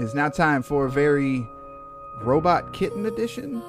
It's 0.00 0.14
now 0.14 0.30
time 0.30 0.62
for 0.62 0.86
a 0.86 0.90
very 0.90 1.46
robot 2.22 2.72
kitten 2.72 3.04
edition 3.04 3.62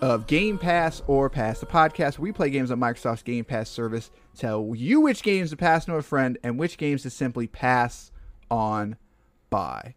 of 0.00 0.28
Game 0.28 0.56
Pass 0.56 1.02
or 1.08 1.28
Pass, 1.28 1.58
the 1.58 1.66
podcast 1.66 2.18
where 2.18 2.22
we 2.22 2.30
play 2.30 2.50
games 2.50 2.70
on 2.70 2.78
Microsoft's 2.78 3.24
Game 3.24 3.44
Pass 3.44 3.68
service, 3.68 4.12
tell 4.38 4.74
you 4.76 5.00
which 5.00 5.24
games 5.24 5.50
to 5.50 5.56
pass 5.56 5.86
to 5.86 5.96
a 5.96 6.02
friend 6.02 6.38
and 6.44 6.56
which 6.56 6.78
games 6.78 7.02
to 7.02 7.10
simply 7.10 7.48
pass 7.48 8.12
on 8.48 8.94
by. 9.50 9.96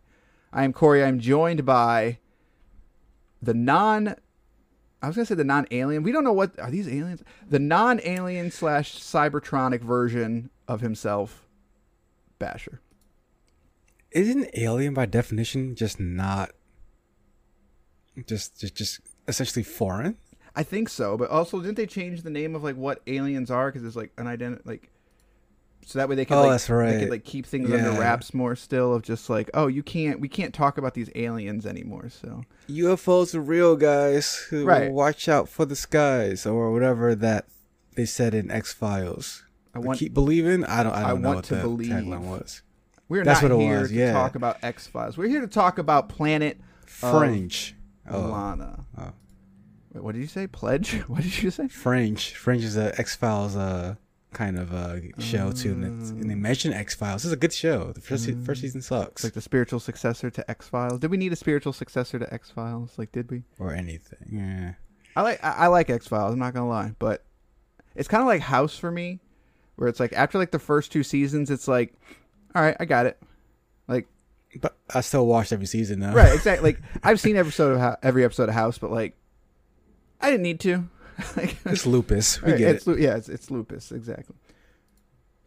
I 0.52 0.64
am 0.64 0.74
Cory. 0.74 1.04
I'm 1.04 1.20
joined 1.20 1.68
by 1.68 2.18
the 3.40 3.54
non. 3.54 4.16
I 5.04 5.08
was 5.08 5.16
gonna 5.16 5.28
say 5.28 5.36
the 5.36 5.44
non-alien. 5.44 6.02
We 6.02 6.12
don't 6.12 6.24
know 6.24 6.34
what 6.34 6.60
are 6.60 6.72
these 6.72 6.88
aliens. 6.88 7.22
The 7.48 7.60
non-alien 7.60 8.50
slash 8.50 9.00
Cybertronic 9.00 9.82
version 9.82 10.50
of 10.68 10.82
himself, 10.82 11.46
Basher. 12.40 12.82
Isn't 14.16 14.50
alien 14.54 14.94
by 14.96 15.06
definition 15.06 15.76
just 15.76 16.00
not 16.00 16.52
just 18.28 18.60
just 18.60 18.76
just 18.76 19.00
essentially 19.28 19.64
foreign? 19.64 20.18
I 20.56 20.64
think 20.64 20.88
so, 20.88 21.18
but 21.18 21.30
also 21.30 21.60
didn't 21.60 21.76
they 21.76 21.86
change 21.86 22.22
the 22.22 22.30
name 22.30 22.56
of 22.56 22.64
like 22.64 22.78
what 22.78 23.02
aliens 23.08 23.52
are 23.52 23.70
because 23.72 23.86
it's 23.86 23.96
like 23.98 24.12
an 24.18 24.26
identity 24.28 24.62
like 24.66 24.90
so 25.86 26.00
that 26.00 26.08
way 26.10 26.16
they 26.16 26.24
could 26.26 26.36
Oh, 26.38 26.44
like 26.44 26.52
that's 26.52 26.68
they 26.68 26.74
right. 26.74 27.00
could 27.00 27.10
like 27.10 27.26
keep 27.26 27.46
things 27.46 27.70
under 27.72 27.92
wraps 28.00 28.34
more 28.34 28.56
still 28.56 28.94
of 28.96 29.04
just 29.04 29.30
like 29.30 29.50
oh 29.54 29.68
you 29.68 29.84
can't 29.84 30.20
we 30.22 30.30
can't 30.30 30.54
talk 30.54 30.78
about 30.78 30.94
these 30.94 31.10
aliens 31.14 31.66
anymore 31.66 32.10
so 32.10 32.44
UFOs 32.70 33.36
are 33.36 33.42
real, 33.42 33.76
guys. 33.76 34.48
Right. 34.52 34.92
Watch 34.92 35.28
out 35.28 35.50
for 35.50 35.66
the 35.66 35.76
skies 35.76 36.46
or 36.46 36.72
whatever 36.72 37.14
that 37.16 37.46
they 37.96 38.06
said 38.06 38.34
in 38.34 38.50
X 38.50 38.74
Files. 38.74 39.44
I 39.76 39.80
want 39.80 40.00
keep 40.00 40.14
believing. 40.14 40.64
I 40.64 40.84
don't. 40.84 40.94
I 40.94 41.02
don't 41.02 41.10
I 41.10 41.14
know 41.22 41.28
want 41.28 41.36
what 41.36 41.46
to 41.46 41.56
believe. 41.58 41.92
tagline 41.92 42.22
was. 42.22 42.62
We're 43.10 43.24
That's 43.24 43.42
not 43.42 43.52
what 43.52 43.62
here 43.62 43.82
was, 43.82 43.90
to 43.90 43.96
yeah. 43.96 44.14
talk 44.14 44.36
about 44.36 44.58
X 44.64 44.88
Files 44.88 45.18
we're 45.18 45.28
here 45.28 45.42
to 45.42 45.48
talk 45.48 45.78
about 45.78 46.10
Planet 46.10 46.60
Fringe. 46.86 47.76
Oh, 48.10 48.20
Lana. 48.20 48.86
oh. 48.98 49.12
Wait, 49.94 50.04
what 50.04 50.14
did 50.14 50.22
you 50.22 50.28
say? 50.28 50.48
Pledge? 50.48 50.94
What 51.08 51.22
did 51.24 51.42
you 51.42 51.52
say? 51.52 51.68
Fringe. 51.68 52.34
Fringe 52.34 52.64
is 52.64 52.78
a 52.78 52.98
X 53.00 53.16
Files 53.16 53.56
uh 53.56 53.96
kind 54.34 54.60
of 54.60 54.74
uh 54.74 54.98
show 55.20 55.52
too, 55.52 55.72
and, 55.72 56.02
it's, 56.02 56.10
and 56.10 56.30
they 56.30 56.36
mention 56.36 56.74
X 56.74 56.94
Files. 56.94 57.22
This 57.24 57.28
is 57.28 57.34
a 57.34 57.38
good 57.38 57.54
show. 57.54 57.94
The 57.94 58.02
first 58.02 58.26
se- 58.26 58.36
first 58.44 58.62
season 58.62 58.80
It's 58.80 58.88
sucks 58.88 59.24
like 59.24 59.34
the 59.34 59.42
spiritual 59.42 59.80
successor 59.80 60.30
to 60.30 60.50
X 60.52 60.68
Files. 60.68 61.00
Did 61.00 61.12
we 61.12 61.18
need 61.18 61.32
a 61.32 61.38
spiritual 61.38 61.74
successor 61.74 62.20
to 62.20 62.34
X 62.34 62.52
Files? 62.52 62.98
Like, 62.98 63.12
did 63.12 63.32
we? 63.32 63.44
or 63.60 63.74
anything. 63.74 64.30
Yeah. 64.32 64.74
I 65.16 65.22
like 65.22 65.44
I, 65.44 65.52
I 65.52 65.68
like 65.68 65.90
X 65.90 66.08
Files. 66.08 66.34
I'm 66.34 66.40
not 66.40 66.54
gonna 66.54 66.68
lie, 66.68 66.94
but 67.00 67.24
it's 67.96 68.10
kind 68.10 68.22
of 68.22 68.28
like 68.28 68.42
House 68.42 68.78
for 68.78 68.92
me, 68.92 69.22
where 69.78 69.88
it's 69.88 70.00
like 70.02 70.12
after 70.14 70.38
like 70.38 70.52
the 70.52 70.60
first 70.60 70.92
two 70.92 71.04
seasons, 71.04 71.50
it's 71.50 71.68
like, 71.70 71.94
all 72.56 72.62
right, 72.62 72.76
I 72.80 72.86
got 72.86 73.06
it. 73.06 73.22
Like 73.88 74.08
But 74.62 74.76
I 74.94 75.02
still 75.02 75.28
watched 75.28 75.52
every 75.54 75.66
season 75.68 76.00
though. 76.00 76.12
right, 76.14 76.34
exactly. 76.34 76.72
Like 76.74 76.82
I've 77.04 77.20
seen 77.20 77.36
every 77.36 77.50
episode 77.50 77.78
of 77.80 77.98
every 78.02 78.24
episode 78.24 78.50
of 78.50 78.56
House, 78.56 78.78
but 78.78 78.92
like 78.92 79.16
I 80.22 80.32
didn't 80.32 80.44
need 80.44 80.60
to. 80.62 80.88
like, 81.38 81.58
It's 81.66 81.86
lupus. 81.86 82.42
We 82.42 82.52
Right, 82.52 82.58
get 82.60 82.76
it's, 82.78 82.88
lu- 82.88 82.98
Yeah, 82.98 83.16
it's, 83.18 83.30
it's 83.30 83.52
lupus. 83.52 83.92
Exactly. 83.92 84.36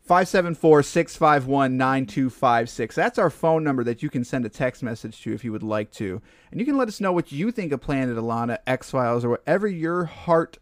574-651-9256. 0.09 2.95
That's 2.95 3.19
our 3.19 3.31
phone 3.31 3.65
number 3.65 3.85
that 3.85 4.03
you 4.03 4.11
can 4.11 4.25
send 4.25 4.45
a 4.47 4.49
text 4.49 4.83
message 4.83 5.21
to 5.23 5.33
if 5.33 5.45
you 5.45 5.53
would 5.53 5.63
like 5.63 5.91
to. 5.93 6.21
And 6.51 6.61
you 6.61 6.67
can 6.67 6.77
let 6.77 6.89
us 6.89 7.01
know 7.01 7.13
what 7.13 7.33
you 7.33 7.51
think 7.51 7.73
of 7.73 7.81
Planet 7.81 8.17
of 8.17 8.25
Lana, 8.25 8.59
X-Files, 8.67 9.25
or 9.25 9.31
whatever 9.31 9.67
your 9.69 10.05
heart 10.07 10.59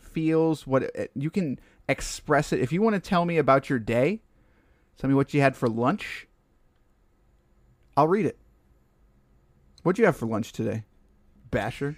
feels. 0.00 0.66
What 0.66 0.84
it, 0.84 1.10
You 1.14 1.30
can 1.30 1.58
express 1.88 2.52
it. 2.52 2.60
If 2.60 2.72
you 2.72 2.82
want 2.82 2.94
to 2.94 3.00
tell 3.00 3.24
me 3.24 3.38
about 3.38 3.68
your 3.68 3.78
day, 3.78 4.22
tell 4.98 5.08
me 5.08 5.14
what 5.14 5.32
you 5.34 5.40
had 5.40 5.56
for 5.56 5.68
lunch, 5.68 6.26
I'll 7.96 8.08
read 8.08 8.26
it. 8.26 8.38
What'd 9.82 9.98
you 9.98 10.04
have 10.06 10.16
for 10.16 10.26
lunch 10.26 10.52
today? 10.52 10.84
Basher? 11.50 11.96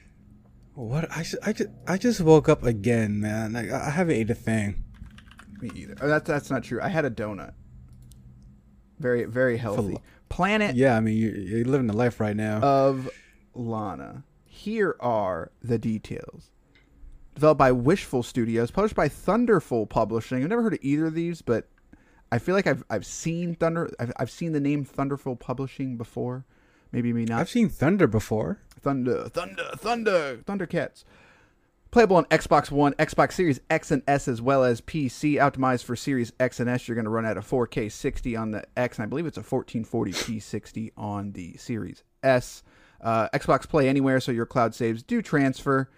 What 0.74 1.10
I 1.10 1.22
just, 1.22 1.36
I 1.44 1.52
just 1.52 1.70
I 1.88 1.96
just 1.98 2.20
woke 2.20 2.48
up 2.48 2.62
again, 2.62 3.20
man. 3.20 3.52
Like, 3.54 3.70
I 3.70 3.90
haven't 3.90 4.14
ate 4.14 4.30
a 4.30 4.34
thing. 4.34 4.84
Me 5.60 5.70
either. 5.74 5.94
Oh, 6.00 6.06
that's 6.08 6.28
that's 6.28 6.50
not 6.50 6.62
true. 6.62 6.80
I 6.80 6.88
had 6.88 7.04
a 7.04 7.10
donut. 7.10 7.52
Very 8.98 9.24
very 9.24 9.56
healthy. 9.56 9.94
lo- 9.94 10.02
Planet 10.28 10.76
Yeah, 10.76 10.96
I 10.96 11.00
mean 11.00 11.16
you, 11.16 11.30
you're 11.30 11.64
living 11.64 11.86
the 11.88 11.96
life 11.96 12.20
right 12.20 12.36
now. 12.36 12.58
of 12.60 13.08
Lana. 13.54 14.22
Here 14.44 14.96
are 15.00 15.50
the 15.62 15.78
details. 15.78 16.50
Developed 17.34 17.58
by 17.58 17.72
Wishfully 17.72 18.22
Studios, 18.24 18.70
published 18.70 18.94
by 18.96 19.08
Thunderful 19.08 19.86
Publishing. 19.86 20.42
I've 20.42 20.48
never 20.50 20.62
heard 20.62 20.74
of 20.74 20.80
either 20.82 21.06
of 21.06 21.14
these, 21.14 21.40
but 21.42 21.68
I 22.30 22.38
feel 22.38 22.54
like 22.54 22.66
I've 22.66 22.84
I've 22.90 23.06
seen 23.06 23.54
Thunder. 23.54 23.90
I've, 23.98 24.12
I've 24.16 24.30
seen 24.30 24.52
the 24.52 24.60
name 24.60 24.84
Thunderful 24.84 25.36
Publishing 25.36 25.96
before. 25.96 26.44
Maybe 26.92 27.12
me 27.12 27.24
not. 27.24 27.40
I've 27.40 27.48
seen 27.48 27.68
Thunder 27.68 28.06
before. 28.06 28.60
Thunder, 28.80 29.28
Thunder, 29.28 29.70
Thunder, 29.76 30.38
Thundercats. 30.46 31.04
Playable 31.90 32.16
on 32.16 32.26
Xbox 32.26 32.70
One, 32.70 32.92
Xbox 32.94 33.32
Series 33.32 33.60
X 33.70 33.90
and 33.90 34.02
S, 34.06 34.28
as 34.28 34.42
well 34.42 34.62
as 34.62 34.82
PC. 34.82 35.34
Optimized 35.34 35.84
for 35.84 35.96
Series 35.96 36.32
X 36.38 36.60
and 36.60 36.68
S, 36.68 36.86
you're 36.86 36.94
going 36.94 37.06
to 37.06 37.10
run 37.10 37.24
at 37.24 37.38
a 37.38 37.40
4K 37.40 37.90
60 37.90 38.36
on 38.36 38.50
the 38.50 38.64
X, 38.76 38.98
and 38.98 39.04
I 39.04 39.08
believe 39.08 39.24
it's 39.24 39.38
a 39.38 39.42
1440p 39.42 40.42
60 40.42 40.92
on 40.98 41.32
the 41.32 41.56
Series 41.56 42.04
S. 42.22 42.62
Uh, 43.00 43.28
Xbox 43.30 43.66
Play 43.66 43.88
Anywhere, 43.88 44.20
so 44.20 44.32
your 44.32 44.44
cloud 44.44 44.74
saves 44.74 45.02
do 45.02 45.22
transfer. 45.22 45.88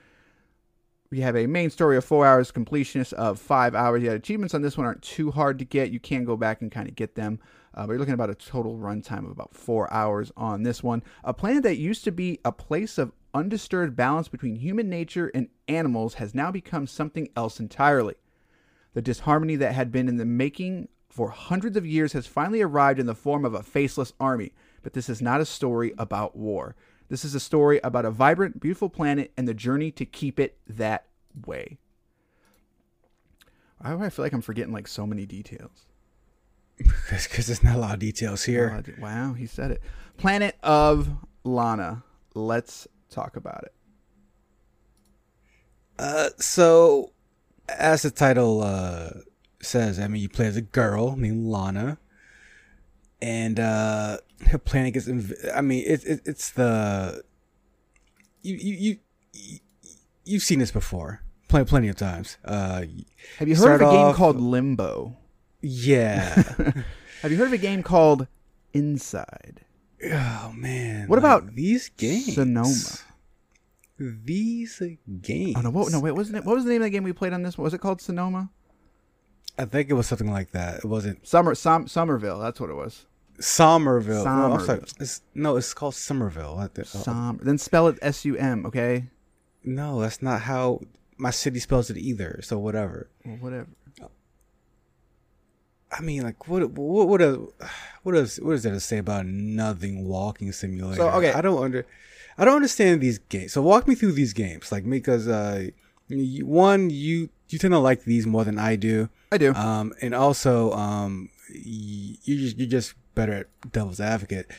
We 1.10 1.22
have 1.22 1.34
a 1.36 1.48
main 1.48 1.70
story 1.70 1.96
of 1.96 2.04
four 2.04 2.24
hours, 2.24 2.52
completionist 2.52 3.12
of 3.14 3.40
five 3.40 3.74
hours. 3.74 4.04
Yet 4.04 4.14
achievements 4.14 4.54
on 4.54 4.62
this 4.62 4.76
one 4.76 4.86
aren't 4.86 5.02
too 5.02 5.32
hard 5.32 5.58
to 5.58 5.64
get. 5.64 5.90
You 5.90 5.98
can 5.98 6.24
go 6.24 6.36
back 6.36 6.62
and 6.62 6.70
kind 6.70 6.88
of 6.88 6.94
get 6.94 7.16
them. 7.16 7.40
Uh, 7.74 7.84
but 7.84 7.92
you're 7.92 7.98
looking 7.98 8.12
at 8.12 8.14
about 8.14 8.30
a 8.30 8.34
total 8.36 8.76
runtime 8.76 9.24
of 9.24 9.32
about 9.32 9.52
four 9.52 9.92
hours 9.92 10.30
on 10.36 10.62
this 10.62 10.84
one. 10.84 11.02
A 11.24 11.34
planet 11.34 11.64
that 11.64 11.78
used 11.78 12.04
to 12.04 12.12
be 12.12 12.38
a 12.44 12.52
place 12.52 12.96
of 12.96 13.10
undisturbed 13.34 13.96
balance 13.96 14.28
between 14.28 14.54
human 14.54 14.88
nature 14.88 15.32
and 15.34 15.48
animals 15.66 16.14
has 16.14 16.32
now 16.32 16.52
become 16.52 16.86
something 16.86 17.28
else 17.34 17.58
entirely. 17.58 18.14
The 18.94 19.02
disharmony 19.02 19.56
that 19.56 19.74
had 19.74 19.90
been 19.90 20.08
in 20.08 20.16
the 20.16 20.24
making 20.24 20.88
for 21.08 21.30
hundreds 21.30 21.76
of 21.76 21.84
years 21.84 22.12
has 22.12 22.28
finally 22.28 22.62
arrived 22.62 23.00
in 23.00 23.06
the 23.06 23.16
form 23.16 23.44
of 23.44 23.54
a 23.54 23.64
faceless 23.64 24.12
army. 24.20 24.52
But 24.82 24.92
this 24.92 25.08
is 25.08 25.20
not 25.20 25.40
a 25.40 25.44
story 25.44 25.92
about 25.98 26.36
war. 26.36 26.76
This 27.10 27.24
is 27.24 27.34
a 27.34 27.40
story 27.40 27.80
about 27.82 28.04
a 28.04 28.10
vibrant, 28.10 28.60
beautiful 28.60 28.88
planet 28.88 29.32
and 29.36 29.46
the 29.46 29.52
journey 29.52 29.90
to 29.90 30.06
keep 30.06 30.38
it 30.38 30.56
that 30.68 31.06
way. 31.44 31.78
Why 33.78 33.90
do 33.90 34.02
I 34.02 34.10
feel 34.10 34.24
like 34.24 34.32
I'm 34.32 34.40
forgetting 34.40 34.72
like 34.72 34.86
so 34.86 35.06
many 35.06 35.26
details? 35.26 35.86
Because 37.10 37.48
there's 37.48 37.62
not 37.62 37.76
a 37.76 37.78
lot 37.78 37.94
of 37.94 37.98
details 37.98 38.44
here. 38.44 38.82
Oh, 38.88 39.02
wow, 39.02 39.34
he 39.34 39.46
said 39.46 39.70
it. 39.72 39.82
Planet 40.16 40.56
of 40.62 41.10
Lana. 41.44 42.04
Let's 42.34 42.88
talk 43.10 43.36
about 43.36 43.64
it. 43.64 43.74
Uh, 45.98 46.30
so, 46.38 47.12
as 47.68 48.02
the 48.02 48.10
title 48.10 48.62
uh, 48.62 49.10
says, 49.60 50.00
I 50.00 50.08
mean, 50.08 50.22
you 50.22 50.28
play 50.28 50.46
as 50.46 50.56
a 50.56 50.62
girl 50.62 51.16
named 51.16 51.46
Lana, 51.46 51.98
and 53.20 53.60
uh 53.60 54.18
planet 54.64 54.94
gets. 54.94 55.06
Inv- 55.08 55.56
I 55.56 55.60
mean, 55.60 55.84
it's 55.86 56.04
it, 56.04 56.20
it's 56.24 56.50
the 56.50 57.22
you 58.42 58.56
you 58.56 58.74
you. 58.74 58.96
you 59.32 59.58
You've 60.26 60.42
seen 60.42 60.58
this 60.60 60.70
before, 60.70 61.22
plenty 61.48 61.64
plenty 61.64 61.88
of 61.88 61.96
times. 61.96 62.36
Uh, 62.44 62.82
Have 63.38 63.48
you 63.48 63.56
heard 63.56 63.80
of 63.80 63.88
a 63.88 63.92
game 63.92 64.14
called 64.14 64.40
Limbo? 64.40 65.16
yeah. 65.60 66.34
Have 67.22 67.32
you 67.32 67.36
heard 67.38 67.48
of 67.48 67.52
a 67.52 67.58
game 67.58 67.82
called 67.82 68.28
Inside? 68.72 69.64
oh 70.04 70.52
man. 70.54 71.08
What 71.08 71.16
like, 71.16 71.24
about 71.24 71.54
these 71.54 71.88
games? 71.88 72.34
Sonoma? 72.34 72.74
These 73.98 74.82
games. 75.20 75.56
Oh 75.56 75.62
no! 75.62 75.70
What, 75.70 75.90
no, 75.90 76.00
wait. 76.00 76.12
Wasn't 76.12 76.36
it? 76.36 76.44
What 76.44 76.54
was 76.54 76.64
the 76.64 76.70
name 76.70 76.82
of 76.82 76.86
the 76.86 76.90
game 76.90 77.02
we 77.02 77.12
played 77.12 77.32
on 77.32 77.42
this? 77.42 77.58
One? 77.58 77.64
Was 77.64 77.74
it 77.74 77.80
called 77.80 78.00
Sonoma? 78.00 78.50
I 79.58 79.64
think 79.64 79.90
it 79.90 79.94
was 79.94 80.06
something 80.06 80.30
like 80.30 80.52
that. 80.52 80.78
It 80.78 80.84
wasn't 80.84 81.26
Summer, 81.26 81.54
Som, 81.54 81.88
Somerville. 81.88 82.38
That's 82.38 82.60
what 82.60 82.70
it 82.70 82.74
was. 82.74 83.06
Somerville. 83.40 84.24
No, 84.24 84.58
sorry. 84.58 84.82
It's, 85.00 85.22
no, 85.34 85.56
it's 85.56 85.72
called 85.74 85.94
Somerville. 85.94 86.56
Oh, 86.76 86.82
Som. 86.84 87.40
Then 87.42 87.58
spell 87.58 87.88
it 87.88 87.98
S 88.02 88.24
U 88.24 88.36
M. 88.36 88.66
Okay. 88.66 89.08
no, 89.64 90.00
that's 90.00 90.22
not 90.22 90.42
how 90.42 90.80
my 91.16 91.30
city 91.30 91.58
spells 91.58 91.90
it 91.90 91.96
either. 91.96 92.40
So 92.42 92.58
whatever. 92.58 93.08
Well, 93.24 93.36
whatever. 93.36 93.68
I 95.92 96.02
mean, 96.02 96.22
like, 96.22 96.46
what, 96.46 96.70
what, 96.70 97.08
what, 97.08 97.20
a, 97.20 97.44
what 98.04 98.14
is, 98.16 98.36
what 98.40 98.52
is 98.52 98.62
there 98.62 98.72
to 98.72 98.78
say 98.80 98.98
about 98.98 99.26
nothing 99.26 100.06
walking 100.06 100.52
simulator? 100.52 100.96
So, 101.02 101.08
okay. 101.10 101.32
I 101.32 101.40
don't 101.40 101.60
under, 101.62 101.84
I 102.38 102.44
don't 102.44 102.54
understand 102.54 103.00
these 103.00 103.18
games. 103.18 103.52
So 103.52 103.60
walk 103.62 103.88
me 103.88 103.96
through 103.96 104.12
these 104.12 104.32
games, 104.32 104.70
like 104.70 104.88
because 104.88 105.26
uh, 105.26 105.66
you- 106.08 106.46
one, 106.46 106.90
you 106.90 107.28
you 107.48 107.58
tend 107.58 107.72
to 107.72 107.78
like 107.80 108.04
these 108.04 108.24
more 108.28 108.44
than 108.44 108.56
I 108.60 108.76
do, 108.76 109.08
I 109.32 109.38
do. 109.38 109.52
um, 109.54 109.92
and 110.00 110.14
also 110.14 110.70
um, 110.74 111.28
y- 111.50 112.14
you 112.22 112.36
just 112.38 112.56
you're 112.56 112.68
just 112.68 112.94
better 113.14 113.32
at 113.32 113.72
devil's 113.72 114.00
advocate. 114.00 114.50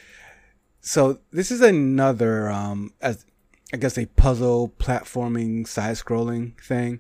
So 0.82 1.20
this 1.32 1.52
is 1.52 1.62
another 1.62 2.50
um, 2.50 2.94
as 3.02 3.26
I 3.74 3.78
guess 3.78 3.98
a 3.98 4.06
puzzle 4.06 4.74
platforming 4.80 5.68
side 5.68 5.96
scrolling 5.96 6.60
thing, 6.62 7.00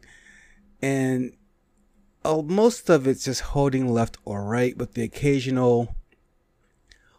and 0.81 1.33
oh, 2.24 2.42
most 2.44 2.89
of 2.89 3.07
it's 3.07 3.25
just 3.25 3.42
holding 3.42 3.88
left 3.88 4.18
or 4.24 4.44
right, 4.44 4.77
with 4.77 4.94
the 4.94 5.03
occasional 5.03 5.95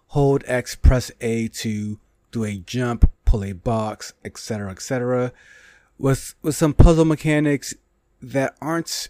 hold 0.08 0.44
X, 0.46 0.75
press 0.75 1.11
A 1.20 1.49
to 1.49 1.99
do 2.31 2.44
a 2.44 2.58
jump, 2.58 3.11
pull 3.25 3.44
a 3.44 3.52
box, 3.52 4.12
etc., 4.25 4.70
etc. 4.70 5.32
With 5.99 6.34
with 6.43 6.55
some 6.55 6.75
puzzle 6.75 7.05
mechanics 7.05 7.75
that 8.20 8.56
aren't. 8.61 9.08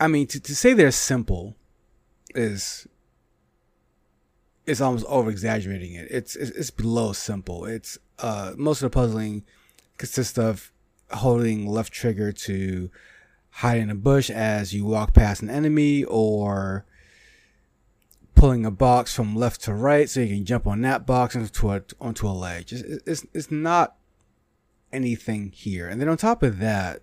I 0.00 0.06
mean, 0.06 0.28
to, 0.28 0.38
to 0.38 0.54
say 0.54 0.74
they're 0.74 0.92
simple 0.92 1.56
is 2.34 2.86
is 4.68 4.80
almost 4.80 5.06
over 5.06 5.30
exaggerating 5.30 5.94
it. 5.94 6.08
It's, 6.10 6.36
it's 6.36 6.50
it's 6.50 6.70
below 6.70 7.12
simple. 7.12 7.64
It's 7.64 7.98
uh 8.18 8.52
most 8.56 8.82
of 8.82 8.90
the 8.90 8.94
puzzling 8.94 9.44
consists 9.96 10.38
of 10.38 10.72
holding 11.10 11.66
left 11.66 11.92
trigger 11.92 12.32
to 12.32 12.90
hide 13.50 13.80
in 13.80 13.90
a 13.90 13.94
bush 13.94 14.30
as 14.30 14.74
you 14.74 14.84
walk 14.84 15.14
past 15.14 15.42
an 15.42 15.50
enemy 15.50 16.04
or 16.04 16.84
pulling 18.34 18.64
a 18.64 18.70
box 18.70 19.14
from 19.14 19.34
left 19.34 19.62
to 19.62 19.74
right 19.74 20.08
so 20.08 20.20
you 20.20 20.36
can 20.36 20.44
jump 20.44 20.66
on 20.66 20.80
that 20.82 21.04
box 21.06 21.34
onto 21.34 21.72
a, 21.72 21.82
onto 22.00 22.28
a 22.28 22.30
ledge. 22.30 22.72
It's, 22.72 23.02
it's, 23.06 23.26
it's 23.34 23.50
not 23.50 23.96
anything 24.92 25.50
here. 25.50 25.88
And 25.88 26.00
then 26.00 26.08
on 26.08 26.16
top 26.16 26.42
of 26.44 26.58
that, 26.58 27.02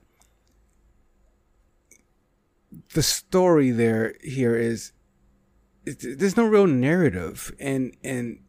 the 2.93 3.03
story 3.03 3.71
there 3.71 4.15
here 4.23 4.55
is 4.55 4.91
there's 5.85 6.37
no 6.37 6.45
real 6.45 6.67
narrative 6.67 7.53
and 7.59 7.95
and 8.03 8.39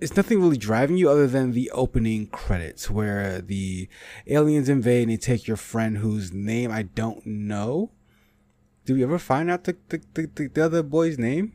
it's 0.00 0.16
nothing 0.16 0.40
really 0.40 0.56
driving 0.56 0.96
you 0.96 1.10
other 1.10 1.26
than 1.26 1.52
the 1.52 1.70
opening 1.72 2.26
credits 2.28 2.88
where 2.90 3.40
the 3.42 3.88
aliens 4.26 4.68
invade 4.68 5.02
and 5.02 5.12
they 5.12 5.16
take 5.18 5.46
your 5.46 5.58
friend 5.58 5.98
whose 5.98 6.32
name 6.32 6.70
I 6.70 6.82
don't 6.84 7.24
know. 7.26 7.90
Do 8.86 8.94
we 8.94 9.02
ever 9.02 9.18
find 9.18 9.50
out 9.50 9.64
the 9.64 9.76
the, 9.88 10.00
the, 10.14 10.48
the 10.48 10.64
other 10.64 10.82
boy's 10.82 11.18
name? 11.18 11.52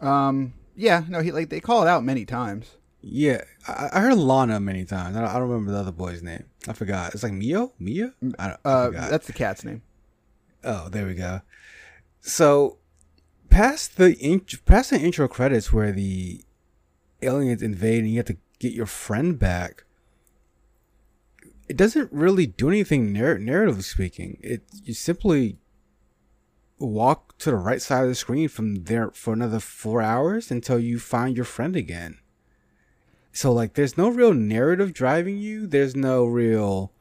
Um. 0.00 0.54
Yeah. 0.76 1.04
No. 1.08 1.20
He 1.20 1.32
like 1.32 1.48
they 1.50 1.60
call 1.60 1.82
it 1.82 1.88
out 1.88 2.04
many 2.04 2.24
times. 2.24 2.76
Yeah, 3.04 3.42
I, 3.66 3.88
I 3.94 4.00
heard 4.00 4.16
Lana 4.16 4.60
many 4.60 4.84
times. 4.84 5.16
I 5.16 5.20
don't, 5.20 5.28
I 5.28 5.32
don't 5.34 5.48
remember 5.48 5.72
the 5.72 5.78
other 5.78 5.90
boy's 5.90 6.22
name. 6.22 6.44
I 6.68 6.72
forgot. 6.72 7.14
It's 7.14 7.24
like 7.24 7.32
Mio, 7.32 7.72
Mia. 7.80 8.14
I, 8.38 8.56
Uh. 8.64 8.90
That's 8.90 9.26
the 9.26 9.32
cat's 9.32 9.64
name. 9.64 9.82
Oh, 10.62 10.88
there 10.88 11.04
we 11.06 11.14
go. 11.14 11.40
So, 12.20 12.78
past 13.52 13.98
the 13.98 14.16
int- 14.18 14.64
past 14.64 14.90
the 14.90 14.98
intro 14.98 15.28
credits 15.28 15.72
where 15.72 15.92
the 15.92 16.42
aliens 17.20 17.62
invade 17.62 18.00
and 18.00 18.10
you 18.10 18.16
have 18.16 18.26
to 18.26 18.38
get 18.58 18.72
your 18.72 18.86
friend 18.86 19.38
back, 19.38 19.84
it 21.68 21.76
doesn't 21.76 22.10
really 22.10 22.46
do 22.46 22.68
anything 22.68 23.12
narr- 23.12 23.38
narratively 23.38 23.84
speaking. 23.84 24.38
It 24.40 24.62
you 24.82 24.94
simply 24.94 25.58
walk 26.78 27.36
to 27.38 27.50
the 27.50 27.56
right 27.56 27.82
side 27.82 28.04
of 28.04 28.08
the 28.08 28.14
screen 28.14 28.48
from 28.48 28.84
there 28.84 29.10
for 29.10 29.34
another 29.34 29.60
four 29.60 30.00
hours 30.00 30.50
until 30.50 30.78
you 30.78 30.98
find 30.98 31.36
your 31.36 31.44
friend 31.44 31.76
again. 31.76 32.18
So 33.32 33.52
like, 33.52 33.74
there's 33.74 33.96
no 33.96 34.08
real 34.08 34.34
narrative 34.34 34.92
driving 34.92 35.38
you. 35.38 35.66
There's 35.66 35.94
no 35.94 36.24
real 36.24 36.92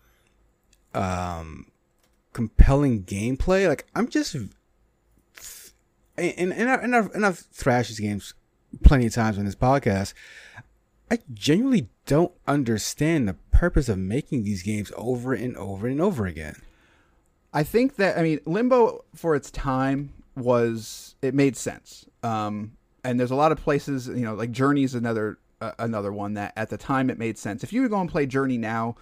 um 0.94 1.68
compelling 2.34 3.04
gameplay. 3.04 3.70
Like 3.70 3.86
I'm 3.96 4.10
just 4.10 4.36
and 6.18 6.54
and 6.54 6.70
I, 6.70 6.76
and 6.76 6.96
I've, 6.96 7.16
and 7.16 7.26
I've 7.26 7.40
thrashed 7.40 7.90
these 7.90 8.00
games 8.00 8.34
plenty 8.84 9.08
of 9.08 9.14
times 9.14 9.38
on 9.38 9.46
this 9.46 9.56
podcast. 9.56 10.14
I 11.10 11.20
genuinely 11.34 11.90
don't 12.06 12.32
understand 12.48 13.28
the 13.28 13.34
purpose 13.52 13.90
of 13.90 13.98
making 13.98 14.44
these 14.44 14.64
games 14.64 14.92
over 14.96 15.34
and 15.34 15.58
over 15.58 15.88
and 15.88 16.00
over 16.00 16.26
again. 16.26 16.56
I 17.54 17.64
think 17.64 17.98
that 17.98 18.18
I 18.18 18.24
mean 18.24 18.40
Limbo 18.46 19.04
for 19.14 19.36
its 19.36 19.52
time 19.52 20.14
was 20.36 21.16
it 21.22 21.34
made 21.34 21.58
sense. 21.58 22.06
Um, 22.24 22.78
and 23.04 23.20
there's 23.20 23.32
a 23.32 23.36
lot 23.36 23.52
of 23.52 23.58
places 23.58 24.08
you 24.08 24.26
know 24.26 24.36
like 24.36 24.52
Journey 24.52 24.84
is 24.84 24.96
another 24.96 25.38
uh, 25.60 25.72
another 25.80 26.14
one 26.14 26.36
that 26.36 26.54
at 26.56 26.70
the 26.70 26.78
time 26.78 27.10
it 27.10 27.18
made 27.18 27.38
sense. 27.38 27.64
If 27.64 27.74
you 27.74 27.82
were 27.82 27.90
going 27.90 28.08
to 28.08 28.12
play 28.12 28.26
Journey 28.26 28.58
now, 28.58 28.96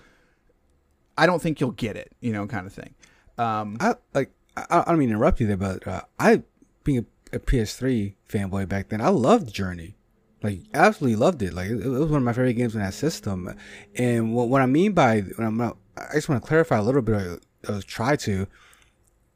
I 1.18 1.26
don't 1.26 1.42
think 1.42 1.60
you'll 1.60 1.72
get 1.72 1.96
it. 1.96 2.12
You 2.22 2.34
know, 2.34 2.48
kind 2.48 2.66
of 2.66 2.74
thing. 2.74 2.96
Um, 3.38 3.78
I 3.80 3.96
like 4.14 4.32
I, 4.58 4.66
I 4.80 4.86
don't 4.86 5.00
mean 5.00 5.10
to 5.10 5.16
interrupt 5.16 5.40
you 5.40 5.48
there, 5.48 5.58
but 5.58 5.88
uh, 5.88 6.02
I 6.18 6.44
being 6.90 7.06
a, 7.32 7.36
a 7.36 7.40
PS3 7.40 8.16
fanboy 8.28 8.68
back 8.68 8.90
then, 8.90 9.02
I 9.02 9.10
loved 9.10 9.54
Journey. 9.54 9.96
Like 10.42 10.62
absolutely 10.74 11.18
loved 11.18 11.42
it. 11.42 11.54
Like 11.54 11.70
it, 11.70 11.86
it 11.86 11.88
was 11.88 12.10
one 12.10 12.22
of 12.22 12.24
my 12.24 12.34
favorite 12.34 12.54
games 12.54 12.74
in 12.74 12.82
that 12.82 12.94
system. 12.94 13.54
And 13.96 14.34
what, 14.34 14.48
what 14.48 14.62
I 14.62 14.66
mean 14.66 14.94
by 14.94 15.22
when 15.22 15.46
I'm 15.46 15.58
not, 15.58 15.78
I 15.98 16.14
just 16.14 16.30
want 16.30 16.42
to 16.42 16.48
clarify 16.48 16.78
a 16.78 16.84
little 16.84 17.02
bit. 17.02 17.16
Or, 17.16 17.40
or 17.68 17.82
try 17.82 18.16
to 18.16 18.48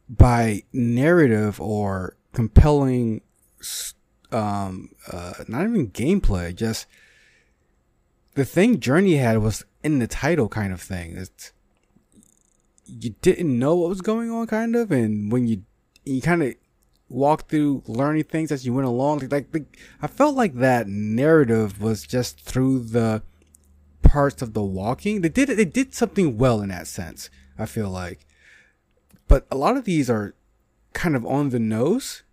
by 0.09 0.63
narrative 0.71 1.59
or 1.59 2.15
compelling, 2.31 3.21
um, 4.31 4.89
uh, 5.11 5.33
not 5.47 5.63
even 5.63 5.89
gameplay, 5.89 6.55
just 6.55 6.87
the 8.35 8.45
thing 8.45 8.79
Journey 8.79 9.17
had 9.17 9.37
was 9.39 9.65
in 9.83 9.99
the 9.99 10.07
title 10.07 10.47
kind 10.47 10.73
of 10.73 10.81
thing. 10.81 11.15
It's 11.17 11.51
you 12.85 13.11
didn't 13.21 13.59
know 13.59 13.75
what 13.75 13.89
was 13.89 14.01
going 14.01 14.31
on, 14.31 14.47
kind 14.47 14.75
of, 14.75 14.91
and 14.91 15.31
when 15.31 15.47
you 15.47 15.63
you 16.05 16.21
kind 16.21 16.43
of 16.43 16.55
walk 17.13 17.47
through 17.47 17.83
learning 17.85 18.23
things 18.23 18.51
as 18.51 18.65
you 18.65 18.73
went 18.73 18.87
along, 18.87 19.27
like 19.29 19.47
I 20.01 20.07
felt 20.07 20.35
like 20.35 20.55
that 20.55 20.87
narrative 20.87 21.81
was 21.81 22.05
just 22.05 22.41
through 22.41 22.79
the 22.79 23.21
parts 24.01 24.41
of 24.41 24.53
the 24.53 24.63
walking. 24.63 25.21
They 25.21 25.29
did 25.29 25.49
they 25.49 25.65
did 25.65 25.93
something 25.93 26.37
well 26.37 26.61
in 26.61 26.69
that 26.69 26.87
sense. 26.87 27.29
I 27.57 27.67
feel 27.67 27.89
like, 27.89 28.25
but 29.27 29.45
a 29.51 29.55
lot 29.55 29.77
of 29.77 29.85
these 29.85 30.09
are 30.09 30.35
kind 30.93 31.15
of 31.15 31.25
on 31.25 31.49
the 31.49 31.59
nose, 31.59 32.23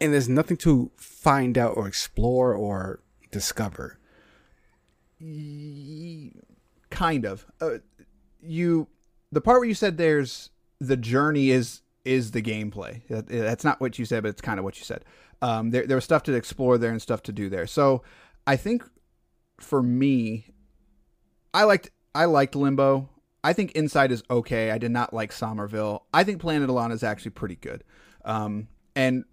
and 0.00 0.12
there's 0.12 0.28
nothing 0.28 0.56
to 0.58 0.90
find 0.96 1.58
out 1.58 1.76
or 1.76 1.88
explore 1.88 2.54
or 2.54 3.00
discover. 3.30 3.98
kind 6.90 7.24
of. 7.24 7.46
Uh, 7.60 7.78
you 8.40 8.86
the 9.32 9.40
part 9.40 9.58
where 9.58 9.68
you 9.68 9.74
said 9.74 9.96
there's 9.96 10.50
the 10.78 10.96
journey 10.96 11.50
is 11.50 11.82
is 12.06 12.30
the 12.30 12.42
gameplay. 12.42 13.02
That's 13.08 13.64
not 13.64 13.80
what 13.80 13.98
you 13.98 14.04
said, 14.04 14.22
but 14.22 14.30
it's 14.30 14.40
kind 14.40 14.58
of 14.58 14.64
what 14.64 14.78
you 14.78 14.84
said. 14.84 15.04
Um, 15.42 15.70
there 15.70 15.86
there 15.86 15.96
was 15.96 16.04
stuff 16.04 16.22
to 16.24 16.34
explore 16.34 16.78
there 16.78 16.90
and 16.90 17.02
stuff 17.02 17.22
to 17.24 17.32
do 17.32 17.48
there. 17.48 17.66
So 17.66 18.02
I 18.46 18.56
think 18.56 18.84
for 19.60 19.82
me, 19.82 20.46
I 21.52 21.64
liked 21.64 21.90
I 22.14 22.24
liked 22.24 22.54
Limbo. 22.54 23.08
I 23.44 23.52
think 23.52 23.72
Inside 23.72 24.10
is 24.10 24.24
okay. 24.30 24.70
I 24.70 24.78
did 24.78 24.90
not 24.90 25.12
like 25.12 25.30
Somerville. 25.30 26.06
I 26.12 26.24
think 26.24 26.40
Planet 26.40 26.68
of 26.68 26.74
Lana 26.74 26.94
is 26.94 27.02
actually 27.04 27.30
pretty 27.32 27.56
good. 27.56 27.84
Um, 28.24 28.68
and 28.96 29.24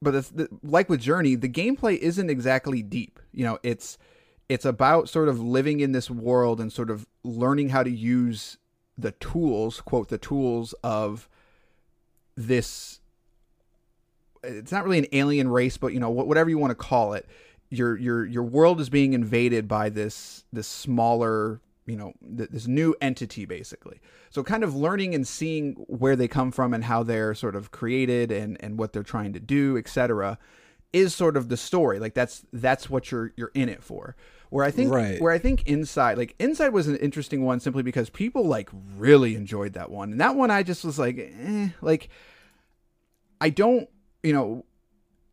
but 0.00 0.12
the, 0.12 0.48
like 0.62 0.88
with 0.88 1.00
Journey, 1.00 1.34
the 1.34 1.48
gameplay 1.48 1.96
isn't 1.98 2.30
exactly 2.30 2.82
deep. 2.82 3.18
You 3.32 3.44
know, 3.44 3.58
it's 3.62 3.98
it's 4.48 4.64
about 4.64 5.08
sort 5.08 5.28
of 5.28 5.40
living 5.40 5.80
in 5.80 5.92
this 5.92 6.10
world 6.10 6.60
and 6.60 6.72
sort 6.72 6.90
of 6.90 7.06
learning 7.24 7.70
how 7.70 7.82
to 7.82 7.90
use 7.90 8.58
the 8.96 9.12
tools, 9.12 9.80
quote 9.80 10.08
the 10.08 10.18
tools 10.18 10.74
of 10.82 11.28
this 12.38 13.00
it's 14.44 14.70
not 14.70 14.84
really 14.84 14.98
an 14.98 15.06
alien 15.12 15.48
race, 15.48 15.76
but 15.76 15.92
you 15.92 16.00
know, 16.00 16.10
whatever 16.10 16.48
you 16.48 16.58
want 16.58 16.70
to 16.70 16.76
call 16.76 17.12
it. 17.12 17.26
Your 17.70 17.98
your 17.98 18.24
your 18.24 18.44
world 18.44 18.80
is 18.80 18.88
being 18.88 19.12
invaded 19.12 19.68
by 19.68 19.90
this 19.90 20.44
this 20.52 20.66
smaller, 20.66 21.60
you 21.84 21.96
know, 21.96 22.14
th- 22.36 22.48
this 22.48 22.66
new 22.66 22.94
entity 23.02 23.44
basically. 23.44 24.00
So 24.30 24.42
kind 24.42 24.64
of 24.64 24.74
learning 24.74 25.14
and 25.14 25.26
seeing 25.26 25.74
where 25.86 26.16
they 26.16 26.28
come 26.28 26.50
from 26.50 26.72
and 26.72 26.84
how 26.84 27.02
they're 27.02 27.34
sort 27.34 27.56
of 27.56 27.70
created 27.70 28.30
and 28.30 28.56
and 28.60 28.78
what 28.78 28.94
they're 28.94 29.02
trying 29.02 29.34
to 29.34 29.40
do, 29.40 29.76
etc. 29.76 30.38
is 30.92 31.14
sort 31.14 31.36
of 31.36 31.48
the 31.48 31.56
story. 31.56 31.98
Like 31.98 32.14
that's 32.14 32.44
that's 32.52 32.88
what 32.88 33.10
you're 33.10 33.32
you're 33.36 33.52
in 33.54 33.68
it 33.68 33.82
for. 33.82 34.16
Where 34.50 34.64
I 34.64 34.70
think 34.70 34.90
Right. 34.90 35.20
where 35.20 35.32
I 35.32 35.38
think 35.38 35.66
Inside, 35.66 36.16
like 36.16 36.34
Inside 36.38 36.72
was 36.72 36.88
an 36.88 36.96
interesting 36.96 37.44
one 37.44 37.60
simply 37.60 37.82
because 37.82 38.08
people 38.08 38.46
like 38.46 38.70
really 38.96 39.34
enjoyed 39.36 39.74
that 39.74 39.90
one. 39.90 40.12
And 40.12 40.20
that 40.20 40.36
one 40.36 40.50
I 40.50 40.62
just 40.62 40.84
was 40.84 40.98
like, 40.98 41.18
eh, 41.18 41.68
like 41.82 42.08
I 43.40 43.50
don't, 43.50 43.88
you 44.22 44.32
know, 44.32 44.64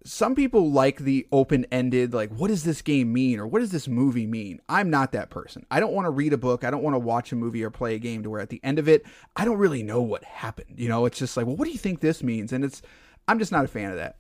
some 0.03 0.35
people 0.35 0.71
like 0.71 0.97
the 1.00 1.25
open 1.31 1.65
ended, 1.71 2.13
like, 2.13 2.29
what 2.29 2.50
does 2.50 2.63
this 2.63 2.83
game 2.83 3.12
mean 3.12 3.39
or 3.39 3.47
what 3.47 3.59
does 3.59 3.71
this 3.71 3.88
movie 3.88 4.27
mean? 4.27 4.59
I'm 4.69 4.91
not 4.91 5.13
that 5.13 5.31
person. 5.31 5.65
I 5.71 5.79
don't 5.79 5.93
want 5.93 6.05
to 6.05 6.12
read 6.12 6.31
a 6.31 6.38
book. 6.38 6.63
I 6.63 6.69
don't 6.69 6.83
want 6.83 6.93
to 6.93 7.00
watch 7.00 7.31
a 7.31 7.35
movie 7.35 7.63
or 7.63 7.71
play 7.71 7.95
a 7.95 8.00
game 8.00 8.21
to 8.21 8.29
where 8.29 8.41
at 8.41 8.50
the 8.50 8.59
end 8.63 8.77
of 8.77 8.88
it, 8.88 9.03
I 9.35 9.45
don't 9.45 9.57
really 9.57 9.81
know 9.81 10.03
what 10.03 10.24
happened. 10.24 10.75
You 10.77 10.89
know, 10.89 11.05
it's 11.07 11.17
just 11.17 11.35
like, 11.35 11.47
well, 11.47 11.55
what 11.55 11.65
do 11.65 11.71
you 11.71 11.79
think 11.79 12.01
this 12.01 12.21
means? 12.21 12.53
And 12.53 12.63
it's, 12.63 12.83
I'm 13.27 13.39
just 13.39 13.51
not 13.51 13.65
a 13.65 13.67
fan 13.67 13.89
of 13.89 13.97
that. 13.97 14.17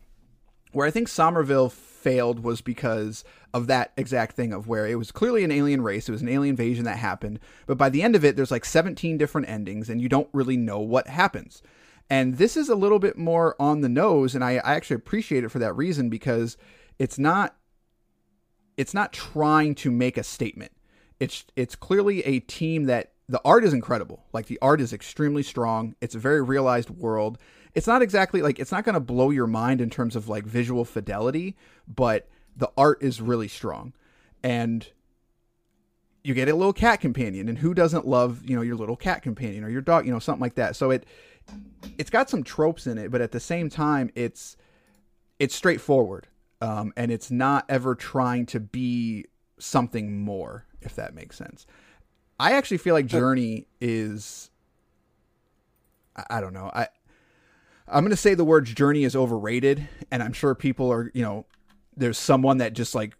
Where 0.75 0.85
I 0.85 0.91
think 0.91 1.07
Somerville 1.07 1.69
failed 1.69 2.43
was 2.43 2.59
because 2.59 3.23
of 3.53 3.67
that 3.67 3.93
exact 3.95 4.35
thing 4.35 4.51
of 4.51 4.67
where 4.67 4.85
it 4.85 4.95
was 4.95 5.09
clearly 5.09 5.45
an 5.45 5.51
alien 5.51 5.81
race. 5.81 6.09
It 6.09 6.11
was 6.11 6.21
an 6.21 6.27
alien 6.27 6.51
invasion 6.51 6.83
that 6.83 6.97
happened. 6.97 7.39
But 7.65 7.77
by 7.77 7.87
the 7.87 8.03
end 8.03 8.13
of 8.13 8.25
it, 8.25 8.35
there's 8.35 8.51
like 8.51 8.65
17 8.65 9.17
different 9.17 9.47
endings 9.47 9.89
and 9.89 10.01
you 10.01 10.09
don't 10.09 10.27
really 10.33 10.57
know 10.57 10.79
what 10.79 11.07
happens. 11.07 11.61
And 12.09 12.37
this 12.37 12.57
is 12.57 12.67
a 12.67 12.75
little 12.75 12.99
bit 12.99 13.17
more 13.17 13.55
on 13.57 13.79
the 13.79 13.87
nose. 13.87 14.35
And 14.35 14.43
I, 14.43 14.57
I 14.57 14.75
actually 14.75 14.97
appreciate 14.97 15.45
it 15.45 15.49
for 15.49 15.59
that 15.59 15.77
reason 15.77 16.09
because 16.09 16.57
it's 16.99 17.17
not 17.17 17.55
it's 18.75 18.93
not 18.93 19.13
trying 19.13 19.75
to 19.75 19.91
make 19.91 20.17
a 20.17 20.23
statement. 20.23 20.73
It's 21.21 21.45
it's 21.55 21.75
clearly 21.75 22.21
a 22.25 22.41
team 22.41 22.83
that 22.87 23.13
the 23.29 23.41
art 23.45 23.63
is 23.63 23.73
incredible. 23.73 24.25
Like 24.33 24.47
the 24.47 24.59
art 24.61 24.81
is 24.81 24.91
extremely 24.91 25.41
strong. 25.41 25.95
It's 26.01 26.15
a 26.15 26.19
very 26.19 26.41
realized 26.41 26.89
world. 26.89 27.37
It's 27.75 27.87
not 27.87 28.01
exactly 28.01 28.41
like 28.41 28.59
it's 28.59 28.71
not 28.71 28.85
going 28.85 28.93
to 28.93 29.01
blow 29.01 29.29
your 29.29 29.47
mind 29.47 29.81
in 29.81 29.89
terms 29.89 30.15
of 30.15 30.27
like 30.27 30.45
visual 30.45 30.85
fidelity, 30.85 31.55
but 31.87 32.27
the 32.55 32.71
art 32.77 33.03
is 33.03 33.21
really 33.21 33.47
strong. 33.47 33.93
And 34.41 34.87
you 36.23 36.33
get 36.33 36.47
a 36.47 36.55
little 36.55 36.73
cat 36.73 37.01
companion 37.01 37.49
and 37.49 37.57
who 37.59 37.73
doesn't 37.73 38.07
love, 38.07 38.41
you 38.43 38.55
know, 38.55 38.61
your 38.61 38.75
little 38.75 38.95
cat 38.95 39.21
companion 39.21 39.63
or 39.63 39.69
your 39.69 39.81
dog, 39.81 40.05
you 40.05 40.11
know, 40.11 40.19
something 40.19 40.41
like 40.41 40.55
that. 40.55 40.75
So 40.75 40.91
it 40.91 41.05
it's 41.97 42.09
got 42.09 42.29
some 42.29 42.43
tropes 42.43 42.87
in 42.87 42.97
it, 42.97 43.11
but 43.11 43.21
at 43.21 43.31
the 43.31 43.39
same 43.39 43.69
time 43.69 44.09
it's 44.15 44.57
it's 45.39 45.53
straightforward 45.53 46.27
um, 46.61 46.93
and 46.95 47.11
it's 47.11 47.29
not 47.29 47.65
ever 47.69 47.95
trying 47.95 48.45
to 48.47 48.59
be 48.59 49.25
something 49.57 50.19
more 50.19 50.65
if 50.81 50.95
that 50.95 51.13
makes 51.13 51.37
sense 51.37 51.65
i 52.39 52.53
actually 52.53 52.77
feel 52.77 52.93
like 52.93 53.05
journey 53.05 53.65
is 53.79 54.51
I, 56.15 56.25
I 56.31 56.41
don't 56.41 56.53
know 56.53 56.69
i 56.73 56.87
i'm 57.87 58.03
going 58.03 58.11
to 58.11 58.17
say 58.17 58.33
the 58.33 58.45
word 58.45 58.65
journey 58.65 59.03
is 59.03 59.15
overrated 59.15 59.87
and 60.11 60.23
i'm 60.23 60.33
sure 60.33 60.55
people 60.55 60.91
are 60.91 61.11
you 61.13 61.21
know 61.21 61.45
there's 61.95 62.17
someone 62.17 62.57
that 62.57 62.73
just 62.73 62.95
like 62.95 63.15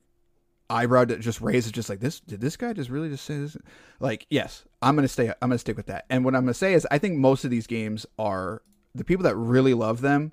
eyebrow 0.69 1.05
that 1.05 1.19
just 1.21 1.41
raises 1.41 1.71
just 1.71 1.89
like 1.89 1.99
this 1.99 2.19
did 2.21 2.41
this 2.41 2.57
guy 2.57 2.73
just 2.73 2.89
really 2.89 3.09
just 3.09 3.23
say 3.23 3.37
this? 3.37 3.55
Like 3.99 4.25
yes 4.29 4.63
i'm 4.81 4.95
gonna 4.95 5.07
stay 5.07 5.29
i'm 5.29 5.49
gonna 5.49 5.57
stick 5.57 5.77
with 5.77 5.85
that. 5.87 6.05
And 6.09 6.25
what 6.25 6.35
i'm 6.35 6.43
gonna 6.43 6.53
say 6.53 6.73
is 6.73 6.87
i 6.89 6.97
think 6.97 7.17
most 7.17 7.45
of 7.45 7.51
these 7.51 7.67
games 7.67 8.05
are 8.17 8.61
the 8.93 9.03
people 9.03 9.23
that 9.23 9.35
really 9.35 9.73
love 9.73 10.01
them 10.01 10.31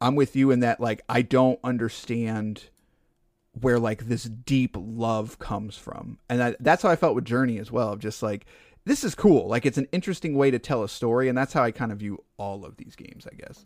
i'm 0.00 0.16
with 0.16 0.36
you 0.36 0.50
in 0.50 0.60
that 0.60 0.80
like 0.80 1.02
i 1.08 1.22
don't 1.22 1.58
understand 1.64 2.64
where 3.60 3.78
like 3.78 4.06
this 4.06 4.24
deep 4.24 4.74
love 4.78 5.38
comes 5.38 5.76
from. 5.76 6.18
And 6.28 6.56
that's 6.60 6.82
how 6.82 6.90
i 6.90 6.96
felt 6.96 7.14
with 7.14 7.24
journey 7.24 7.58
as 7.58 7.70
well 7.70 7.96
just 7.96 8.22
like 8.22 8.46
this 8.84 9.04
is 9.04 9.14
cool 9.14 9.48
like 9.48 9.64
it's 9.66 9.78
an 9.78 9.88
interesting 9.92 10.34
way 10.34 10.50
to 10.50 10.58
tell 10.58 10.82
a 10.82 10.88
story 10.88 11.28
and 11.28 11.36
that's 11.36 11.52
how 11.52 11.62
i 11.62 11.70
kind 11.70 11.92
of 11.92 11.98
view 11.98 12.22
all 12.36 12.64
of 12.64 12.76
these 12.76 12.96
games 12.96 13.26
i 13.30 13.34
guess 13.34 13.64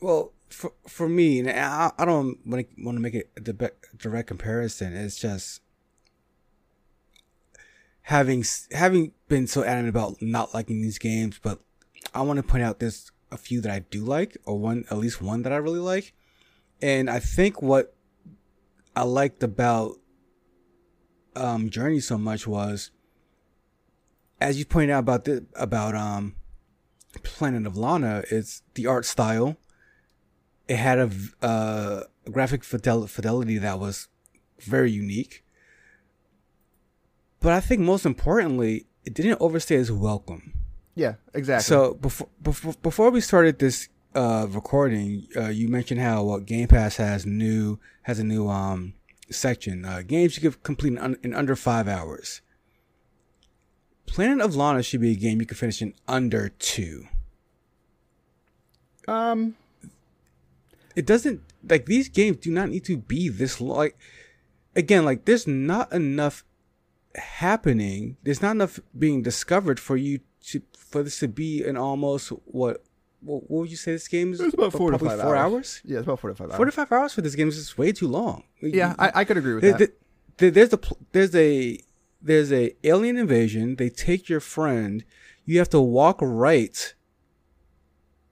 Well, 0.00 0.32
for 0.48 0.72
for 0.86 1.08
me, 1.08 1.48
I, 1.50 1.90
don't 1.98 2.38
want 2.46 2.68
to 2.68 2.84
want 2.84 2.96
to 2.96 3.00
make 3.00 3.14
it 3.14 3.30
a 3.36 3.40
direct 3.40 4.28
comparison. 4.28 4.94
It's 4.94 5.18
just 5.18 5.60
having 8.02 8.44
having 8.72 9.12
been 9.28 9.46
so 9.46 9.64
adamant 9.64 9.88
about 9.88 10.22
not 10.22 10.54
liking 10.54 10.80
these 10.82 10.98
games, 10.98 11.40
but 11.42 11.60
I 12.14 12.22
want 12.22 12.36
to 12.38 12.42
point 12.42 12.62
out 12.62 12.78
there's 12.78 13.10
a 13.30 13.36
few 13.36 13.60
that 13.62 13.72
I 13.72 13.80
do 13.80 14.04
like, 14.04 14.36
or 14.44 14.58
one 14.58 14.84
at 14.90 14.98
least 14.98 15.20
one 15.20 15.42
that 15.42 15.52
I 15.52 15.56
really 15.56 15.80
like, 15.80 16.14
and 16.80 17.10
I 17.10 17.18
think 17.18 17.60
what 17.60 17.94
I 18.94 19.02
liked 19.02 19.42
about 19.42 19.96
um, 21.34 21.70
Journey 21.70 22.00
so 22.00 22.16
much 22.16 22.46
was, 22.46 22.92
as 24.40 24.58
you 24.58 24.64
pointed 24.64 24.92
out 24.92 25.00
about 25.00 25.24
the 25.24 25.44
about 25.54 25.94
um, 25.94 26.36
Planet 27.22 27.66
of 27.66 27.76
Lana, 27.76 28.22
it's 28.30 28.62
the 28.74 28.86
art 28.86 29.04
style 29.04 29.56
it 30.68 30.76
had 30.76 30.98
a 30.98 31.10
uh, 31.42 32.02
graphic 32.30 32.62
fidel- 32.62 33.06
fidelity 33.06 33.56
that 33.58 33.80
was 33.80 34.08
very 34.60 34.90
unique. 34.92 35.42
But 37.40 37.52
I 37.52 37.60
think 37.60 37.80
most 37.80 38.04
importantly, 38.04 38.86
it 39.04 39.14
didn't 39.14 39.40
overstay 39.40 39.76
its 39.76 39.90
welcome. 39.90 40.52
yeah 40.94 41.14
exactly 41.32 41.64
So 41.64 41.94
before 41.94 42.28
before 42.42 42.74
before 42.82 43.10
we 43.10 43.20
started 43.20 43.58
this 43.58 43.88
uh, 44.14 44.46
recording, 44.50 45.26
uh, 45.36 45.48
you 45.48 45.68
mentioned 45.68 46.00
how 46.00 46.28
uh, 46.28 46.38
Game 46.38 46.68
Pass 46.68 46.96
has 46.96 47.24
new 47.24 47.78
has 48.02 48.18
a 48.18 48.24
new 48.24 48.48
um, 48.48 48.94
section 49.30 49.84
uh, 49.84 50.02
games 50.06 50.36
you 50.36 50.50
can 50.50 50.60
complete 50.62 50.92
in, 50.94 50.98
un- 50.98 51.18
in 51.22 51.34
under 51.34 51.56
five 51.56 51.88
hours. 51.88 52.42
Planet 54.08 54.40
of 54.40 54.56
Lana 54.56 54.82
should 54.82 55.00
be 55.00 55.12
a 55.12 55.16
game 55.16 55.40
you 55.40 55.46
can 55.46 55.56
finish 55.56 55.80
in 55.82 55.94
under 56.08 56.48
two. 56.58 57.06
um 59.06 59.54
it 60.96 61.06
doesn't 61.06 61.40
like 61.68 61.86
these 61.86 62.08
games 62.08 62.38
do 62.38 62.50
not 62.50 62.68
need 62.70 62.84
to 62.84 62.96
be 62.96 63.28
this 63.28 63.60
long. 63.60 63.76
Like 63.78 63.98
again, 64.74 65.04
like 65.04 65.24
there's 65.26 65.46
not 65.46 65.92
enough 65.92 66.44
happening. 67.14 68.16
There's 68.22 68.42
not 68.42 68.52
enough 68.52 68.80
being 68.98 69.22
discovered 69.22 69.78
for 69.80 69.96
you 69.96 70.20
to 70.48 70.62
for 70.76 71.02
this 71.02 71.18
to 71.20 71.28
be 71.28 71.62
an 71.64 71.76
almost 71.76 72.30
what 72.46 72.82
what, 73.20 73.42
what 73.50 73.60
would 73.62 73.70
you 73.70 73.76
say 73.76 73.92
this 73.92 74.08
game 74.08 74.32
is? 74.32 74.40
It's 74.40 74.54
about 74.54 74.72
four 74.72 74.90
to 74.90 74.98
five 74.98 75.20
four 75.20 75.36
hours. 75.36 75.52
hours. 75.54 75.80
yeah 75.84 75.98
it's 75.98 76.06
about 76.06 76.20
four 76.20 76.34
45 76.34 76.48
hours 76.50 76.56
Four 76.56 76.66
to 76.66 76.72
five 76.72 76.92
hours 76.92 77.12
for 77.14 77.20
this 77.22 77.34
game 77.34 77.48
is 77.48 77.56
just 77.56 77.78
way 77.78 77.92
too 77.92 78.08
long. 78.08 78.44
yeah 78.60 78.94
I, 78.98 79.12
I 79.16 79.24
could 79.24 79.36
agree 79.36 79.54
with 79.54 79.62
There- 79.62 79.72
that 79.78 79.92
there- 80.38 80.50
there's 80.52 80.72
a 80.72 80.78
there's 81.12 81.34
a 81.34 81.78
there's 82.20 82.52
a 82.52 82.74
alien 82.84 83.16
invasion. 83.16 83.76
They 83.76 83.90
take 83.90 84.28
your 84.28 84.40
friend. 84.40 85.04
You 85.44 85.58
have 85.58 85.70
to 85.70 85.80
walk 85.80 86.18
right 86.20 86.94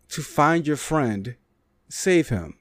to 0.08 0.22
find 0.22 0.66
your 0.66 0.76
friend, 0.76 1.36
save 1.88 2.28
him. 2.28 2.58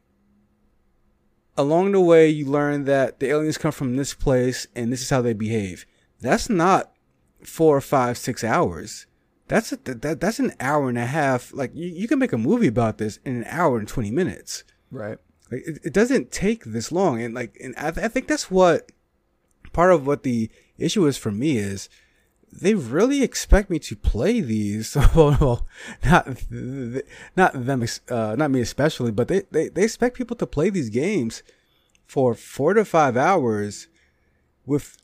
Along 1.58 1.92
the 1.92 2.02
way, 2.02 2.28
you 2.30 2.46
learn 2.46 2.86
that 2.86 3.20
the 3.20 3.30
aliens 3.30 3.58
come 3.58 3.72
from 3.72 3.96
this 3.96 4.14
place 4.14 4.68
and 4.76 4.92
this 4.92 5.02
is 5.02 5.10
how 5.10 5.22
they 5.22 5.34
behave. 5.34 5.86
That's 6.20 6.50
not 6.50 6.92
four, 7.44 7.80
five, 7.82 8.18
six 8.18 8.44
hours. 8.44 9.06
That's 9.48 9.72
a, 9.72 9.78
that, 9.78 10.20
that's 10.20 10.40
an 10.40 10.54
hour 10.60 10.90
and 10.90 10.98
a 10.98 11.06
half. 11.06 11.54
Like 11.54 11.72
you, 11.76 11.88
you 11.88 12.08
can 12.08 12.20
make 12.20 12.34
a 12.34 12.38
movie 12.38 12.68
about 12.68 12.98
this 12.98 13.20
in 13.24 13.38
an 13.38 13.46
hour 13.48 13.78
and 13.78 13.88
twenty 13.88 14.12
minutes. 14.12 14.64
right 14.90 15.18
Like 15.52 15.62
it, 15.66 15.80
it 15.84 15.94
doesn't 15.94 16.32
take 16.32 16.66
this 16.66 16.92
long, 16.92 17.22
and 17.22 17.34
like, 17.34 17.56
and 17.64 17.76
I, 17.78 17.92
th- 17.92 18.04
I 18.04 18.08
think 18.08 18.28
that's 18.28 18.50
what 18.50 18.92
part 19.72 19.94
of 19.94 20.08
what 20.08 20.24
the 20.24 20.50
issue 20.78 21.06
is 21.06 21.18
for 21.18 21.32
me 21.32 21.58
is 21.58 21.90
they 22.52 22.74
really 22.74 23.22
expect 23.22 23.70
me 23.70 23.80
to 23.80 23.96
play 23.96 24.40
these. 24.42 24.96
well, 25.16 25.68
not 26.04 26.28
not 27.36 27.66
them, 27.66 27.86
uh, 28.10 28.36
not 28.38 28.52
me 28.52 28.62
especially, 28.62 29.12
but 29.12 29.28
they, 29.28 29.44
they 29.52 29.70
they 29.70 29.84
expect 29.84 30.18
people 30.18 30.36
to 30.38 30.48
play 30.48 30.70
these 30.70 30.90
games 30.90 31.44
for 32.06 32.34
four 32.34 32.74
to 32.74 32.86
five 32.86 33.18
hours 33.18 33.88
with 34.66 34.98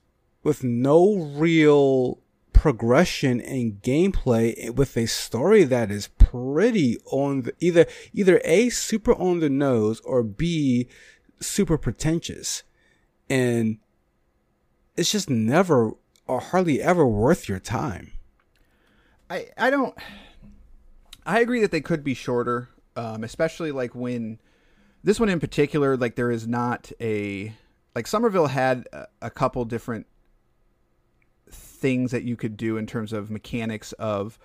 with 0.43 0.63
no 0.63 1.15
real 1.17 2.19
progression 2.53 3.39
in 3.39 3.73
gameplay 3.77 4.69
with 4.75 4.95
a 4.95 5.07
story 5.07 5.63
that 5.63 5.89
is 5.89 6.09
pretty 6.19 6.97
on 7.05 7.41
the 7.41 7.53
either 7.59 7.85
either 8.13 8.39
a 8.43 8.69
super 8.69 9.13
on 9.15 9.39
the 9.39 9.49
nose 9.49 9.99
or 10.01 10.21
b 10.21 10.87
super 11.39 11.77
pretentious 11.77 12.61
and 13.29 13.79
it's 14.97 15.11
just 15.11 15.29
never 15.29 15.91
or 16.27 16.39
hardly 16.39 16.81
ever 16.81 17.05
worth 17.05 17.49
your 17.49 17.59
time 17.59 18.11
I 19.31 19.47
I 19.57 19.69
don't. 19.69 19.97
I 21.25 21.39
agree 21.39 21.61
that 21.61 21.71
they 21.71 21.79
could 21.79 22.03
be 22.03 22.13
shorter, 22.13 22.67
um, 22.97 23.23
especially 23.23 23.71
like 23.71 23.95
when 23.95 24.39
this 25.03 25.19
one 25.19 25.29
in 25.29 25.39
particular, 25.39 25.95
like 25.95 26.15
there 26.15 26.31
is 26.31 26.45
not 26.45 26.91
a 26.99 27.55
like 27.95 28.07
Somerville 28.07 28.47
had 28.47 28.87
a, 28.91 29.07
a 29.21 29.29
couple 29.29 29.63
different 29.63 30.05
things 31.49 32.11
that 32.11 32.23
you 32.23 32.35
could 32.35 32.57
do 32.57 32.75
in 32.75 32.85
terms 32.85 33.13
of 33.13 33.31
mechanics 33.31 33.93
of 33.93 34.37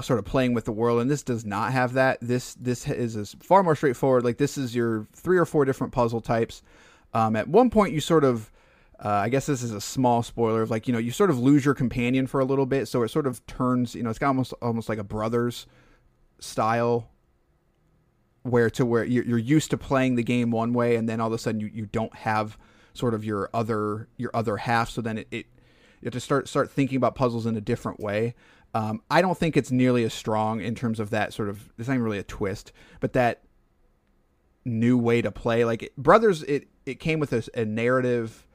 sort 0.00 0.18
of 0.18 0.24
playing 0.24 0.54
with 0.54 0.64
the 0.64 0.72
world, 0.72 1.00
and 1.00 1.10
this 1.10 1.24
does 1.24 1.44
not 1.44 1.72
have 1.72 1.94
that. 1.94 2.18
This 2.20 2.54
this 2.54 2.88
is 2.88 3.16
a 3.16 3.26
far 3.42 3.64
more 3.64 3.74
straightforward. 3.74 4.22
Like 4.22 4.38
this 4.38 4.56
is 4.56 4.76
your 4.76 5.08
three 5.12 5.38
or 5.38 5.44
four 5.44 5.64
different 5.64 5.92
puzzle 5.92 6.20
types. 6.20 6.62
Um, 7.12 7.34
at 7.34 7.48
one 7.48 7.70
point, 7.70 7.92
you 7.92 8.00
sort 8.00 8.22
of, 8.22 8.52
uh, 9.02 9.08
I 9.08 9.28
guess 9.30 9.46
this 9.46 9.62
is 9.62 9.72
a 9.72 9.80
small 9.80 10.22
spoiler 10.22 10.62
of 10.62 10.70
like 10.70 10.86
you 10.86 10.92
know 10.92 10.98
you 10.98 11.10
sort 11.10 11.30
of 11.30 11.38
lose 11.38 11.64
your 11.64 11.74
companion 11.74 12.26
for 12.26 12.40
a 12.40 12.44
little 12.44 12.66
bit, 12.66 12.86
so 12.86 13.02
it 13.02 13.08
sort 13.08 13.26
of 13.26 13.44
turns. 13.46 13.94
You 13.94 14.02
know, 14.02 14.10
it's 14.10 14.18
got 14.18 14.28
almost 14.28 14.52
almost 14.60 14.88
like 14.88 14.98
a 14.98 15.04
brothers 15.04 15.66
style 16.38 17.10
where 18.42 18.70
to 18.70 18.86
where 18.86 19.04
you're, 19.04 19.24
you're 19.24 19.38
used 19.38 19.70
to 19.70 19.78
playing 19.78 20.14
the 20.14 20.22
game 20.22 20.50
one 20.50 20.72
way 20.72 20.96
and 20.96 21.08
then 21.08 21.20
all 21.20 21.26
of 21.26 21.32
a 21.32 21.38
sudden 21.38 21.60
you, 21.60 21.70
you 21.72 21.86
don't 21.86 22.14
have 22.14 22.56
sort 22.94 23.14
of 23.14 23.24
your 23.24 23.50
other 23.52 24.08
your 24.16 24.30
other 24.34 24.56
half 24.56 24.90
so 24.90 25.00
then 25.00 25.18
it, 25.18 25.28
it 25.30 25.46
you 26.00 26.06
have 26.06 26.12
to 26.12 26.20
start 26.20 26.48
start 26.48 26.70
thinking 26.70 26.96
about 26.96 27.14
puzzles 27.14 27.46
in 27.46 27.56
a 27.56 27.60
different 27.60 28.00
way 28.00 28.34
um, 28.74 29.02
i 29.10 29.20
don't 29.20 29.36
think 29.36 29.56
it's 29.56 29.70
nearly 29.70 30.04
as 30.04 30.14
strong 30.14 30.60
in 30.60 30.74
terms 30.74 30.98
of 30.98 31.10
that 31.10 31.32
sort 31.32 31.48
of 31.48 31.70
it's 31.78 31.88
not 31.88 31.94
even 31.94 32.04
really 32.04 32.18
a 32.18 32.22
twist 32.22 32.72
but 33.00 33.12
that 33.12 33.42
new 34.64 34.96
way 34.96 35.20
to 35.20 35.30
play 35.30 35.64
like 35.64 35.82
it, 35.82 35.96
brothers 35.96 36.42
it 36.44 36.66
it 36.86 36.98
came 36.98 37.20
with 37.20 37.32
a, 37.32 37.44
a 37.54 37.64
narrative 37.64 38.46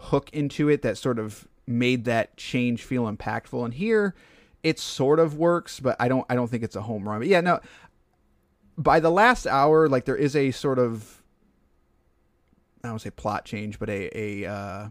hook 0.00 0.30
into 0.32 0.68
it 0.68 0.82
that 0.82 0.98
sort 0.98 1.18
of 1.18 1.46
made 1.66 2.04
that 2.04 2.36
change 2.36 2.82
feel 2.82 3.04
impactful. 3.04 3.64
And 3.64 3.74
here 3.74 4.14
it 4.62 4.78
sort 4.78 5.18
of 5.18 5.38
works 5.38 5.80
but 5.80 5.96
i 5.98 6.06
don't 6.06 6.26
i 6.28 6.34
don't 6.34 6.50
think 6.50 6.62
it's 6.62 6.76
a 6.76 6.82
home 6.82 7.08
run. 7.08 7.20
But 7.20 7.28
yeah 7.28 7.40
no 7.40 7.60
by 8.80 8.98
the 8.98 9.10
last 9.10 9.46
hour, 9.46 9.88
like 9.88 10.06
there 10.06 10.16
is 10.16 10.34
a 10.34 10.50
sort 10.50 10.78
of 10.78 11.22
I 12.82 12.88
don't 12.88 12.98
say 12.98 13.10
plot 13.10 13.44
change, 13.44 13.78
but 13.78 13.90
a 13.90 14.18
a 14.18 14.50
uh, 14.50 14.88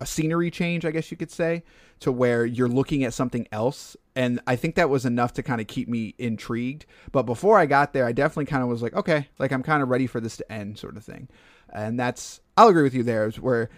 a 0.00 0.06
scenery 0.06 0.50
change, 0.50 0.84
I 0.84 0.90
guess 0.90 1.10
you 1.10 1.16
could 1.16 1.30
say, 1.30 1.62
to 2.00 2.12
where 2.12 2.44
you're 2.44 2.68
looking 2.68 3.02
at 3.04 3.14
something 3.14 3.48
else, 3.50 3.96
and 4.14 4.40
I 4.46 4.56
think 4.56 4.74
that 4.74 4.90
was 4.90 5.06
enough 5.06 5.32
to 5.34 5.42
kind 5.42 5.60
of 5.60 5.66
keep 5.66 5.88
me 5.88 6.14
intrigued. 6.18 6.84
But 7.12 7.22
before 7.22 7.58
I 7.58 7.64
got 7.64 7.94
there, 7.94 8.04
I 8.04 8.12
definitely 8.12 8.46
kind 8.46 8.62
of 8.62 8.68
was 8.68 8.82
like, 8.82 8.94
okay, 8.94 9.28
like 9.38 9.52
I'm 9.52 9.62
kind 9.62 9.82
of 9.82 9.88
ready 9.88 10.06
for 10.06 10.20
this 10.20 10.36
to 10.36 10.52
end, 10.52 10.78
sort 10.78 10.98
of 10.98 11.04
thing, 11.04 11.28
and 11.72 11.98
that's 11.98 12.40
I'll 12.58 12.68
agree 12.68 12.82
with 12.82 12.94
you 12.94 13.02
there, 13.02 13.30
where 13.30 13.70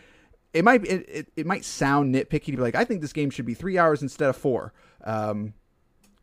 it 0.55 0.65
might 0.65 0.85
it, 0.85 1.09
it, 1.09 1.33
it 1.37 1.47
might 1.47 1.65
sound 1.65 2.15
nitpicky 2.15 2.47
to 2.47 2.53
be 2.53 2.63
like 2.63 2.75
I 2.75 2.85
think 2.85 3.01
this 3.01 3.13
game 3.13 3.31
should 3.31 3.47
be 3.47 3.55
three 3.55 3.77
hours 3.77 4.01
instead 4.01 4.31
of 4.31 4.37
four, 4.37 4.73
um, 5.05 5.55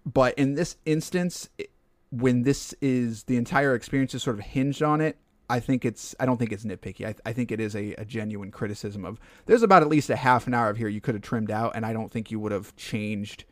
but 0.05 0.33
in 0.37 0.55
this 0.55 0.77
instance. 0.85 1.49
It, 1.57 1.69
when 2.11 2.43
this 2.43 2.75
is 2.81 3.23
the 3.23 3.37
entire 3.37 3.73
experience 3.73 4.13
is 4.13 4.21
sort 4.21 4.37
of 4.37 4.43
hinged 4.43 4.83
on 4.83 4.99
it, 4.99 5.17
I 5.49 5.59
think 5.59 5.83
it's 5.83 6.15
I 6.19 6.25
don't 6.25 6.37
think 6.37 6.51
it's 6.51 6.63
nitpicky. 6.63 7.05
I, 7.05 7.15
I 7.25 7.33
think 7.33 7.51
it 7.51 7.59
is 7.59 7.75
a, 7.75 7.93
a 7.95 8.05
genuine 8.05 8.51
criticism 8.51 9.05
of 9.05 9.19
there's 9.45 9.63
about 9.63 9.81
at 9.81 9.89
least 9.89 10.09
a 10.09 10.15
half 10.15 10.47
an 10.47 10.53
hour 10.53 10.69
of 10.69 10.77
here 10.77 10.87
you 10.87 11.01
could 11.01 11.15
have 11.15 11.23
trimmed 11.23 11.51
out, 11.51 11.73
and 11.75 11.85
I 11.85 11.93
don't 11.93 12.11
think 12.11 12.31
you 12.31 12.39
would 12.39 12.51
have 12.51 12.75
changed 12.75 13.45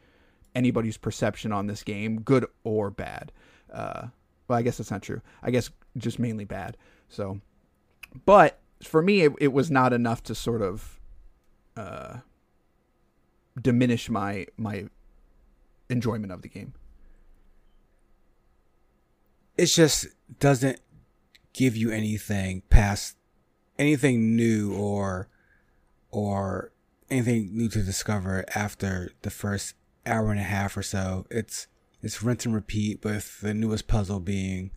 anybody's 0.55 0.97
perception 0.97 1.51
on 1.51 1.67
this 1.67 1.83
game, 1.83 2.21
good 2.21 2.45
or 2.63 2.89
bad. 2.89 3.31
Uh, 3.71 4.07
well, 4.47 4.59
I 4.59 4.61
guess 4.61 4.77
that's 4.77 4.91
not 4.91 5.01
true. 5.01 5.21
I 5.41 5.51
guess 5.51 5.69
just 5.97 6.19
mainly 6.19 6.45
bad. 6.45 6.77
So, 7.07 7.39
but 8.25 8.59
for 8.83 9.01
me, 9.01 9.21
it, 9.21 9.33
it 9.39 9.53
was 9.53 9.69
not 9.69 9.93
enough 9.93 10.23
to 10.23 10.35
sort 10.35 10.61
of 10.61 10.99
uh, 11.75 12.17
diminish 13.59 14.09
my 14.09 14.47
my 14.57 14.85
enjoyment 15.89 16.31
of 16.31 16.41
the 16.41 16.49
game. 16.49 16.73
it 19.59 19.65
just 19.65 20.07
doesn't 20.39 20.79
give 21.51 21.75
you 21.75 21.91
anything 21.91 22.63
past 22.69 23.17
anything 23.77 24.33
new 24.33 24.73
or 24.73 25.27
or 26.11 26.71
anything 27.09 27.49
new 27.51 27.67
to 27.67 27.83
discover 27.83 28.45
after 28.55 29.11
the 29.21 29.29
first 29.29 29.75
hour 30.05 30.31
and 30.31 30.39
a 30.39 30.43
half 30.43 30.77
or 30.77 30.83
so. 30.83 31.25
It's 31.29 31.67
it's 32.01 32.23
rinse 32.23 32.45
and 32.45 32.55
repeat 32.55 33.03
with 33.03 33.41
the 33.41 33.53
newest 33.53 33.87
puzzle 33.87 34.21
being 34.21 34.71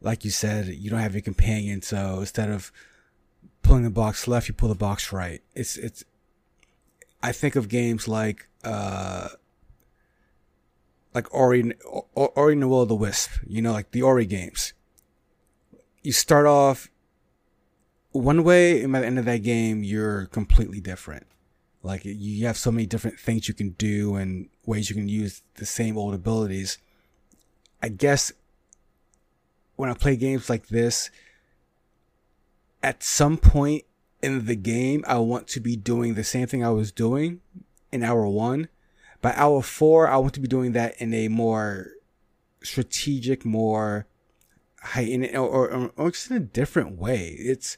like 0.00 0.24
you 0.24 0.30
said, 0.30 0.68
you 0.68 0.88
don't 0.88 1.00
have 1.00 1.14
your 1.14 1.22
companion, 1.22 1.82
so 1.82 2.20
instead 2.20 2.48
of 2.48 2.72
pulling 3.66 3.82
the 3.82 3.90
box 3.90 4.28
left, 4.28 4.48
you 4.48 4.54
pull 4.54 4.68
the 4.68 4.74
box 4.74 5.12
right. 5.12 5.42
It's 5.54 5.76
it's 5.76 6.04
I 7.22 7.32
think 7.32 7.56
of 7.56 7.68
games 7.68 8.06
like 8.06 8.48
uh 8.64 9.28
like 11.14 11.32
Ori, 11.32 11.72
Ori, 12.14 12.52
and 12.52 12.62
the 12.62 12.68
Will 12.68 12.82
of 12.82 12.88
the 12.88 12.94
Wisp, 12.94 13.30
you 13.46 13.62
know, 13.62 13.72
like 13.72 13.92
the 13.92 14.02
Ori 14.02 14.26
games. 14.26 14.74
You 16.02 16.12
start 16.12 16.44
off 16.44 16.90
one 18.12 18.44
way, 18.44 18.82
and 18.82 18.92
by 18.92 19.00
the 19.00 19.06
end 19.06 19.18
of 19.18 19.24
that 19.24 19.42
game, 19.42 19.82
you're 19.82 20.26
completely 20.26 20.78
different. 20.78 21.26
Like 21.82 22.04
you 22.04 22.46
have 22.46 22.58
so 22.58 22.70
many 22.70 22.84
different 22.84 23.18
things 23.18 23.48
you 23.48 23.54
can 23.54 23.70
do 23.70 24.16
and 24.16 24.48
ways 24.66 24.90
you 24.90 24.96
can 24.96 25.08
use 25.08 25.42
the 25.54 25.64
same 25.64 25.96
old 25.96 26.14
abilities. 26.14 26.78
I 27.82 27.88
guess 27.88 28.32
when 29.76 29.88
I 29.88 29.94
play 29.94 30.16
games 30.16 30.50
like 30.50 30.68
this, 30.68 31.10
at 32.82 33.02
some 33.02 33.36
point 33.38 33.84
in 34.22 34.46
the 34.46 34.56
game, 34.56 35.04
I 35.06 35.18
want 35.18 35.48
to 35.48 35.60
be 35.60 35.76
doing 35.76 36.14
the 36.14 36.24
same 36.24 36.46
thing 36.46 36.64
I 36.64 36.70
was 36.70 36.92
doing 36.92 37.40
in 37.92 38.02
hour 38.02 38.26
one 38.26 38.68
by 39.26 39.32
hour 39.34 39.62
four, 39.62 40.08
I 40.08 40.18
want 40.18 40.34
to 40.34 40.40
be 40.40 40.48
doing 40.48 40.72
that 40.72 41.00
in 41.00 41.12
a 41.12 41.28
more 41.28 41.88
strategic, 42.62 43.44
more 43.44 44.06
heightened, 44.80 45.34
or, 45.36 45.68
or, 45.68 45.92
or 45.96 46.10
just 46.10 46.30
in 46.30 46.36
a 46.36 46.40
different 46.40 46.96
way. 46.96 47.34
It's 47.38 47.76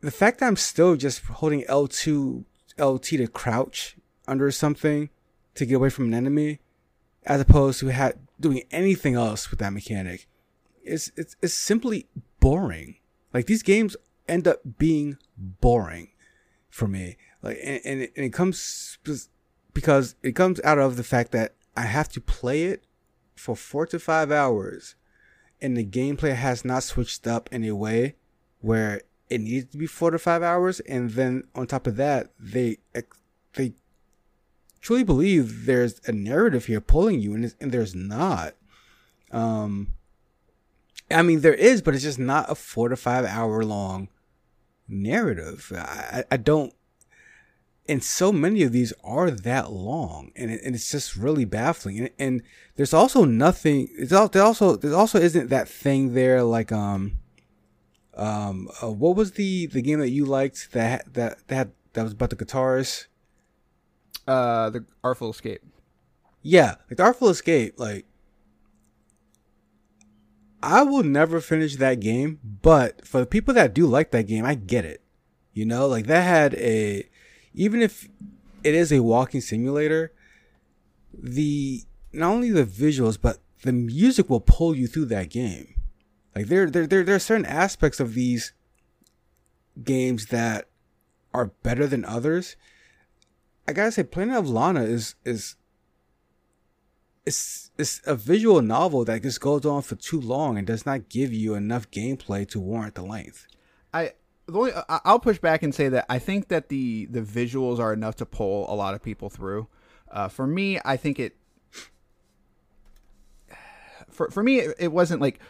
the 0.00 0.10
fact 0.10 0.40
that 0.40 0.46
I'm 0.46 0.56
still 0.56 0.96
just 0.96 1.24
holding 1.24 1.62
L2, 1.64 2.44
LT 2.78 3.04
to 3.04 3.28
crouch 3.28 3.96
under 4.26 4.50
something 4.50 5.10
to 5.54 5.66
get 5.66 5.74
away 5.74 5.90
from 5.90 6.06
an 6.06 6.14
enemy, 6.14 6.58
as 7.24 7.40
opposed 7.40 7.80
to 7.80 7.92
ha- 7.92 8.12
doing 8.40 8.62
anything 8.70 9.14
else 9.14 9.50
with 9.50 9.60
that 9.60 9.72
mechanic. 9.72 10.26
It's, 10.82 11.12
it's, 11.16 11.36
it's 11.40 11.54
simply 11.54 12.08
boring. 12.40 12.96
Like 13.34 13.46
these 13.46 13.64
games 13.64 13.96
end 14.28 14.46
up 14.46 14.60
being 14.78 15.18
boring 15.36 16.12
for 16.70 16.86
me. 16.86 17.16
Like, 17.42 17.58
and, 17.62 17.80
and, 17.84 18.00
it, 18.16 18.32
comes 18.32 18.98
because 19.74 20.14
it 20.22 20.32
comes 20.32 20.60
out 20.62 20.78
of 20.78 20.96
the 20.96 21.04
fact 21.04 21.32
that 21.32 21.54
I 21.76 21.82
have 21.82 22.08
to 22.10 22.20
play 22.20 22.64
it 22.64 22.84
for 23.34 23.54
four 23.56 23.86
to 23.86 23.98
five 23.98 24.30
hours, 24.30 24.94
and 25.60 25.76
the 25.76 25.84
gameplay 25.84 26.34
has 26.34 26.64
not 26.64 26.84
switched 26.84 27.26
up 27.26 27.50
in 27.52 27.64
a 27.64 27.72
way 27.72 28.14
where 28.60 29.02
it 29.28 29.40
needs 29.40 29.72
to 29.72 29.78
be 29.78 29.86
four 29.86 30.10
to 30.12 30.18
five 30.18 30.42
hours. 30.42 30.80
And 30.80 31.10
then 31.10 31.44
on 31.54 31.66
top 31.66 31.86
of 31.86 31.96
that, 31.96 32.30
they 32.38 32.78
they 33.52 33.74
truly 34.80 35.02
believe 35.02 35.66
there's 35.66 36.00
a 36.06 36.12
narrative 36.12 36.66
here 36.66 36.80
pulling 36.80 37.20
you, 37.20 37.34
and, 37.34 37.54
and 37.60 37.72
there's 37.72 37.94
not. 37.94 38.54
Um, 39.32 39.94
I 41.10 41.22
mean, 41.22 41.40
there 41.40 41.54
is, 41.54 41.82
but 41.82 41.94
it's 41.94 42.02
just 42.02 42.18
not 42.18 42.50
a 42.50 42.54
four 42.54 42.88
to 42.88 42.96
five 42.96 43.24
hour 43.24 43.64
long 43.64 44.08
narrative. 44.88 45.72
I, 45.76 46.24
I 46.30 46.36
don't 46.36 46.74
and 47.88 48.02
so 48.02 48.32
many 48.32 48.62
of 48.62 48.72
these 48.72 48.92
are 49.02 49.30
that 49.30 49.70
long 49.70 50.32
and, 50.36 50.50
it, 50.50 50.62
and 50.64 50.74
it's 50.74 50.90
just 50.90 51.16
really 51.16 51.44
baffling. 51.44 51.98
And, 51.98 52.10
and 52.18 52.42
there's 52.76 52.94
also 52.94 53.24
nothing 53.24 53.88
it's 53.96 54.12
all, 54.12 54.28
there 54.28 54.42
also 54.42 54.76
there 54.76 54.94
also 54.94 55.18
isn't 55.18 55.50
that 55.50 55.68
thing 55.68 56.14
there 56.14 56.42
like 56.42 56.72
um 56.72 57.18
um 58.14 58.68
uh, 58.82 58.90
what 58.90 59.16
was 59.16 59.32
the 59.32 59.66
the 59.66 59.82
game 59.82 59.98
that 59.98 60.10
you 60.10 60.24
liked 60.24 60.72
that 60.72 61.12
that 61.14 61.46
that 61.48 61.70
that 61.92 62.02
was 62.02 62.12
about 62.12 62.30
the 62.30 62.36
guitars 62.36 63.06
uh 64.26 64.70
the 64.70 64.84
artful 65.02 65.30
escape. 65.30 65.62
Yeah 66.42 66.76
like 66.88 66.96
the 66.96 67.02
artful 67.02 67.28
escape 67.28 67.74
like 67.78 68.06
i 70.64 70.82
will 70.82 71.02
never 71.02 71.40
finish 71.40 71.76
that 71.76 72.00
game 72.00 72.38
but 72.62 73.06
for 73.06 73.20
the 73.20 73.26
people 73.26 73.54
that 73.54 73.74
do 73.74 73.86
like 73.86 74.10
that 74.10 74.26
game 74.26 74.44
i 74.44 74.54
get 74.54 74.84
it 74.84 75.02
you 75.52 75.64
know 75.64 75.86
like 75.86 76.06
that 76.06 76.22
had 76.22 76.54
a 76.54 77.08
even 77.54 77.80
if 77.80 78.08
it 78.64 78.74
is 78.74 78.90
a 78.90 79.02
walking 79.02 79.40
simulator, 79.40 80.12
the 81.12 81.84
not 82.12 82.30
only 82.30 82.50
the 82.50 82.64
visuals 82.64 83.18
but 83.20 83.38
the 83.62 83.72
music 83.72 84.28
will 84.28 84.40
pull 84.40 84.74
you 84.74 84.86
through 84.86 85.06
that 85.06 85.30
game. 85.30 85.74
Like 86.34 86.46
there, 86.46 86.68
there, 86.68 86.86
there, 86.86 87.04
there 87.04 87.14
are 87.14 87.20
certain 87.20 87.46
aspects 87.46 88.00
of 88.00 88.14
these 88.14 88.52
games 89.82 90.26
that 90.26 90.68
are 91.32 91.46
better 91.62 91.86
than 91.86 92.04
others. 92.04 92.56
I 93.68 93.72
gotta 93.72 93.92
say, 93.92 94.02
Planet 94.02 94.36
of 94.36 94.48
Lana 94.48 94.82
is 94.82 95.14
is 95.24 95.56
it's 97.26 97.70
it's 97.78 98.00
a 98.06 98.14
visual 98.14 98.60
novel 98.62 99.04
that 99.04 99.22
just 99.22 99.40
goes 99.40 99.64
on 99.64 99.82
for 99.82 99.96
too 99.96 100.20
long 100.20 100.58
and 100.58 100.66
does 100.66 100.84
not 100.86 101.08
give 101.08 101.32
you 101.32 101.54
enough 101.54 101.90
gameplay 101.90 102.48
to 102.48 102.60
warrant 102.60 102.94
the 102.94 103.02
length. 103.02 103.46
I 103.92 104.12
the 104.46 104.58
only 104.58 104.72
I'll 104.88 105.18
push 105.18 105.38
back 105.38 105.62
and 105.62 105.74
say 105.74 105.88
that 105.88 106.06
I 106.08 106.18
think 106.18 106.48
that 106.48 106.68
the 106.68 107.06
the 107.06 107.22
visuals 107.22 107.78
are 107.78 107.92
enough 107.92 108.16
to 108.16 108.26
pull 108.26 108.70
a 108.72 108.74
lot 108.74 108.94
of 108.94 109.02
people 109.02 109.30
through. 109.30 109.68
Uh, 110.10 110.28
for 110.28 110.46
me, 110.46 110.78
I 110.84 110.96
think 110.96 111.18
it. 111.18 111.36
For 114.10 114.30
for 114.30 114.42
me, 114.42 114.58
it, 114.58 114.76
it 114.78 114.92
wasn't 114.92 115.20
like. 115.20 115.40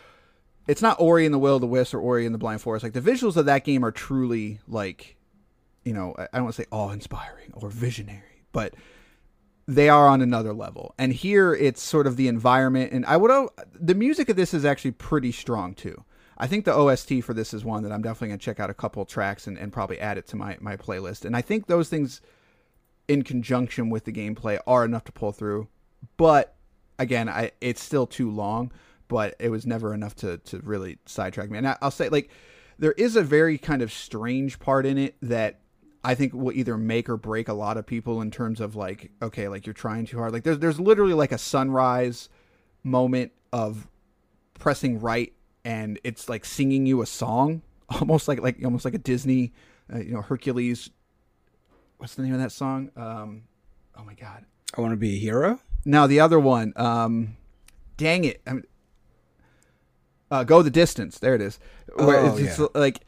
It's 0.67 0.81
not 0.81 0.99
Ori 0.99 1.27
and 1.27 1.35
the 1.35 1.39
Will 1.39 1.57
of 1.57 1.61
the 1.61 1.67
Wisp 1.67 1.93
or 1.93 2.01
Ori 2.01 2.25
and 2.25 2.35
the 2.35 2.39
Blind 2.39 2.63
Forest. 2.63 2.85
Like 2.85 2.95
the 2.95 3.01
visuals 3.01 3.37
of 3.37 3.45
that 3.45 3.65
game 3.65 3.85
are 3.85 3.91
truly 3.91 4.61
like, 4.67 5.17
you 5.85 5.93
know, 5.93 6.15
I 6.17 6.23
I 6.23 6.29
don't 6.37 6.45
want 6.45 6.57
to 6.57 6.63
say 6.63 6.69
awe 6.71 6.91
inspiring 6.91 7.53
or 7.53 7.69
visionary, 7.69 8.47
but 8.53 8.75
they 9.67 9.89
are 9.89 10.09
on 10.09 10.21
another 10.21 10.53
level. 10.53 10.95
And 10.99 11.13
here 11.13 11.55
it's 11.55 11.83
sort 11.83 12.07
of 12.07 12.17
the 12.17 12.29
environment 12.29 12.93
and 12.93 13.05
I 13.07 13.17
would 13.17 13.49
the 13.75 13.95
music 13.95 14.29
of 14.29 14.37
this 14.37 14.55
is 14.55 14.65
actually 14.65 14.93
pretty 14.93 15.33
strong 15.33 15.75
too. 15.75 16.05
I 16.37 16.47
think 16.47 16.65
the 16.65 16.75
OST 16.75 17.23
for 17.23 17.33
this 17.33 17.55
is 17.55 17.65
one 17.65 17.83
that 17.85 17.93
I'm 17.93 18.03
definitely 18.03 18.29
gonna 18.29 18.39
check 18.39 18.61
out 18.61 18.71
a 18.71 18.75
couple 18.75 19.05
tracks 19.05 19.47
and, 19.47 19.57
and 19.57 19.73
probably 19.73 20.01
add 20.01 20.19
it 20.19 20.27
to 20.29 20.37
my, 20.37 20.57
my 20.61 20.77
playlist. 20.77 21.25
And 21.25 21.37
I 21.37 21.41
think 21.41 21.67
those 21.67 21.89
things 21.89 22.21
in 23.09 23.23
conjunction 23.23 23.91
with 23.91 24.05
the 24.05 24.13
gameplay 24.13 24.59
are 24.67 24.85
enough 24.85 25.05
to 25.05 25.13
pull 25.13 25.33
through. 25.33 25.69
But 26.17 26.57
again, 26.99 27.29
I 27.29 27.53
it's 27.61 27.83
still 27.83 28.07
too 28.07 28.31
long, 28.31 28.73
but 29.09 29.35
it 29.39 29.51
was 29.51 29.67
never 29.67 29.95
enough 29.95 30.15
to 30.17 30.39
to 30.39 30.59
really 30.59 30.99
sidetrack 31.07 31.51
me. 31.51 31.59
And 31.59 31.69
I, 31.69 31.77
I'll 31.81 31.91
say 31.91 32.09
like 32.09 32.31
there 32.79 32.93
is 32.93 33.17
a 33.17 33.23
very 33.23 33.57
kind 33.59 33.83
of 33.83 33.93
strange 33.93 34.59
part 34.59 34.85
in 34.85 34.99
it 34.99 35.17
that 35.23 35.61
I 36.05 36.15
think 36.15 36.35
will 36.35 36.53
either 36.53 36.77
make 36.77 37.09
or 37.09 37.17
break 37.17 37.49
a 37.49 37.55
lot 37.55 37.77
of 37.79 37.87
people 37.87 38.21
in 38.21 38.31
terms 38.31 38.61
of 38.61 38.77
like, 38.77 39.11
okay, 39.23 39.49
like 39.49 39.67
you're 39.67 39.73
trying 39.73 40.05
too 40.07 40.19
hard. 40.19 40.33
Like 40.33 40.45
there's 40.45 40.59
there's 40.59 40.79
literally 40.79 41.15
like 41.15 41.33
a 41.33 41.39
sunrise 41.39 42.29
moment 42.83 43.33
of 43.53 43.89
pressing 44.59 45.01
right 45.01 45.33
and 45.65 45.99
it's 46.05 46.29
like 46.29 46.45
singing 46.45 46.85
you 46.87 47.01
a 47.01 47.07
song, 47.07 47.63
almost 47.89 48.29
like 48.29 48.41
like 48.41 48.63
almost 48.65 48.85
like 48.85 48.95
a 48.95 48.99
Disney, 48.99 49.53
uh, 49.93 49.99
you 49.99 50.13
know, 50.13 50.23
Hercules. 50.23 50.91
What's 51.97 52.15
the 52.17 52.23
name 52.23 52.35
of 52.35 52.41
that 52.41 52.53
song? 52.53 52.91
Um, 52.97 53.45
oh 53.97 54.05
my 54.05 54.15
god. 54.15 54.45
I 54.77 54.81
want 54.81 54.93
to 54.93 54.97
be 54.97 55.15
a 55.15 55.19
hero. 55.19 55.61
Now 55.87 56.07
the 56.07 56.21
other 56.21 56.39
one, 56.39 56.73
um, 56.77 57.37
dang 57.97 58.25
it, 58.25 58.43
I 58.47 58.53
mean, 58.55 58.65
uh, 60.31 60.45
go 60.45 60.63
the 60.63 60.71
distance. 60.71 61.19
There 61.19 61.35
it 61.35 61.41
is. 61.41 61.59
Where 61.97 62.19
Oh, 62.19 62.37
it's, 62.37 62.41
it's 62.41 62.59
yeah. 62.59 62.67
like 62.75 63.01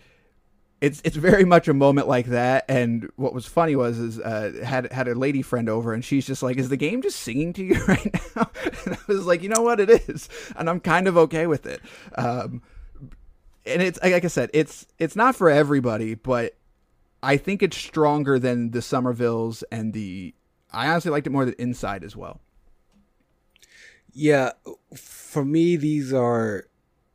it's 0.86 1.02
it's 1.04 1.16
very 1.16 1.44
much 1.44 1.66
a 1.66 1.74
moment 1.74 2.06
like 2.06 2.26
that. 2.26 2.64
And 2.68 3.10
what 3.16 3.34
was 3.34 3.44
funny 3.46 3.74
was 3.74 3.98
is 3.98 4.20
uh, 4.20 4.52
had 4.64 4.92
had 4.92 5.08
a 5.08 5.14
lady 5.14 5.42
friend 5.42 5.68
over, 5.68 5.92
and 5.92 6.04
she's 6.04 6.26
just 6.26 6.42
like, 6.42 6.58
"Is 6.58 6.68
the 6.68 6.76
game 6.76 7.02
just 7.02 7.20
singing 7.20 7.52
to 7.54 7.64
you 7.64 7.84
right 7.88 8.14
now?" 8.36 8.50
And 8.84 8.94
I 8.94 8.98
was 9.08 9.26
like, 9.26 9.42
"You 9.42 9.48
know 9.48 9.62
what? 9.62 9.80
It 9.80 9.90
is," 9.90 10.28
and 10.54 10.70
I'm 10.70 10.78
kind 10.80 11.08
of 11.08 11.16
okay 11.16 11.46
with 11.46 11.66
it. 11.66 11.80
Um, 12.16 12.62
and 13.66 13.82
it's 13.82 13.98
like 14.00 14.24
I 14.24 14.28
said, 14.28 14.50
it's 14.54 14.86
it's 14.98 15.16
not 15.16 15.34
for 15.34 15.50
everybody, 15.50 16.14
but 16.14 16.54
I 17.22 17.36
think 17.36 17.62
it's 17.62 17.76
stronger 17.76 18.38
than 18.38 18.70
the 18.70 18.78
Somervilles 18.78 19.64
and 19.72 19.92
the. 19.92 20.34
I 20.72 20.88
honestly 20.88 21.10
liked 21.10 21.26
it 21.26 21.30
more 21.30 21.44
than 21.44 21.54
Inside 21.58 22.04
as 22.04 22.14
well. 22.14 22.40
Yeah, 24.12 24.52
for 24.94 25.44
me, 25.44 25.76
these 25.76 26.12
are 26.12 26.68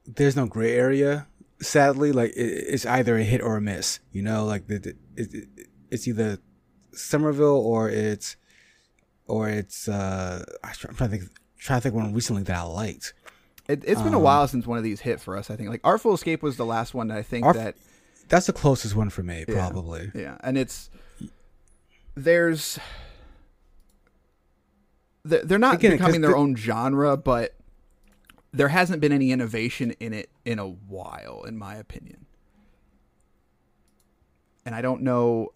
there's 0.05 0.35
no 0.35 0.45
gray 0.45 0.73
area. 0.73 1.27
Sadly, 1.61 2.11
like 2.11 2.31
it, 2.31 2.41
it's 2.41 2.85
either 2.85 3.17
a 3.17 3.23
hit 3.23 3.41
or 3.41 3.55
a 3.57 3.61
miss. 3.61 3.99
You 4.11 4.21
know, 4.23 4.45
like 4.45 4.67
the, 4.67 4.79
the 4.79 4.89
it, 5.15 5.33
it, 5.33 5.67
it's 5.89 6.07
either 6.07 6.39
Somerville 6.93 7.57
or 7.57 7.89
it's 7.89 8.35
or 9.27 9.47
it's 9.49 9.87
uh 9.87 10.43
I'm 10.63 10.73
trying 10.73 10.95
to 10.95 11.07
think 11.17 11.23
trying 11.59 11.79
to 11.79 11.83
think 11.83 11.95
one 11.95 12.13
recently 12.13 12.43
that 12.43 12.57
I 12.57 12.63
liked. 12.63 13.13
It, 13.67 13.83
it's 13.85 14.01
been 14.01 14.13
a 14.15 14.19
while 14.19 14.47
since 14.47 14.65
one 14.67 14.77
of 14.79 14.83
these 14.83 14.99
hit 15.01 15.21
for 15.21 15.37
us. 15.37 15.49
I 15.51 15.55
think 15.55 15.69
like 15.69 15.81
Artful 15.83 16.13
Escape 16.13 16.41
was 16.43 16.57
the 16.57 16.65
last 16.65 16.93
one 16.93 17.07
that 17.09 17.17
I 17.17 17.21
think 17.23 17.45
Arf- 17.45 17.55
that 17.55 17.75
That's 18.27 18.47
the 18.47 18.53
closest 18.53 18.95
one 18.95 19.09
for 19.09 19.23
me, 19.23 19.45
Yeah. 19.47 19.53
probably. 19.53 20.11
yeah, 20.15 20.37
and 20.43 20.57
it's 20.57 20.89
there's 22.15 22.79
they're, 25.23 25.59
not 25.59 25.75
Again, 25.75 25.91
becoming 25.91 26.21
their 26.21 26.31
the- 26.31 26.37
own 26.37 26.55
genre, 26.55 27.15
but 27.15 27.53
there 28.53 28.67
hasn't 28.67 29.01
been 29.01 29.11
any 29.11 29.31
innovation 29.31 29.91
in 29.99 30.13
it 30.13 30.29
in 30.45 30.59
a 30.59 30.67
while, 30.67 31.43
in 31.47 31.57
my 31.57 31.75
opinion. 31.75 32.25
And 34.65 34.75
I 34.75 34.81
don't 34.81 35.01
know. 35.01 35.53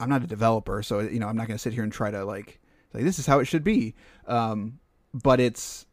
I'm 0.00 0.08
not 0.08 0.24
a 0.24 0.26
developer, 0.26 0.82
so 0.82 1.00
you 1.00 1.20
know 1.20 1.28
I'm 1.28 1.36
not 1.36 1.46
going 1.46 1.56
to 1.56 1.62
sit 1.62 1.72
here 1.72 1.82
and 1.84 1.92
try 1.92 2.10
to 2.10 2.24
like 2.24 2.60
like 2.92 3.04
this 3.04 3.18
is 3.18 3.26
how 3.26 3.38
it 3.38 3.44
should 3.44 3.64
be. 3.64 3.94
Um, 4.26 4.80
but 5.12 5.40
it's 5.40 5.86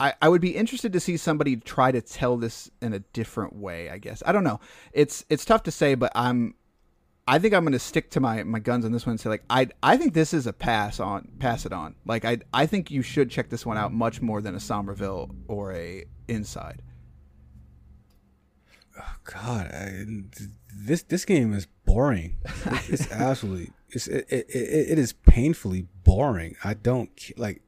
I, 0.00 0.14
I 0.20 0.28
would 0.28 0.40
be 0.40 0.56
interested 0.56 0.92
to 0.92 1.00
see 1.00 1.16
somebody 1.16 1.56
try 1.56 1.92
to 1.92 2.00
tell 2.00 2.36
this 2.36 2.70
in 2.80 2.92
a 2.92 3.00
different 3.00 3.56
way. 3.56 3.90
I 3.90 3.98
guess 3.98 4.22
I 4.26 4.32
don't 4.32 4.44
know. 4.44 4.60
It's 4.92 5.24
it's 5.28 5.44
tough 5.44 5.64
to 5.64 5.70
say, 5.70 5.94
but 5.94 6.12
I'm 6.14 6.54
I 7.26 7.38
think 7.38 7.54
I'm 7.54 7.64
going 7.64 7.72
to 7.72 7.78
stick 7.78 8.10
to 8.10 8.20
my, 8.20 8.42
my 8.42 8.58
guns 8.58 8.84
on 8.84 8.92
this 8.92 9.06
one 9.06 9.12
and 9.12 9.20
say 9.20 9.30
like 9.30 9.44
I 9.48 9.68
I 9.82 9.96
think 9.96 10.12
this 10.12 10.34
is 10.34 10.46
a 10.46 10.52
pass 10.52 11.00
on 11.00 11.28
pass 11.38 11.64
it 11.64 11.72
on. 11.72 11.94
Like 12.04 12.24
I 12.24 12.38
I 12.52 12.66
think 12.66 12.90
you 12.90 13.02
should 13.02 13.30
check 13.30 13.48
this 13.48 13.64
one 13.64 13.78
out 13.78 13.92
much 13.92 14.20
more 14.20 14.42
than 14.42 14.54
a 14.54 14.60
Somerville 14.60 15.34
or 15.48 15.72
a 15.72 16.04
Inside. 16.26 16.82
Oh, 18.98 19.16
God, 19.24 19.66
I, 19.66 20.04
this 20.74 21.02
this 21.02 21.24
game 21.24 21.52
is 21.52 21.66
boring. 21.84 22.36
It's 22.88 23.10
absolutely 23.10 23.72
it's 23.94 24.08
it, 24.08 24.26
it, 24.28 24.46
it, 24.48 24.90
it 24.92 24.98
is 24.98 25.12
painfully 25.12 25.86
boring. 26.02 26.56
I 26.64 26.74
don't 26.74 27.10
like. 27.36 27.62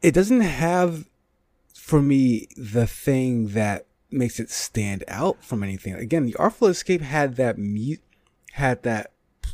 It 0.00 0.12
doesn't 0.12 0.40
have, 0.40 1.08
for 1.74 2.02
me, 2.02 2.48
the 2.56 2.88
thing 2.88 3.48
that 3.48 3.86
makes 4.12 4.40
it 4.40 4.50
stand 4.50 5.04
out 5.08 5.42
from 5.44 5.62
anything. 5.62 5.94
Again, 5.94 6.26
the 6.26 6.36
Artful 6.36 6.68
Escape 6.68 7.00
had 7.00 7.36
that 7.36 7.58
mu- 7.58 7.96
had 8.52 8.82
that 8.82 9.12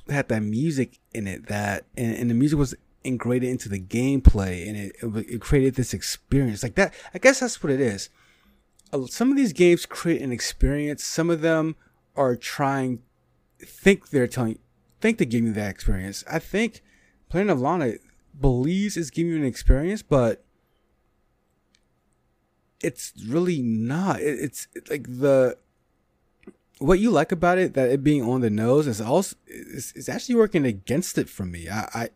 had 0.09 0.29
that 0.29 0.43
music 0.43 0.99
in 1.13 1.27
it 1.27 1.47
that 1.47 1.85
and, 1.97 2.15
and 2.15 2.31
the 2.31 2.35
music 2.35 2.59
was 2.59 2.75
integrated 3.05 3.49
into 3.49 3.69
the 3.69 3.81
gameplay 3.81 4.67
and 4.67 4.77
it, 4.77 4.97
it 5.33 5.41
created 5.41 5.75
this 5.75 5.95
experience 5.95 6.63
like 6.63 6.75
that. 6.75 6.93
I 7.15 7.19
guess 7.19 7.41
that's 7.41 7.63
what 7.63 7.73
it 7.73 7.81
is 7.81 8.11
some 9.09 9.31
of 9.31 9.37
these 9.37 9.53
games 9.53 9.87
create 9.87 10.23
an 10.23 10.33
experience. 10.33 11.05
Some 11.05 11.31
of 11.31 11.41
them 11.41 11.77
are 12.17 12.37
trying, 12.37 13.01
think 13.61 14.11
they're 14.11 14.27
telling, 14.27 14.59
think 15.01 15.19
they're 15.19 15.27
giving 15.27 15.49
you 15.49 15.53
that 15.55 15.71
experience. 15.71 16.25
I 16.31 16.39
think 16.39 16.83
Planet 17.29 17.51
of 17.51 17.61
Lana 17.61 17.95
believes 18.41 18.97
it's 18.97 19.11
giving 19.11 19.33
you 19.33 19.39
an 19.39 19.45
experience, 19.45 20.03
but 20.03 20.45
it's 22.81 23.13
really 23.27 23.61
not. 23.63 24.21
It, 24.21 24.39
it's 24.41 24.69
like 24.89 25.05
the 25.05 25.59
what 26.79 27.01
you 27.01 27.11
like 27.11 27.33
about 27.33 27.59
it 27.59 27.75
that 27.75 27.91
it 27.91 28.05
being 28.05 28.23
on 28.23 28.41
the 28.41 28.51
nose 28.51 28.87
is 28.87 29.01
also 29.01 29.37
is, 29.47 29.93
is 29.97 30.09
actually 30.09 30.37
working 30.37 30.65
against 30.65 31.19
it 31.19 31.29
for 31.29 31.45
me. 31.45 31.69
I, 31.69 31.89
I 31.95 32.09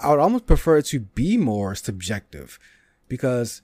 I 0.00 0.10
would 0.10 0.20
almost 0.20 0.46
prefer 0.46 0.78
it 0.78 0.86
to 0.86 1.00
be 1.00 1.36
more 1.36 1.74
subjective 1.74 2.58
because 3.08 3.62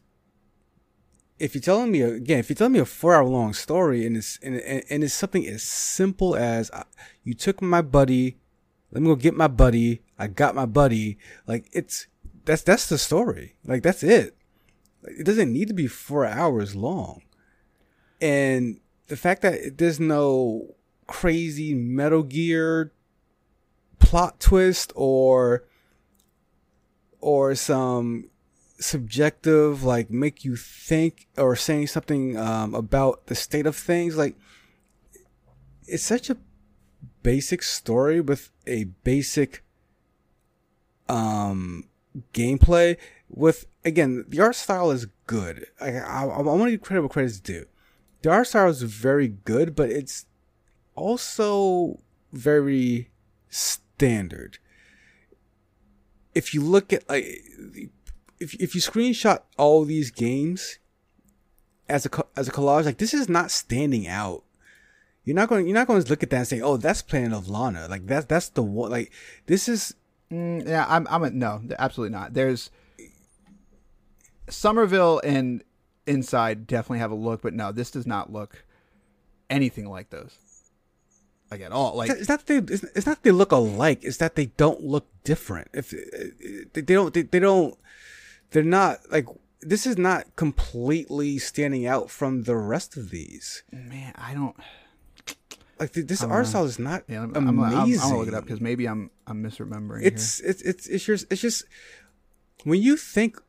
if 1.39 1.55
you're 1.55 1.63
telling 1.63 1.91
me 1.91 2.01
again, 2.03 2.39
if 2.39 2.49
you're 2.49 2.57
telling 2.57 2.73
me 2.73 2.79
a 2.79 2.85
four 2.85 3.15
hour 3.15 3.25
long 3.25 3.53
story 3.53 4.07
and 4.07 4.17
it's 4.17 4.39
and, 4.43 4.57
and, 4.57 4.83
and 4.89 5.05
it's 5.05 5.15
something 5.15 5.47
as 5.47 5.63
simple 5.63 6.35
as 6.37 6.71
uh, 6.71 6.85
you 7.23 7.35
took 7.35 7.61
my 7.61 7.83
buddy, 7.83 8.39
let 8.93 9.03
me 9.03 9.09
go 9.09 9.17
get 9.17 9.35
my 9.35 9.49
buddy, 9.49 10.03
I 10.19 10.29
got 10.29 10.55
my 10.55 10.67
buddy, 10.67 11.19
like 11.47 11.69
it's 11.73 12.07
that's 12.45 12.63
that's 12.63 12.89
the 12.89 12.99
story, 12.99 13.57
like 13.65 13.83
that's 13.83 14.03
it. 14.03 14.37
It 15.05 15.25
doesn't 15.25 15.53
need 15.53 15.69
to 15.69 15.75
be 15.75 15.87
four 15.87 16.25
hours 16.25 16.75
long, 16.75 17.23
and 18.21 18.81
the 19.09 19.17
fact 19.17 19.43
that 19.43 19.79
there's 19.79 20.01
no 20.01 20.75
crazy 21.07 21.75
Metal 21.75 22.23
Gear 22.23 22.93
plot 23.99 24.41
twist 24.41 24.93
or 24.95 25.65
or 27.21 27.55
some 27.55 28.31
subjective 28.79 29.83
like 29.83 30.11
make 30.11 30.45
you 30.45 30.57
think 30.57 31.27
or 31.39 31.57
saying 31.57 31.87
something 31.87 32.37
um, 32.37 32.75
about 32.75 33.27
the 33.27 33.35
state 33.35 33.67
of 33.67 33.77
things 33.77 34.17
like 34.17 34.37
it's 35.87 36.03
such 36.03 36.29
a 36.29 36.37
basic 37.23 37.63
story 37.63 38.21
with 38.21 38.51
a 38.67 38.85
basic 39.05 39.63
um 41.09 41.85
gameplay 42.33 42.97
with 43.35 43.67
again 43.85 44.25
the 44.29 44.41
art 44.41 44.55
style 44.55 44.91
is 44.91 45.07
good 45.27 45.67
i 45.81 45.91
i, 45.99 46.25
I 46.25 46.43
want 46.43 46.65
to 46.65 46.71
give 46.71 46.83
credit 46.83 47.03
where 47.03 47.09
credit's 47.09 47.41
due 47.41 47.67
the 48.23 48.31
art 48.31 48.47
style 48.47 48.69
is 48.69 48.83
very 48.83 49.29
good 49.29 49.75
but 49.75 49.91
it's 49.91 50.27
also 50.95 52.01
very 52.33 53.11
standard 53.49 54.59
if 56.35 56.55
you 56.55 56.63
look 56.63 56.93
at 56.93 57.09
like 57.09 57.43
if 58.41 58.55
if 58.55 58.75
you 58.75 58.81
screenshot 58.81 59.41
all 59.57 59.85
these 59.85 60.11
games 60.11 60.79
as 61.89 62.07
a 62.07 62.11
as 62.37 62.49
a 62.49 62.51
collage, 62.51 62.85
like 62.85 62.99
this 62.99 63.15
is 63.15 63.29
not 63.29 63.51
standing 63.51 64.09
out. 64.09 64.43
You're 65.23 65.37
not 65.37 65.49
going 65.49 65.67
you're 65.67 65.75
not 65.75 65.87
going 65.87 66.03
to 66.03 66.11
look 66.11 66.23
at 66.23 66.31
that 66.31 66.37
and 66.37 66.47
say, 66.47 66.61
"Oh, 66.61 66.77
that's 66.77 67.03
Planet 67.03 67.33
of 67.33 67.49
Lana." 67.49 67.87
Like 67.89 68.07
that's 68.07 68.27
that's 68.27 68.49
the 68.49 68.63
one. 68.63 68.91
Like 68.91 69.13
this 69.47 69.69
is 69.69 69.95
Mm, 70.31 70.67
yeah, 70.67 70.87
I'm 70.89 71.07
I'm 71.11 71.23
a, 71.23 71.31
no, 71.31 71.63
absolutely 71.79 72.17
not. 72.17 72.35
There's 72.35 72.71
Somerville 74.49 75.21
and 75.25 75.63
Inside 76.07 76.67
definitely 76.67 76.99
have 76.99 77.11
a 77.11 77.17
look, 77.17 77.41
but 77.43 77.55
no, 77.55 77.73
this 77.73 77.91
does 77.91 78.07
not 78.07 78.31
look 78.31 78.65
anything 79.49 79.89
like 79.89 80.11
those. 80.11 80.37
Like 81.51 81.61
at 81.61 81.73
all. 81.73 81.97
Like 81.97 82.11
it's 82.11 82.29
not 82.29 82.45
that 82.45 82.67
they 82.67 82.75
it's, 82.75 82.83
it's 82.83 83.07
not 83.07 83.17
that 83.17 83.23
they 83.23 83.31
look 83.31 83.53
alike. 83.53 84.01
It's 84.03 84.19
that 84.19 84.35
they 84.35 84.47
don't 84.47 84.83
look 84.83 85.07
different. 85.25 85.69
If 85.73 85.95
uh, 85.95 85.97
they, 86.73 86.81
they 86.81 86.95
don't 86.95 87.15
they, 87.15 87.23
they 87.23 87.39
don't 87.39 87.79
they're 88.51 88.63
not 88.63 89.01
like 89.11 89.27
this 89.61 89.87
is 89.87 89.97
not 89.97 90.37
completely 90.37 91.39
standing 91.39 91.87
out 91.87 92.11
from 92.11 92.43
the 92.43 92.57
rest 92.57 92.97
of 92.97 93.11
these. 93.11 93.63
man, 93.73 94.13
I 94.17 94.35
don't 94.35 94.57
like 95.79 95.93
this 95.93 96.21
don't 96.21 96.33
art 96.33 96.47
style 96.47 96.65
is 96.65 96.79
not 96.79 97.05
Yeah, 97.09 97.23
I'm, 97.23 97.35
I'm, 97.37 97.49
I'm, 97.49 97.61
I'm 97.61 97.97
gonna 97.97 98.19
look 98.19 98.29
it 98.29 98.35
up 98.35 98.45
because 98.45 98.61
maybe 98.61 98.87
I'm 98.87 99.11
I'm 99.27 99.43
misremembering. 99.43 100.03
it's 100.03 100.41
it's 100.41 100.63
it's 100.63 100.87
it's 100.87 101.05
just 101.05 101.27
it's 101.31 101.41
just 101.41 101.65
when 102.65 102.81
you 102.81 102.97
think 102.97 103.41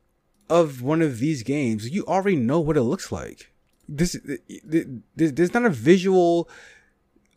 of 0.48 0.82
one 0.82 1.02
of 1.02 1.18
these 1.18 1.42
games, 1.42 1.88
you 1.88 2.04
already 2.06 2.36
know 2.36 2.60
what 2.60 2.76
it 2.76 2.82
looks 2.82 3.10
like. 3.10 3.52
This 3.88 4.16
th- 4.26 4.40
th- 4.70 4.86
there's 5.14 5.54
not 5.54 5.64
a 5.64 5.70
visual 5.70 6.48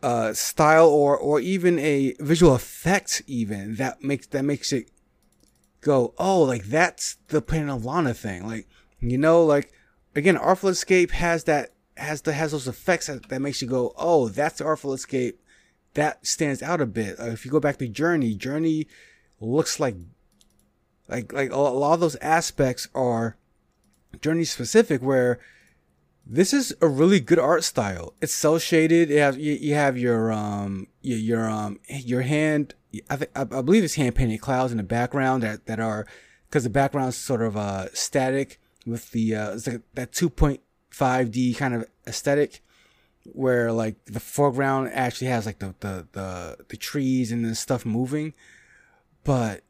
uh, 0.02 0.34
style 0.34 0.88
or 0.88 1.18
or 1.18 1.40
even 1.40 1.78
a 1.80 2.16
visual 2.20 2.56
effect 2.56 3.22
even 3.28 3.76
that 3.76 4.02
makes 4.02 4.28
that 4.28 4.44
makes 4.44 4.72
it 4.72 4.90
go 5.82 6.14
oh 6.18 6.42
like 6.42 6.66
that's 6.66 7.18
the 7.28 7.42
Planet 7.42 7.76
of 7.76 7.86
Lana 7.86 8.14
thing. 8.14 8.48
Like 8.48 8.68
you 9.00 9.18
know 9.18 9.44
like 9.44 9.72
again 10.16 10.38
Artful 10.38 10.70
Escape 10.70 11.12
has 11.12 11.44
that 11.46 11.74
has 11.98 12.22
the 12.22 12.34
has 12.34 12.52
those 12.52 12.68
effects 12.68 13.08
that, 13.08 13.28
that 13.30 13.42
makes 13.42 13.62
you 13.62 13.68
go 13.68 13.94
oh 13.98 14.30
that's 14.30 14.60
the 14.60 14.66
Artful 14.66 14.94
Escape. 14.94 15.40
That 15.96 16.26
stands 16.26 16.62
out 16.62 16.82
a 16.82 16.86
bit. 16.86 17.20
Uh, 17.20 17.26
if 17.26 17.46
you 17.46 17.52
go 17.52 17.60
back 17.60 17.78
to 17.78 17.88
Journey 17.88 18.36
Journey 18.36 18.88
looks 19.40 19.80
like 19.80 19.96
like 21.10 21.34
like 21.34 21.52
a 21.52 21.58
lot 21.58 21.94
of 21.94 22.00
those 22.00 22.16
aspects 22.18 22.88
are 22.94 23.36
Journey 24.22 24.46
specific 24.46 25.02
where 25.02 25.40
this 26.26 26.54
is 26.54 26.76
a 26.82 26.88
really 26.88 27.20
good 27.20 27.40
art 27.40 27.64
style. 27.64 28.14
It's 28.22 28.34
cell 28.34 28.60
shaded. 28.60 29.10
It 29.10 29.20
has, 29.20 29.38
you, 29.38 29.54
you 29.54 29.74
have 29.74 29.98
your 29.98 30.32
um 30.32 30.88
your, 31.02 31.18
your 31.18 31.50
um 31.50 31.80
your 31.88 32.22
hand. 32.22 32.76
I 33.10 33.16
think 33.16 33.32
I, 33.36 33.44
believe 33.44 33.84
it's 33.84 33.96
hand 33.96 34.16
painted 34.16 34.40
clouds 34.40 34.72
in 34.72 34.78
the 34.78 34.84
background 34.84 35.44
that 35.44 35.66
that 35.66 35.80
are 35.80 36.06
because 36.48 36.64
the 36.64 36.70
background's 36.70 37.18
sort 37.18 37.42
of 37.42 37.58
uh 37.58 37.88
static 37.94 38.60
with 38.86 39.12
the 39.12 39.36
uh 39.36 39.60
like 39.66 39.82
that 39.96 40.12
two 40.12 40.30
point 40.30 40.62
five 40.92 41.32
D 41.32 41.54
kind 41.54 41.74
of 41.74 41.86
aesthetic 42.08 42.62
where 43.34 43.72
like 43.72 44.04
the 44.06 44.20
foreground 44.20 44.90
actually 44.94 45.28
has 45.28 45.46
like 45.46 45.60
the 45.60 45.74
the 45.80 46.08
the, 46.12 46.58
the 46.70 46.78
trees 46.78 47.32
and 47.32 47.44
the 47.44 47.56
stuff 47.56 47.86
moving, 47.86 48.34
but 49.24 49.64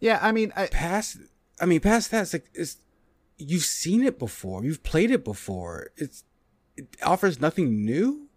yeah, 0.00 0.18
I 0.22 0.32
mean, 0.32 0.52
I, 0.56 0.66
past 0.66 1.18
I 1.60 1.66
mean 1.66 1.80
past 1.80 2.10
that 2.10 2.22
it's 2.22 2.32
like 2.32 2.46
it's 2.54 2.78
you've 3.36 3.64
seen 3.64 4.04
it 4.04 4.18
before. 4.18 4.64
You've 4.64 4.82
played 4.82 5.10
it 5.10 5.24
before. 5.24 5.90
It's 5.96 6.24
it 6.76 6.96
offers 7.02 7.40
nothing 7.40 7.84
new 7.84 8.28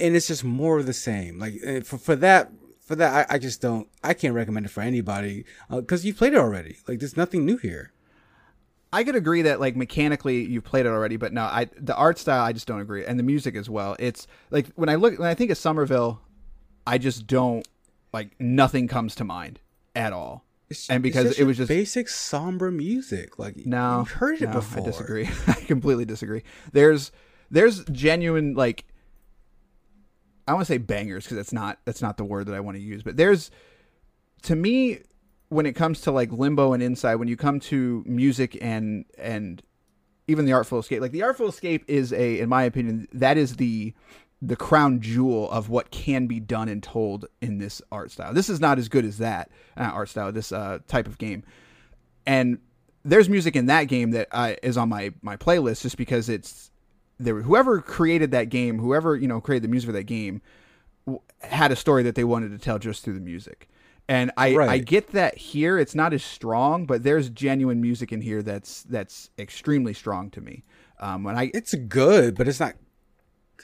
and 0.00 0.16
it's 0.16 0.28
just 0.28 0.42
more 0.42 0.78
of 0.78 0.86
the 0.86 0.92
same. 0.92 1.38
Like 1.38 1.54
eh, 1.62 1.80
for 1.80 1.98
for 1.98 2.16
that 2.16 2.50
for 2.80 2.96
that 2.96 3.30
I, 3.30 3.34
I 3.34 3.38
just 3.38 3.60
don't 3.60 3.88
I 4.02 4.14
can't 4.14 4.34
recommend 4.34 4.66
it 4.66 4.70
for 4.70 4.80
anybody 4.80 5.44
because 5.70 6.04
you've 6.04 6.16
played 6.16 6.32
it 6.32 6.38
already. 6.38 6.78
Like 6.88 6.98
there's 6.98 7.16
nothing 7.16 7.44
new 7.44 7.58
here. 7.58 7.92
I 8.92 9.04
could 9.04 9.14
agree 9.14 9.42
that 9.42 9.60
like 9.60 9.76
mechanically 9.76 10.44
you've 10.44 10.64
played 10.64 10.86
it 10.86 10.88
already, 10.88 11.16
but 11.16 11.32
no, 11.32 11.42
I 11.42 11.68
the 11.76 11.94
art 11.94 12.18
style 12.18 12.42
I 12.42 12.52
just 12.52 12.66
don't 12.66 12.80
agree, 12.80 13.04
and 13.04 13.18
the 13.18 13.22
music 13.22 13.54
as 13.54 13.70
well. 13.70 13.94
It's 13.98 14.26
like 14.50 14.66
when 14.74 14.88
I 14.88 14.96
look 14.96 15.18
when 15.18 15.28
I 15.28 15.34
think 15.34 15.50
of 15.50 15.58
Somerville, 15.58 16.20
I 16.86 16.98
just 16.98 17.26
don't 17.26 17.66
like 18.12 18.34
nothing 18.40 18.88
comes 18.88 19.14
to 19.16 19.24
mind 19.24 19.60
at 19.94 20.12
all. 20.12 20.44
It's, 20.70 20.88
And 20.88 21.02
because 21.02 21.38
it 21.38 21.44
was 21.44 21.56
just- 21.56 21.68
basic 21.68 22.08
somber 22.08 22.70
music. 22.70 23.38
Like 23.38 23.66
No, 23.66 24.00
you've 24.00 24.12
heard 24.12 24.40
it 24.40 24.46
no, 24.48 24.52
before. 24.54 24.82
I 24.82 24.86
disagree. 24.86 25.28
I 25.48 25.52
completely 25.54 26.04
disagree. 26.04 26.42
There's 26.72 27.10
there's 27.50 27.84
genuine 27.86 28.54
like 28.54 28.84
I 30.46 30.52
want 30.54 30.66
to 30.66 30.72
say 30.72 30.78
bangers 30.78 31.24
because 31.24 31.36
that's 31.36 31.52
not 31.52 31.78
that's 31.84 32.02
not 32.02 32.16
the 32.16 32.24
word 32.24 32.46
that 32.46 32.54
I 32.54 32.60
want 32.60 32.76
to 32.76 32.82
use, 32.82 33.02
but 33.02 33.16
there's 33.16 33.50
to 34.42 34.56
me 34.56 35.00
when 35.48 35.66
it 35.66 35.74
comes 35.74 36.00
to 36.02 36.12
like 36.12 36.30
limbo 36.32 36.72
and 36.72 36.82
inside 36.82 37.16
when 37.16 37.28
you 37.28 37.36
come 37.36 37.58
to 37.60 38.04
music 38.06 38.56
and 38.60 39.04
and 39.18 39.62
even 40.28 40.44
the 40.44 40.52
artful 40.52 40.78
escape 40.78 41.00
like 41.00 41.10
the 41.12 41.22
artful 41.24 41.48
escape 41.48 41.84
is 41.88 42.12
a 42.12 42.38
in 42.38 42.48
my 42.48 42.62
opinion 42.62 43.08
that 43.12 43.36
is 43.36 43.56
the 43.56 43.92
the 44.42 44.56
crown 44.56 45.00
jewel 45.00 45.50
of 45.50 45.68
what 45.68 45.90
can 45.90 46.26
be 46.26 46.40
done 46.40 46.68
and 46.68 46.82
told 46.82 47.26
in 47.42 47.58
this 47.58 47.82
art 47.92 48.10
style. 48.10 48.32
This 48.32 48.48
is 48.48 48.60
not 48.60 48.78
as 48.78 48.88
good 48.88 49.04
as 49.04 49.18
that 49.18 49.50
uh, 49.76 49.82
art 49.82 50.08
style 50.08 50.32
this 50.32 50.50
uh, 50.50 50.78
type 50.88 51.06
of 51.06 51.18
game. 51.18 51.42
And 52.26 52.58
there's 53.04 53.28
music 53.28 53.54
in 53.54 53.66
that 53.66 53.84
game 53.84 54.12
that 54.12 54.28
uh, 54.32 54.54
is 54.62 54.76
on 54.76 54.88
my 54.88 55.12
my 55.22 55.36
playlist 55.36 55.82
just 55.82 55.96
because 55.96 56.28
it's 56.28 56.70
there 57.18 57.42
whoever 57.42 57.80
created 57.80 58.30
that 58.30 58.48
game 58.48 58.78
whoever 58.78 59.16
you 59.16 59.28
know 59.28 59.40
created 59.40 59.62
the 59.64 59.68
music 59.68 59.88
for 59.88 59.92
that 59.92 60.04
game 60.04 60.40
w- 61.06 61.20
had 61.40 61.70
a 61.70 61.76
story 61.76 62.02
that 62.02 62.14
they 62.14 62.24
wanted 62.24 62.50
to 62.50 62.58
tell 62.58 62.78
just 62.78 63.04
through 63.04 63.14
the 63.14 63.20
music. 63.20 63.68
And 64.08 64.32
I, 64.36 64.56
I 64.56 64.78
get 64.78 65.12
that 65.12 65.36
here 65.36 65.78
it's 65.78 65.94
not 65.94 66.12
as 66.12 66.24
strong 66.24 66.86
but 66.86 67.02
there's 67.02 67.28
genuine 67.28 67.80
music 67.80 68.10
in 68.10 68.22
here 68.22 68.42
that's 68.42 68.82
that's 68.84 69.30
extremely 69.38 69.92
strong 69.92 70.30
to 70.30 70.40
me. 70.40 70.64
Um 70.98 71.24
when 71.24 71.36
i 71.36 71.50
it's 71.52 71.74
good, 71.74 72.36
but 72.36 72.48
it's 72.48 72.60
not. 72.60 72.74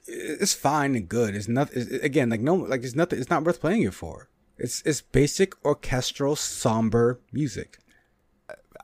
It's 0.06 0.54
fine 0.54 0.94
and 0.94 1.09
good. 1.09 1.35
It's 1.35 1.48
not 1.48 1.70
it's, 1.72 1.90
again 2.04 2.30
like 2.30 2.40
no 2.40 2.54
like 2.54 2.82
it's 2.82 2.94
nothing. 2.94 3.18
It's 3.18 3.30
not 3.30 3.44
worth 3.44 3.61
playing 3.61 3.82
it 3.82 3.94
for. 3.94 4.28
It's 4.59 4.82
it's 4.87 5.00
basic 5.00 5.54
orchestral 5.64 6.37
somber 6.37 7.20
music. 7.32 7.78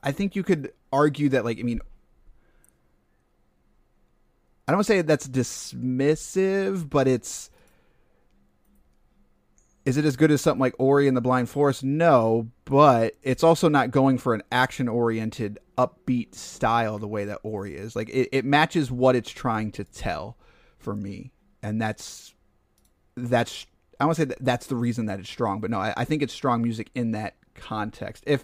I 0.03 0.11
think 0.11 0.35
you 0.35 0.43
could 0.43 0.73
argue 0.91 1.29
that, 1.29 1.45
like, 1.45 1.59
I 1.59 1.63
mean, 1.63 1.79
I 4.67 4.71
don't 4.71 4.77
want 4.77 4.87
to 4.87 4.93
say 4.93 5.01
that's 5.01 5.27
dismissive, 5.27 6.89
but 6.89 7.07
it's. 7.07 7.49
Is 9.85 9.97
it 9.97 10.05
as 10.05 10.15
good 10.15 10.31
as 10.31 10.41
something 10.41 10.61
like 10.61 10.75
Ori 10.77 11.09
and 11.09 11.17
the 11.17 11.21
Blind 11.21 11.49
Forest? 11.49 11.83
No, 11.83 12.49
but 12.63 13.15
it's 13.21 13.43
also 13.43 13.67
not 13.67 13.91
going 13.91 14.17
for 14.17 14.33
an 14.33 14.41
action 14.49 14.87
oriented, 14.87 15.59
upbeat 15.77 16.35
style 16.35 16.99
the 16.99 17.07
way 17.07 17.25
that 17.25 17.39
Ori 17.43 17.75
is. 17.75 17.93
Like, 17.93 18.07
it, 18.07 18.29
it 18.31 18.45
matches 18.45 18.89
what 18.89 19.17
it's 19.17 19.29
trying 19.29 19.73
to 19.73 19.83
tell 19.83 20.37
for 20.83 20.95
me. 20.95 21.31
And 21.61 21.81
that's. 21.81 22.33
That's. 23.15 23.65
I 23.99 24.05
want 24.05 24.15
to 24.17 24.21
say 24.23 24.25
that 24.25 24.37
that's 24.41 24.67
the 24.67 24.75
reason 24.75 25.05
that 25.05 25.19
it's 25.19 25.29
strong, 25.29 25.61
but 25.61 25.69
no, 25.71 25.79
I, 25.79 25.93
I 25.95 26.05
think 26.05 26.21
it's 26.23 26.33
strong 26.33 26.61
music 26.61 26.89
in 26.95 27.11
that 27.11 27.35
context. 27.55 28.23
If 28.27 28.43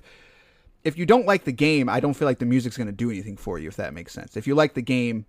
if 0.84 0.97
you 0.97 1.06
don't 1.06 1.25
like 1.25 1.43
the 1.43 1.52
game, 1.52 1.89
I 1.89 1.99
don't 1.99 2.13
feel 2.13 2.28
like 2.28 2.39
the 2.39 2.45
music's 2.45 2.78
going 2.78 2.88
to 2.88 2.93
do 2.93 3.10
anything 3.10 3.36
for 3.36 3.60
you. 3.60 3.67
If 3.67 3.75
that 3.75 3.93
makes 3.93 4.13
sense. 4.13 4.38
If 4.38 4.47
you 4.47 4.56
like 4.56 4.75
the 4.75 4.82
game, 4.82 5.25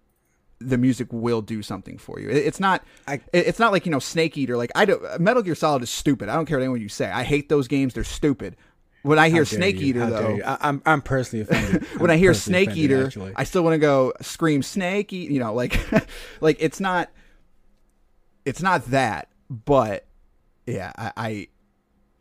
the 0.60 0.78
music 0.78 1.08
will 1.10 1.42
do 1.42 1.62
something 1.62 1.98
for 1.98 2.20
you. 2.20 2.28
It's 2.28 2.60
not. 2.60 2.84
I- 3.08 3.20
It's 3.32 3.58
not 3.58 3.72
like 3.72 3.86
you 3.86 3.92
know 3.92 3.98
Snake 3.98 4.36
Eater. 4.38 4.56
Like 4.56 4.70
I 4.74 4.84
don't. 4.84 5.20
Metal 5.20 5.42
Gear 5.42 5.54
Solid 5.54 5.82
is 5.82 5.90
stupid. 5.90 6.28
I 6.28 6.34
don't 6.34 6.46
care 6.46 6.58
what 6.58 6.62
anyone 6.64 6.80
you 6.80 6.88
say. 6.88 7.10
I 7.10 7.24
hate 7.24 7.48
those 7.48 7.66
games. 7.66 7.94
They're 7.94 8.04
stupid. 8.04 8.56
When 9.02 9.18
I 9.18 9.30
hear 9.30 9.44
Snake 9.44 9.80
you, 9.80 9.88
Eater 9.88 10.00
how 10.00 10.10
though. 10.10 10.38
I, 10.44 10.58
I'm 10.60 10.82
I'm 10.84 11.00
personally 11.02 11.42
offended. 11.48 11.84
when 11.98 12.10
I'm 12.10 12.14
I 12.14 12.18
hear 12.18 12.34
Snake 12.34 12.68
offended, 12.68 12.84
Eater, 12.84 13.06
actually. 13.06 13.32
I 13.34 13.44
still 13.44 13.62
want 13.62 13.74
to 13.74 13.78
go 13.78 14.12
scream 14.20 14.62
Snake. 14.62 15.12
Eat, 15.12 15.30
you 15.30 15.40
know, 15.40 15.54
like, 15.54 15.78
like 16.40 16.58
it's 16.60 16.80
not, 16.80 17.10
it's 18.44 18.62
not 18.62 18.84
that, 18.86 19.28
but 19.48 20.06
yeah, 20.66 20.92
I, 20.96 21.12
I, 21.16 21.48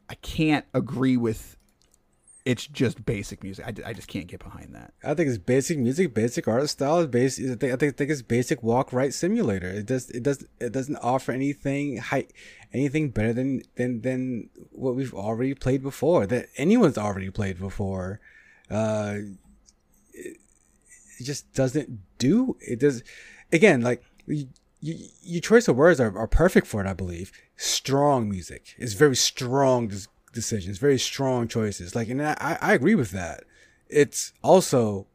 I 0.10 0.15
can't 0.15 0.65
agree 0.74 1.18
with. 1.18 1.58
It's 2.45 2.65
just 2.65 3.06
basic 3.06 3.43
music. 3.43 3.65
I, 3.65 3.89
I 3.89 3.93
just 3.93 4.08
can't 4.08 4.28
get 4.28 4.43
behind 4.43 4.73
that. 4.73 4.93
I 5.04 5.13
think 5.13 5.28
it's 5.30 5.38
basic 5.38 5.78
music, 5.78 6.13
basic 6.13 6.47
art 6.47 6.69
style. 6.69 7.06
Basic. 7.06 7.45
I 7.45 7.56
think 7.56 7.73
I 7.73 7.75
think, 7.75 7.93
I 7.93 7.95
think 7.97 8.12
it's 8.12 8.21
basic 8.21 8.63
walk 8.63 8.93
right 8.93 9.13
simulator. 9.13 9.67
It 9.67 9.86
does 9.86 10.10
it 10.10 10.23
does 10.23 10.45
it 10.60 10.71
doesn't 10.71 10.95
offer 10.97 11.32
anything 11.32 11.97
high, 11.97 12.28
anything 12.73 13.10
better 13.10 13.34
than 13.34 13.63
than 13.75 14.02
than 14.02 14.49
what 14.71 14.95
we've 14.95 15.13
already 15.13 15.54
played 15.54 15.84
before. 15.84 16.25
That 16.25 16.47
anyone's 16.58 16.97
already 16.97 17.30
played 17.30 17.60
before. 17.60 18.21
Uh, 18.69 19.15
it, 20.13 20.38
it 21.19 21.23
just 21.23 21.54
doesn't 21.54 21.99
do 22.17 22.58
it. 22.62 22.80
Does 22.80 23.04
again 23.52 23.82
like. 23.82 24.04
You, 24.25 24.47
you, 24.82 25.10
your 25.21 25.41
choice 25.41 25.67
of 25.67 25.75
words 25.75 25.99
are, 25.99 26.17
are 26.17 26.28
perfect 26.28 26.65
for 26.67 26.80
it, 26.80 26.88
I 26.88 26.93
believe. 26.93 27.32
Strong 27.58 28.30
music. 28.30 28.75
It's 28.78 28.93
very 28.93 29.15
strong 29.15 29.89
des- 29.89 30.08
decisions, 30.39 30.78
very 30.78 30.97
strong 30.97 31.47
choices. 31.47 31.95
Like, 31.95 32.10
and 32.10 32.21
I, 32.21 32.58
I 32.62 32.73
agree 32.73 32.95
with 32.95 33.12
that. 33.12 33.43
It's 33.89 34.34
also 34.41 35.08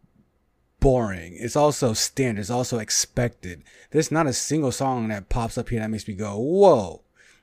boring. 0.81 1.37
It's 1.39 1.57
also 1.57 1.93
standard. 1.95 2.41
It's 2.41 2.51
also 2.51 2.79
expected. 2.79 3.63
There's 3.91 4.13
not 4.13 4.27
a 4.27 4.33
single 4.33 4.73
song 4.73 5.09
that 5.09 5.29
pops 5.29 5.57
up 5.57 5.69
here 5.71 5.81
that 5.81 5.91
makes 5.91 6.07
me 6.07 6.15
go, 6.15 6.37
whoa. 6.37 7.01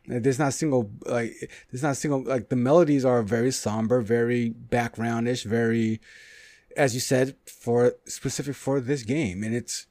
There's 0.07 0.39
not 0.39 0.53
single, 0.53 0.89
like, 1.05 1.51
there's 1.69 1.83
not 1.83 1.95
single, 1.95 2.23
like, 2.23 2.49
the 2.49 2.55
melodies 2.55 3.05
are 3.05 3.21
very 3.21 3.51
somber, 3.51 4.01
very 4.01 4.49
backgroundish, 4.49 5.45
very, 5.45 6.01
as 6.75 6.95
you 6.95 6.99
said, 6.99 7.35
for 7.45 7.93
specific 8.05 8.55
for 8.55 8.79
this 8.79 9.03
game. 9.03 9.43
And 9.43 9.55
it's, 9.55 9.85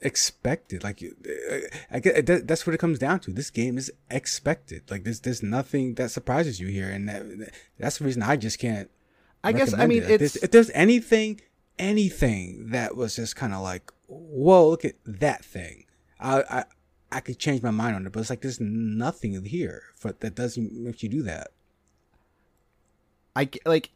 expected. 0.00 0.84
Like, 0.84 1.02
uh, 1.02 1.58
I 1.90 1.98
get 2.00 2.26
that's 2.46 2.66
what 2.66 2.74
it 2.74 2.78
comes 2.78 2.98
down 2.98 3.20
to. 3.20 3.32
This 3.32 3.50
game 3.50 3.78
is 3.78 3.90
expected. 4.10 4.90
Like, 4.90 5.04
there's 5.04 5.20
there's 5.20 5.42
nothing 5.42 5.94
that 5.94 6.10
surprises 6.10 6.60
you 6.60 6.68
here, 6.68 6.90
and 6.90 7.08
that, 7.08 7.24
that's 7.78 7.98
the 7.98 8.04
reason 8.04 8.22
I 8.22 8.36
just 8.36 8.58
can't. 8.58 8.90
I 9.44 9.52
guess 9.52 9.72
I 9.74 9.86
mean. 9.86 10.02
If 10.02 10.08
there's- 10.18 10.36
if 10.36 10.50
there's 10.50 10.70
anything, 10.70 11.40
anything 11.78 12.70
that 12.70 12.96
was 12.96 13.16
just 13.16 13.36
kind 13.36 13.52
of 13.54 13.62
like, 13.62 13.92
whoa, 14.06 14.68
look 14.70 14.84
at 14.84 14.94
that 15.06 15.44
thing. 15.44 15.84
I 16.18 16.42
I 16.50 16.64
I 17.12 17.20
could 17.20 17.38
change 17.38 17.62
my 17.62 17.70
mind 17.70 17.96
on 17.96 18.06
it, 18.06 18.12
but 18.12 18.20
it's 18.20 18.30
like 18.30 18.40
there's 18.42 18.60
nothing 18.60 19.44
here 19.44 19.82
for 19.94 20.12
that 20.12 20.34
doesn't 20.34 20.72
make 20.72 21.02
you 21.02 21.08
do 21.08 21.22
that. 21.22 21.48
I 23.34 23.48
like 23.64 23.90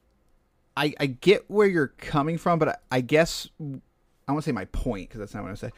I 0.76 0.94
I 1.00 1.06
get 1.06 1.50
where 1.50 1.66
you're 1.66 1.88
coming 1.88 2.38
from, 2.38 2.58
but 2.58 2.68
I, 2.68 2.76
I 2.92 3.00
guess 3.00 3.48
I 4.28 4.32
want 4.32 4.44
to 4.44 4.48
say 4.48 4.52
my 4.52 4.66
point 4.66 5.08
because 5.08 5.20
that's 5.20 5.34
not 5.34 5.42
what 5.42 5.52
I 5.52 5.54
say. 5.54 5.70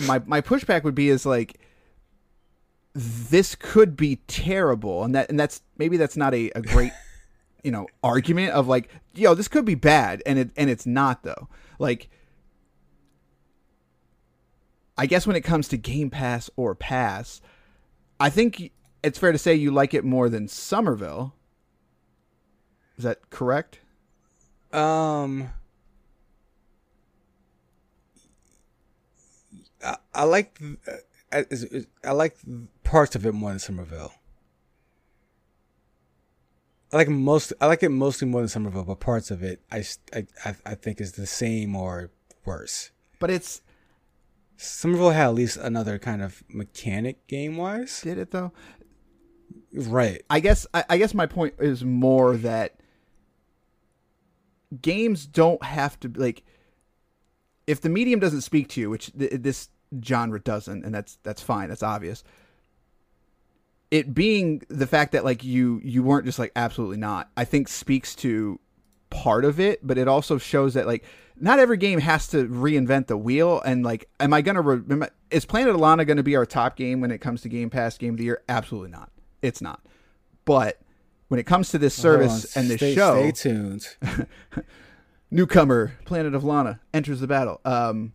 My 0.00 0.22
my 0.24 0.40
pushback 0.40 0.84
would 0.84 0.94
be 0.94 1.08
is 1.08 1.26
like 1.26 1.60
this 2.94 3.54
could 3.54 3.96
be 3.96 4.16
terrible, 4.26 5.04
and 5.04 5.14
that 5.14 5.30
and 5.30 5.38
that's 5.38 5.62
maybe 5.76 5.96
that's 5.96 6.16
not 6.16 6.34
a, 6.34 6.50
a 6.50 6.62
great 6.62 6.92
you 7.64 7.70
know 7.70 7.86
argument 8.02 8.52
of 8.52 8.68
like 8.68 8.88
yo 9.14 9.34
this 9.34 9.48
could 9.48 9.64
be 9.64 9.74
bad, 9.74 10.22
and 10.26 10.38
it 10.38 10.50
and 10.56 10.70
it's 10.70 10.86
not 10.86 11.22
though. 11.22 11.48
Like 11.78 12.08
I 15.00 15.06
guess 15.06 15.26
when 15.26 15.34
it 15.34 15.40
comes 15.40 15.66
to 15.68 15.78
Game 15.78 16.10
Pass 16.10 16.50
or 16.56 16.74
Pass, 16.74 17.40
I 18.18 18.28
think 18.28 18.72
it's 19.02 19.18
fair 19.18 19.32
to 19.32 19.38
say 19.38 19.54
you 19.54 19.70
like 19.70 19.94
it 19.94 20.04
more 20.04 20.28
than 20.28 20.46
Somerville. 20.46 21.34
Is 22.98 23.04
that 23.04 23.30
correct? 23.30 23.80
Um, 24.72 25.50
I, 29.84 29.96
I 30.14 30.24
like 30.24 30.60
uh, 30.86 30.92
I, 31.32 31.44
I 32.04 32.12
like 32.12 32.36
parts 32.82 33.14
of 33.14 33.24
it 33.26 33.32
more 33.32 33.50
than 33.50 33.58
Somerville. 33.58 34.12
I 36.92 36.96
like 36.96 37.08
most. 37.08 37.52
I 37.60 37.66
like 37.66 37.82
it 37.82 37.90
mostly 37.90 38.26
more 38.26 38.40
than 38.40 38.48
Somerville, 38.48 38.84
but 38.84 39.00
parts 39.00 39.30
of 39.30 39.42
it 39.42 39.60
I 39.70 39.84
I 40.64 40.74
think 40.74 41.00
is 41.00 41.12
the 41.12 41.26
same 41.26 41.76
or 41.76 42.10
worse. 42.44 42.90
But 43.18 43.30
it's 43.30 43.62
Somerville 44.56 45.10
had 45.10 45.26
at 45.26 45.34
least 45.34 45.56
another 45.56 45.98
kind 45.98 46.20
of 46.20 46.42
mechanic 46.48 47.26
game 47.26 47.56
wise. 47.56 48.00
did 48.02 48.18
it 48.18 48.30
though. 48.30 48.52
Right. 49.72 50.22
I 50.28 50.40
guess 50.40 50.66
I, 50.74 50.84
I 50.90 50.98
guess 50.98 51.14
my 51.14 51.26
point 51.26 51.54
is 51.58 51.84
more 51.84 52.36
that 52.38 52.80
games 54.82 55.26
don't 55.26 55.62
have 55.62 55.98
to 56.00 56.12
like 56.14 56.42
if 57.70 57.80
the 57.80 57.88
medium 57.88 58.18
doesn't 58.18 58.40
speak 58.40 58.68
to 58.70 58.80
you, 58.80 58.90
which 58.90 59.12
th- 59.16 59.30
this 59.34 59.68
genre 60.04 60.40
doesn't, 60.40 60.84
and 60.84 60.92
that's 60.92 61.18
that's 61.22 61.40
fine, 61.40 61.68
that's 61.68 61.84
obvious. 61.84 62.24
It 63.92 64.12
being 64.12 64.62
the 64.68 64.86
fact 64.86 65.12
that 65.12 65.24
like 65.24 65.44
you 65.44 65.80
you 65.84 66.02
weren't 66.02 66.24
just 66.24 66.38
like 66.38 66.50
absolutely 66.56 66.96
not, 66.96 67.30
I 67.36 67.44
think 67.44 67.68
speaks 67.68 68.16
to 68.16 68.58
part 69.10 69.44
of 69.44 69.60
it, 69.60 69.86
but 69.86 69.98
it 69.98 70.08
also 70.08 70.36
shows 70.36 70.74
that 70.74 70.86
like 70.86 71.04
not 71.36 71.60
every 71.60 71.76
game 71.76 72.00
has 72.00 72.26
to 72.28 72.46
reinvent 72.48 73.06
the 73.06 73.16
wheel. 73.16 73.60
And 73.64 73.84
like, 73.84 74.08
am 74.18 74.32
I 74.32 74.42
gonna 74.42 74.62
re- 74.62 74.82
am 74.90 75.04
I- 75.04 75.10
is 75.30 75.44
Planet 75.44 75.74
of 75.74 75.80
Lana 75.80 76.04
going 76.04 76.16
to 76.16 76.24
be 76.24 76.34
our 76.34 76.46
top 76.46 76.76
game 76.76 77.00
when 77.00 77.12
it 77.12 77.18
comes 77.18 77.42
to 77.42 77.48
Game 77.48 77.70
Pass 77.70 77.96
Game 77.96 78.14
of 78.14 78.18
the 78.18 78.24
Year? 78.24 78.42
Absolutely 78.48 78.90
not. 78.90 79.10
It's 79.42 79.62
not. 79.62 79.80
But 80.44 80.78
when 81.28 81.38
it 81.38 81.46
comes 81.46 81.70
to 81.70 81.78
this 81.78 81.94
service 81.94 82.56
and 82.56 82.68
this 82.68 82.78
stay, 82.78 82.94
show, 82.96 83.30
Stay 83.30 83.50
tuned. 83.50 83.86
newcomer 85.30 85.92
planet 86.04 86.34
of 86.34 86.44
lana 86.44 86.80
enters 86.92 87.20
the 87.20 87.26
battle. 87.26 87.60
Um 87.64 88.12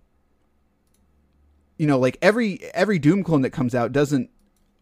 you 1.77 1.87
know 1.87 1.99
like 1.99 2.17
every 2.21 2.63
every 2.73 2.99
doom 2.99 3.23
clone 3.23 3.41
that 3.41 3.51
comes 3.51 3.75
out 3.75 3.91
doesn't 3.91 4.29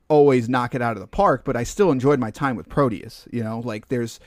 always 0.10 0.48
knock 0.50 0.76
it 0.76 0.82
out 0.82 0.96
of 0.96 1.02
the 1.02 1.08
park 1.08 1.44
but 1.44 1.56
i 1.56 1.64
still 1.64 1.92
enjoyed 1.92 2.20
my 2.20 2.30
time 2.30 2.56
with 2.56 2.70
proteus 2.70 3.28
you 3.32 3.44
know? 3.44 3.60
Like 3.60 3.88
there's 3.88 4.20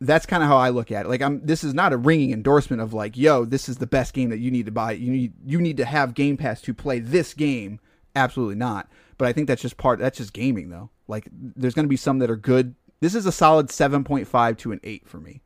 that's 0.00 0.26
kind 0.26 0.42
of 0.42 0.48
how 0.48 0.56
i 0.56 0.68
look 0.68 0.92
at 0.92 1.06
it. 1.06 1.08
Like 1.08 1.22
i'm 1.22 1.44
this 1.44 1.64
is 1.64 1.74
not 1.74 1.92
a 1.92 1.96
ringing 1.96 2.32
endorsement 2.32 2.82
of 2.82 2.92
like 2.92 3.16
yo 3.16 3.44
this 3.44 3.68
is 3.68 3.78
the 3.78 3.86
best 3.86 4.12
game 4.12 4.30
that 4.30 4.38
you 4.38 4.50
need 4.50 4.66
to 4.66 4.72
buy. 4.72 4.92
You 4.92 5.10
need 5.10 5.32
you 5.44 5.60
need 5.60 5.76
to 5.78 5.84
have 5.84 6.14
game 6.14 6.36
pass 6.36 6.60
to 6.62 6.74
play 6.74 6.98
this 6.98 7.34
game. 7.34 7.80
Absolutely 8.14 8.56
not. 8.56 8.88
But 9.18 9.28
i 9.28 9.32
think 9.32 9.48
that's 9.48 9.62
just 9.62 9.76
part 9.76 9.98
that's 9.98 10.18
just 10.18 10.32
gaming 10.32 10.68
though. 10.68 10.90
Like 11.08 11.28
there's 11.32 11.74
going 11.74 11.86
to 11.86 11.90
be 11.90 11.96
some 11.96 12.18
that 12.20 12.30
are 12.30 12.36
good. 12.36 12.74
This 13.00 13.14
is 13.14 13.26
a 13.26 13.32
solid 13.32 13.68
7.5 13.68 14.58
to 14.58 14.72
an 14.72 14.80
8 14.82 15.08
for 15.08 15.18
me 15.18 15.42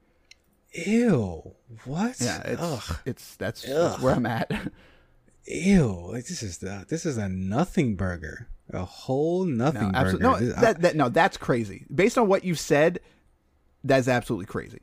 Ew. 0.73 1.55
What? 1.85 2.17
yeah, 2.21 2.43
it's 2.45 2.63
Ugh. 2.63 2.97
it's 3.05 3.37
that's, 3.37 3.67
where 3.67 4.15
I'm 4.15 4.27
at. 4.27 4.51
Ew. 5.47 6.11
Like, 6.13 6.27
this 6.27 6.43
is 6.43 6.59
the 6.59 6.85
this 6.89 7.07
is 7.07 7.17
a 7.17 7.29
nothing 7.29 7.97
burger. 7.97 8.49
A 8.71 8.85
whole 8.85 9.45
nothing 9.45 9.93
no, 9.93 10.03
burger. 10.03 10.19
no, 10.19 10.35
uh, 10.35 10.61
that, 10.61 10.81
that 10.83 10.97
no, 10.97 11.09
that's 11.09 11.37
crazy. 11.39 11.87
Based 11.95 12.19
on 12.19 12.29
what 12.29 12.45
you 12.45 12.55
said, 12.55 13.01
that's 13.83 14.09
absolutely 14.09 14.45
crazy. 14.47 14.81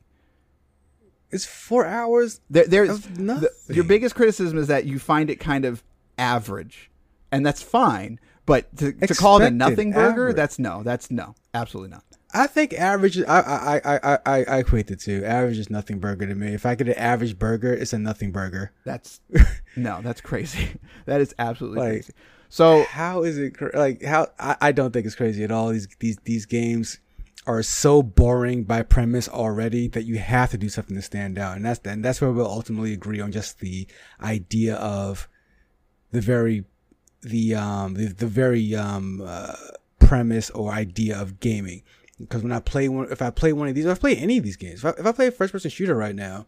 it's 1.30 1.44
four 1.44 1.86
hours. 1.86 2.40
There, 2.50 2.66
there's 2.66 3.00
the- 3.02 3.50
your 3.68 3.84
biggest 3.84 4.16
criticism 4.16 4.58
is 4.58 4.66
that 4.66 4.86
you 4.86 4.98
find 4.98 5.30
it 5.30 5.36
kind 5.36 5.64
of 5.64 5.84
average, 6.18 6.90
and 7.30 7.46
that's 7.46 7.62
fine. 7.62 8.18
But 8.44 8.76
to, 8.78 8.92
to 8.92 9.14
call 9.14 9.40
it 9.40 9.46
a 9.46 9.50
nothing 9.50 9.92
burger, 9.92 10.22
average. 10.22 10.36
that's 10.36 10.58
no, 10.58 10.82
that's 10.82 11.10
no, 11.10 11.34
absolutely 11.54 11.90
not. 11.90 12.04
I 12.42 12.46
think 12.46 12.72
average. 12.74 13.18
I 13.18 13.40
I 13.40 13.80
I 13.96 14.18
I 14.26 14.44
I, 14.44 14.58
equate 14.58 14.86
the 14.88 14.96
two. 14.96 15.24
Average 15.24 15.58
is 15.58 15.70
nothing 15.70 15.98
burger 15.98 16.26
to 16.26 16.34
me. 16.34 16.54
If 16.54 16.66
I 16.66 16.74
get 16.74 16.88
an 16.88 16.94
average 16.94 17.38
burger, 17.38 17.72
it's 17.72 17.92
a 17.92 17.98
nothing 17.98 18.30
burger. 18.32 18.72
That's 18.84 19.20
no, 19.76 20.00
that's 20.02 20.20
crazy. 20.20 20.70
That 21.06 21.20
is 21.20 21.34
absolutely 21.38 21.78
Like- 21.80 21.90
crazy. 21.92 22.12
So 22.48 22.84
How 22.84 23.22
is 23.24 23.38
it 23.38 23.54
like? 23.74 24.02
How 24.02 24.28
I, 24.38 24.56
I 24.60 24.72
don't 24.72 24.92
think 24.92 25.06
it's 25.06 25.14
crazy 25.16 25.42
at 25.44 25.50
all. 25.50 25.70
These 25.70 25.88
these 25.98 26.16
these 26.24 26.46
games 26.46 26.98
are 27.46 27.62
so 27.62 28.02
boring 28.02 28.64
by 28.64 28.82
premise 28.82 29.28
already 29.28 29.88
that 29.88 30.04
you 30.04 30.18
have 30.18 30.50
to 30.50 30.58
do 30.58 30.68
something 30.68 30.96
to 30.96 31.02
stand 31.02 31.38
out, 31.38 31.56
and 31.56 31.64
that's 31.64 31.80
and 31.86 32.04
that's 32.04 32.20
where 32.20 32.30
we'll 32.30 32.46
ultimately 32.46 32.92
agree 32.92 33.20
on 33.20 33.32
just 33.32 33.60
the 33.60 33.86
idea 34.20 34.74
of 34.76 35.28
the 36.12 36.20
very 36.20 36.64
the 37.22 37.54
um 37.54 37.94
the, 37.94 38.06
the 38.06 38.26
very 38.26 38.74
um 38.74 39.22
uh, 39.24 39.54
premise 39.98 40.50
or 40.50 40.70
idea 40.72 41.20
of 41.20 41.40
gaming. 41.40 41.82
Because 42.18 42.42
when 42.42 42.52
I 42.52 42.60
play 42.60 42.88
one, 42.88 43.08
if 43.10 43.20
I 43.20 43.30
play 43.30 43.52
one 43.52 43.68
of 43.68 43.74
these, 43.74 43.84
if 43.84 43.96
I 43.96 44.00
play 44.00 44.16
any 44.16 44.38
of 44.38 44.44
these 44.44 44.56
games, 44.56 44.84
if 44.84 44.86
I, 44.86 45.00
if 45.00 45.06
I 45.06 45.12
play 45.12 45.26
a 45.26 45.30
first 45.30 45.52
person 45.52 45.70
shooter 45.70 45.94
right 45.94 46.14
now, 46.14 46.46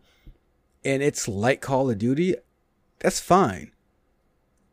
and 0.84 1.02
it's 1.02 1.28
like 1.28 1.60
Call 1.60 1.90
of 1.90 1.98
Duty, 1.98 2.36
that's 3.00 3.20
fine. 3.20 3.72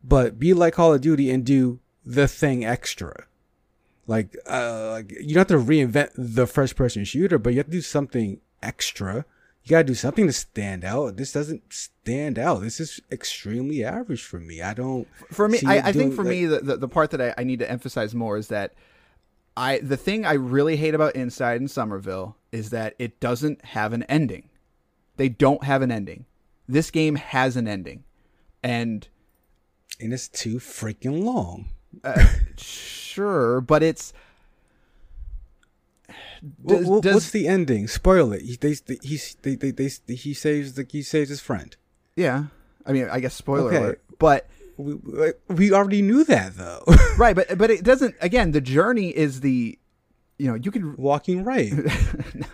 But 0.02 0.38
be 0.38 0.54
like 0.54 0.74
Call 0.74 0.94
of 0.94 1.00
Duty 1.00 1.30
and 1.30 1.44
do 1.44 1.80
the 2.04 2.28
thing 2.28 2.64
extra. 2.64 3.26
Like, 4.06 4.36
uh, 4.48 4.90
like 4.92 5.10
you 5.10 5.34
don't 5.34 5.50
have 5.50 5.58
to 5.58 5.66
reinvent 5.66 6.10
the 6.16 6.46
first 6.46 6.76
person 6.76 7.04
shooter, 7.04 7.38
but 7.38 7.50
you 7.50 7.58
have 7.58 7.66
to 7.66 7.72
do 7.72 7.82
something 7.82 8.40
extra. 8.62 9.26
You 9.64 9.70
gotta 9.70 9.84
do 9.84 9.94
something 9.94 10.26
to 10.28 10.32
stand 10.32 10.84
out. 10.84 11.16
This 11.16 11.32
doesn't 11.32 11.72
stand 11.72 12.38
out. 12.38 12.62
This 12.62 12.78
is 12.78 13.00
extremely 13.10 13.84
average 13.84 14.22
for 14.22 14.38
me. 14.38 14.62
I 14.62 14.74
don't. 14.74 15.08
for 15.32 15.48
me 15.48 15.58
I, 15.66 15.88
I 15.88 15.92
think 15.92 16.14
for 16.14 16.22
like- 16.22 16.30
me 16.30 16.46
the, 16.46 16.60
the, 16.60 16.76
the 16.76 16.88
part 16.88 17.10
that 17.10 17.20
I, 17.20 17.34
I 17.36 17.42
need 17.44 17.58
to 17.58 17.70
emphasize 17.70 18.14
more 18.14 18.36
is 18.38 18.46
that 18.48 18.74
i 19.56 19.78
the 19.78 19.96
thing 19.96 20.24
i 20.26 20.32
really 20.34 20.76
hate 20.76 20.94
about 20.94 21.14
inside 21.16 21.60
and 21.60 21.70
somerville 21.70 22.36
is 22.52 22.70
that 22.70 22.94
it 22.98 23.18
doesn't 23.20 23.64
have 23.66 23.92
an 23.92 24.02
ending 24.04 24.48
they 25.16 25.28
don't 25.28 25.64
have 25.64 25.82
an 25.82 25.90
ending 25.90 26.24
this 26.68 26.90
game 26.90 27.14
has 27.16 27.56
an 27.56 27.66
ending 27.68 28.04
and 28.62 29.08
and 30.00 30.12
it's 30.12 30.28
too 30.28 30.56
freaking 30.56 31.22
long. 31.24 31.70
Uh, 32.04 32.26
sure 32.58 33.60
but 33.62 33.82
it's 33.82 34.12
does- 36.64 36.86
what- 36.86 37.02
does- 37.02 37.14
what's 37.14 37.30
the 37.30 37.48
ending? 37.48 37.88
Spoil 37.88 38.32
it. 38.32 38.42
He 38.42 38.56
they, 38.56 38.74
they, 38.74 38.98
he 39.02 39.18
they, 39.42 39.54
they, 39.54 39.70
they, 39.70 40.14
he 40.14 40.34
saves 40.34 40.74
the 40.74 40.86
he 40.88 41.02
saves 41.02 41.28
his 41.30 41.40
friend. 41.40 41.76
yeah 42.14 42.44
i 42.84 42.92
mean 42.92 43.08
i 43.10 43.18
guess 43.20 43.34
spoiler 43.34 43.68
Okay. 43.68 43.76
alert 43.78 44.02
but 44.18 44.46
We, 44.76 44.94
we- 44.94 45.32
we 45.48 45.72
already 45.72 46.02
knew 46.02 46.24
that 46.24 46.56
though. 46.56 46.84
right 47.18 47.34
but 47.34 47.56
but 47.58 47.70
it 47.70 47.82
doesn't 47.84 48.14
again 48.20 48.52
the 48.52 48.60
journey 48.60 49.08
is 49.10 49.40
the 49.40 49.78
you 50.38 50.46
know 50.48 50.54
you 50.54 50.70
can 50.70 50.96
Walking 50.96 51.44
right. 51.44 51.72
no 52.34 52.46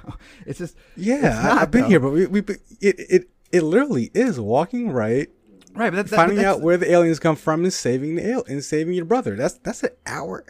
it's 0.47 0.59
just 0.59 0.77
Yeah, 0.97 1.17
It's 1.17 1.43
not, 1.45 1.63
I've 1.63 1.71
been 1.71 1.83
though. 1.83 1.89
here, 1.89 2.01
but 2.01 2.11
we, 2.11 2.27
we 2.27 2.41
but 2.41 2.57
it, 2.81 2.97
it 2.99 3.29
it 3.51 3.63
literally 3.63 4.11
is 4.15 4.39
walking 4.41 4.91
right, 4.93 5.29
right 5.75 5.91
but 5.91 5.97
that's 5.97 6.11
finding 6.15 6.37
that's, 6.39 6.49
out 6.49 6.61
where 6.63 6.77
the 6.77 6.91
aliens 6.91 7.19
come 7.19 7.37
from, 7.37 7.65
and 7.65 7.73
saving 7.73 8.15
the 8.15 8.31
al- 8.33 8.45
and 8.49 8.63
saving 8.65 8.95
your 8.95 9.05
brother. 9.05 9.37
That's 9.37 9.55
that's 9.59 9.83
an 9.83 9.91
hour. 10.07 10.45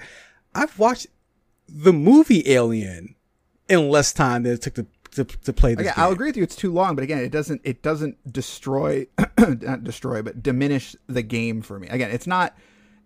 I've 0.55 0.79
watched 0.79 1.07
the 1.69 1.93
movie 1.93 2.47
Alien 2.51 3.15
in 3.69 3.89
less 3.89 4.13
time 4.13 4.43
than 4.43 4.53
it 4.53 4.61
took 4.63 4.75
to 4.75 4.87
to, 5.13 5.25
to 5.25 5.53
play 5.53 5.75
this. 5.75 5.87
Okay, 5.87 5.95
game. 5.95 6.05
I'll 6.05 6.13
agree 6.13 6.29
with 6.29 6.37
you. 6.37 6.43
It's 6.43 6.57
too 6.57 6.73
long, 6.73 6.95
but 6.95 7.05
again, 7.05 7.19
it 7.19 7.31
doesn't 7.31 7.61
it 7.65 7.83
doesn't 7.83 8.33
destroy, 8.33 9.07
not 9.39 9.85
destroy, 9.85 10.23
but 10.23 10.43
diminish 10.43 10.97
the 11.07 11.23
game 11.23 11.63
for 11.63 11.79
me. 11.79 11.89
Again, 11.89 12.11
it's 12.11 12.27
not. 12.27 12.57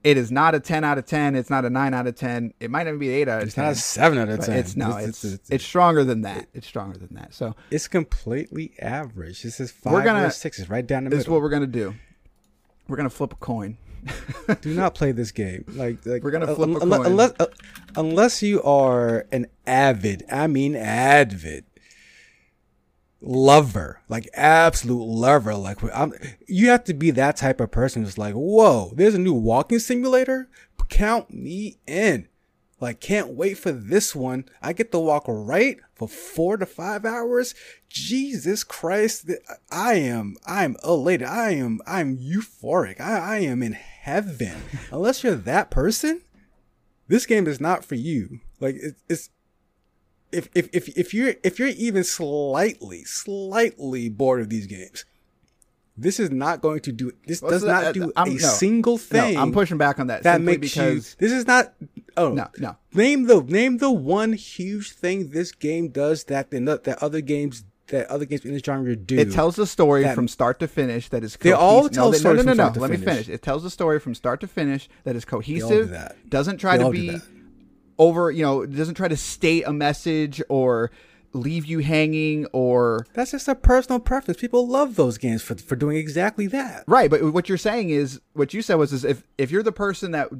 It 0.05 0.17
is 0.17 0.31
not 0.31 0.55
a 0.55 0.61
ten 0.61 0.85
out 0.85 0.99
of 0.99 1.07
ten. 1.07 1.35
It's 1.35 1.51
not 1.51 1.65
a 1.65 1.71
nine 1.71 1.93
out 1.93 2.07
of 2.07 2.15
ten. 2.15 2.55
It 2.61 2.71
might 2.71 2.87
even 2.87 3.01
be 3.01 3.09
eight 3.09 3.29
out 3.29 3.43
of 3.43 3.49
It's 3.49 3.57
ten. 3.57 3.65
not 3.65 3.73
a 3.73 3.77
seven 3.77 4.19
out 4.19 4.29
of 4.29 4.45
ten. 4.45 4.57
it's 4.57 4.77
no. 4.77 4.97
It's 4.99 5.25
it's, 5.25 5.51
it's, 5.51 5.65
stronger 5.65 6.05
than 6.05 6.23
that. 6.23 6.47
It's 6.55 6.67
stronger 6.67 6.97
than 6.97 7.13
that. 7.17 7.35
So 7.35 7.57
it's 7.73 7.89
completely 7.89 8.73
average. 8.81 9.43
This 9.43 9.59
is 9.59 9.73
5 9.73 9.93
We're 9.93 10.05
gonna- 10.05 10.27
or 10.27 10.31
six. 10.31 10.61
It's 10.61 10.71
right 10.71 10.87
down 10.87 11.05
the 11.05 11.11
this 11.11 11.21
is 11.21 11.29
what 11.29 11.41
we're 11.41 11.49
gonna 11.49 11.67
do. 11.67 11.95
We're 12.87 12.97
gonna 12.99 13.11
flip 13.11 13.33
a 13.33 13.37
coin. 13.37 13.79
Do 14.61 14.75
not 14.75 14.95
play 14.95 15.11
this 15.11 15.33
game. 15.33 15.65
Like, 15.75 16.07
like 16.07 16.23
We're 16.23 16.31
gonna 16.31 16.53
uh, 16.53 16.55
flip 16.55 16.77
a 16.77 16.81
coin. 16.87 17.07
unless 17.07 17.33
uh, 17.41 17.47
unless 17.97 18.43
you 18.45 18.63
are 18.63 19.27
an 19.33 19.47
avid, 19.67 20.25
I 20.31 20.47
mean 20.47 20.77
avid 20.77 21.65
lover, 23.21 24.01
like 24.09 24.29
absolute 24.35 25.05
lover. 25.05 25.55
Like 25.55 25.79
I'm, 25.95 26.13
you 26.47 26.69
have 26.69 26.85
to 26.85 26.95
be 26.95 27.11
that 27.13 27.37
type 27.37 27.61
of 27.61 27.71
person 27.71 28.05
who's 28.05 28.19
like, 28.19 28.35
whoa, 28.35 28.93
there's 28.95 29.15
a 29.15 29.19
new 29.19 29.35
walking 29.35 29.79
simulator. 29.79 30.49
Count 30.89 31.33
me 31.33 31.79
in. 31.87 32.29
Like, 32.79 33.01
can't 33.01 33.31
wait 33.31 33.55
for 33.59 33.73
this 33.73 34.15
one. 34.15 34.45
I 34.63 34.73
get 34.73 34.93
to 34.93 34.99
walk 34.99 35.25
right 35.27 35.79
for 35.95 36.07
four 36.07 36.59
to 36.59 36.67
five 36.67 37.05
hours. 37.05 37.55
Jesus 37.89 38.63
Christ. 38.63 39.31
I 39.71 39.95
am, 39.95 40.37
I'm 40.47 40.77
elated. 40.85 41.27
I 41.27 41.53
am, 41.53 41.81
I'm 41.87 42.19
euphoric. 42.19 43.01
I, 43.01 43.19
I 43.19 43.39
am 43.39 43.63
in 43.63 43.73
heaven. 43.73 44.63
Unless 44.93 45.25
you're 45.25 45.35
that 45.35 45.71
person, 45.71 46.21
this 47.09 47.25
game 47.25 47.47
is 47.47 47.61
not 47.61 47.85
for 47.85 47.95
you. 47.95 48.41
Like 48.61 48.77
it, 48.77 48.97
it's 49.09 49.31
if 50.33 50.49
if 50.55 50.69
if 50.73 50.89
if 50.97 51.15
you're 51.15 51.35
if 51.43 51.59
you're 51.59 51.69
even 51.69 52.05
slightly 52.05 53.05
slightly 53.05 54.09
bored 54.09 54.41
of 54.41 54.49
these 54.51 54.67
games, 54.67 55.05
this 55.97 56.21
is 56.21 56.31
not 56.31 56.61
going 56.61 56.81
to 56.81 56.93
do. 56.93 57.13
This 57.27 57.41
What's 57.41 57.55
does 57.55 57.65
not 57.65 57.95
do 57.95 58.13
I'm- 58.17 58.31
a 58.33 58.35
no. 58.35 58.39
single 58.39 58.95
No, 58.95 58.99
thing. 58.99 59.37
I'm 59.39 59.53
pushing 59.53 59.79
back 59.79 59.99
on 59.99 60.09
that. 60.09 60.25
that 60.25 60.41
makes 60.41 60.61
because 60.61 61.17
you. 61.19 61.27
This 61.29 61.33
is 61.33 61.47
not. 61.47 61.75
Oh 62.17 62.33
No, 62.33 62.49
no. 62.59 62.77
Name 62.95 63.25
the 63.27 63.43
name 63.43 63.79
the 63.79 63.91
one 63.91 64.33
huge 64.35 64.93
thing 64.93 65.31
this 65.31 65.53
game 65.53 65.89
does 65.89 66.25
that 66.25 66.51
the 66.51 66.61
that 66.85 67.03
other 67.03 67.21
games 67.21 67.65
that 67.89 68.09
other 68.09 68.25
games 68.25 68.45
in 68.45 68.53
this 68.53 68.63
genre 68.67 68.97
do. 68.97 69.17
It 69.17 69.31
tells 69.31 69.55
the 69.55 69.67
story 69.67 70.03
that- 70.03 70.17
from 70.17 70.27
start 70.29 70.59
to 70.61 70.67
finish 70.67 71.09
that 71.11 71.23
is 71.23 71.35
They 71.37 71.51
cohesive. 71.51 71.61
all 71.61 71.83
no, 71.85 71.89
tell 71.89 72.11
they- 72.11 72.19
stories 72.19 72.45
no, 72.45 72.53
no, 72.53 72.65
no, 72.65 72.69
no. 72.69 72.75
to 72.75 72.81
Let 72.81 72.91
me 72.91 72.97
finish. 72.97 73.15
finish. 73.27 73.29
It 73.29 73.43
tells 73.43 73.63
the 73.63 73.71
story 73.71 74.01
from 74.01 74.15
start 74.17 74.41
to 74.41 74.49
finish 74.49 74.89
that 75.05 75.15
is 75.15 75.25
cohesive. 75.25 75.91
that. 75.91 76.17
Doesn't 76.29 76.59
try 76.59 76.73
They 76.77 76.79
to 76.81 76.85
all 76.87 76.93
do 76.93 76.99
be 77.01 77.11
that. 77.13 77.23
Over. 77.99 78.31
You 78.31 78.43
know, 78.43 78.67
doesn't 78.67 78.95
try 78.95 79.09
to 79.09 79.17
state 79.17 79.65
a 79.67 79.73
message 79.73 80.43
or 80.49 80.91
leave 81.33 81.67
you 81.67 81.81
hanging 81.81 82.47
or 82.47 83.07
That's 83.15 83.33
just 83.33 83.49
a 83.49 83.55
personal 83.55 84.01
preference. 84.01 84.41
People 84.41 84.67
love 84.67 84.97
those 84.97 85.19
games 85.19 85.43
for 85.43 85.55
for 85.57 85.77
doing 85.77 85.97
exactly 85.97 86.47
that. 86.49 86.85
Right, 86.87 87.11
but 87.11 87.23
what 87.33 87.49
you're 87.49 87.59
saying 87.59 87.91
is 87.91 88.21
what 88.33 88.55
you 88.55 88.63
said 88.63 88.77
was 88.77 88.93
is 88.93 89.05
if 89.05 89.25
if 89.39 89.51
you're 89.51 89.63
the 89.63 89.73
person 89.73 90.13
that 90.13 90.31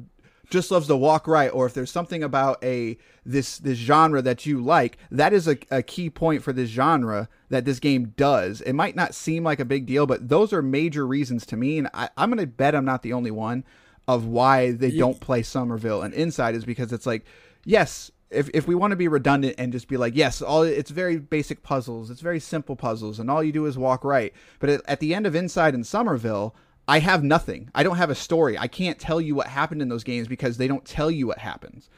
just 0.49 0.71
loves 0.71 0.87
to 0.87 0.95
walk 0.95 1.27
right, 1.27 1.49
or 1.49 1.65
if 1.65 1.73
there's 1.73 1.91
something 1.91 2.23
about 2.23 2.63
a 2.63 2.97
this 3.25 3.57
this 3.59 3.77
genre 3.77 4.21
that 4.21 4.45
you 4.45 4.63
like, 4.63 4.97
that 5.11 5.33
is 5.33 5.47
a, 5.47 5.57
a 5.69 5.83
key 5.83 6.09
point 6.09 6.41
for 6.41 6.53
this 6.53 6.69
genre 6.69 7.27
that 7.49 7.65
this 7.65 7.79
game 7.79 8.13
does. 8.15 8.61
It 8.61 8.73
might 8.73 8.95
not 8.95 9.13
seem 9.13 9.43
like 9.43 9.59
a 9.59 9.65
big 9.65 9.85
deal, 9.85 10.07
but 10.07 10.29
those 10.29 10.53
are 10.53 10.61
major 10.61 11.05
reasons 11.05 11.45
to 11.47 11.57
me, 11.57 11.77
and 11.77 11.89
I, 11.93 12.09
I'm 12.17 12.29
gonna 12.29 12.47
bet 12.47 12.75
I'm 12.75 12.85
not 12.85 13.03
the 13.03 13.13
only 13.13 13.31
one 13.31 13.63
of 14.07 14.25
why 14.25 14.71
they 14.71 14.89
don't 14.91 15.19
play 15.19 15.43
Somerville 15.43 16.01
and 16.01 16.13
Inside 16.13 16.55
is 16.55 16.63
because 16.63 16.93
it's 16.93 17.05
like, 17.05 17.25
yes, 17.67 18.09
if, 18.29 18.49
if 18.53 18.67
we 18.67 18.73
want 18.73 18.91
to 18.91 18.97
be 18.97 19.07
redundant 19.07 19.55
and 19.57 19.71
just 19.71 19.87
be 19.87 19.97
like, 19.97 20.15
yes, 20.15 20.41
all 20.41 20.63
it's 20.63 20.89
very 20.89 21.17
basic 21.17 21.61
puzzles, 21.61 22.09
it's 22.09 22.21
very 22.21 22.39
simple 22.39 22.75
puzzles, 22.75 23.19
and 23.19 23.29
all 23.29 23.43
you 23.43 23.51
do 23.51 23.65
is 23.65 23.77
walk 23.77 24.03
right. 24.03 24.33
But 24.59 24.69
at, 24.69 24.81
at 24.87 24.99
the 24.99 25.13
end 25.13 25.27
of 25.27 25.35
Inside 25.35 25.75
and 25.75 25.85
Somerville, 25.85 26.55
I 26.87 26.99
have 26.99 27.23
nothing. 27.23 27.69
I 27.75 27.83
don't 27.83 27.97
have 27.97 28.09
a 28.09 28.15
story. 28.15 28.57
I 28.57 28.67
can't 28.67 28.97
tell 28.97 29.21
you 29.21 29.35
what 29.35 29.47
happened 29.47 29.81
in 29.81 29.89
those 29.89 30.05
games 30.05 30.27
because 30.27 30.57
they 30.57 30.67
don't 30.67 30.85
tell 30.85 31.11
you 31.11 31.27
what 31.27 31.39
happens. 31.39 31.89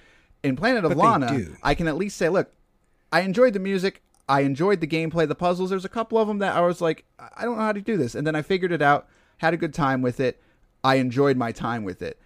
In 0.44 0.56
Planet 0.56 0.84
of 0.86 0.90
But 0.90 0.98
Lana. 0.98 1.46
I 1.62 1.76
can 1.76 1.88
at 1.88 1.98
least 1.98 2.18
say, 2.18 2.30
look, 2.30 2.52
I 3.12 3.22
enjoyed 3.22 3.54
the 3.54 3.60
music. 3.60 4.02
I 4.28 4.42
enjoyed 4.42 4.80
the 4.80 4.88
gameplay, 4.88 5.28
the 5.28 5.36
puzzles. 5.36 5.70
There's 5.70 5.86
a 5.86 5.90
couple 5.90 6.18
of 6.18 6.28
them 6.28 6.40
that 6.40 6.56
I 6.56 6.62
was 6.62 6.82
like, 6.82 7.06
I 7.20 7.30
I 7.38 7.46
don't 7.46 7.58
know 7.58 7.64
how 7.64 7.72
to 7.72 7.82
do 7.82 7.98
this. 7.98 8.16
And 8.16 8.26
then 8.26 8.36
I 8.36 8.42
figured 8.42 8.72
it 8.72 8.82
out, 8.82 9.08
had 9.38 9.54
a 9.54 9.58
good 9.58 9.74
time 9.74 10.02
with 10.02 10.20
it. 10.20 10.42
I 10.84 10.96
enjoyed 10.96 11.38
my 11.38 11.52
time 11.52 11.84
with 11.84 12.02
it. 12.02 12.20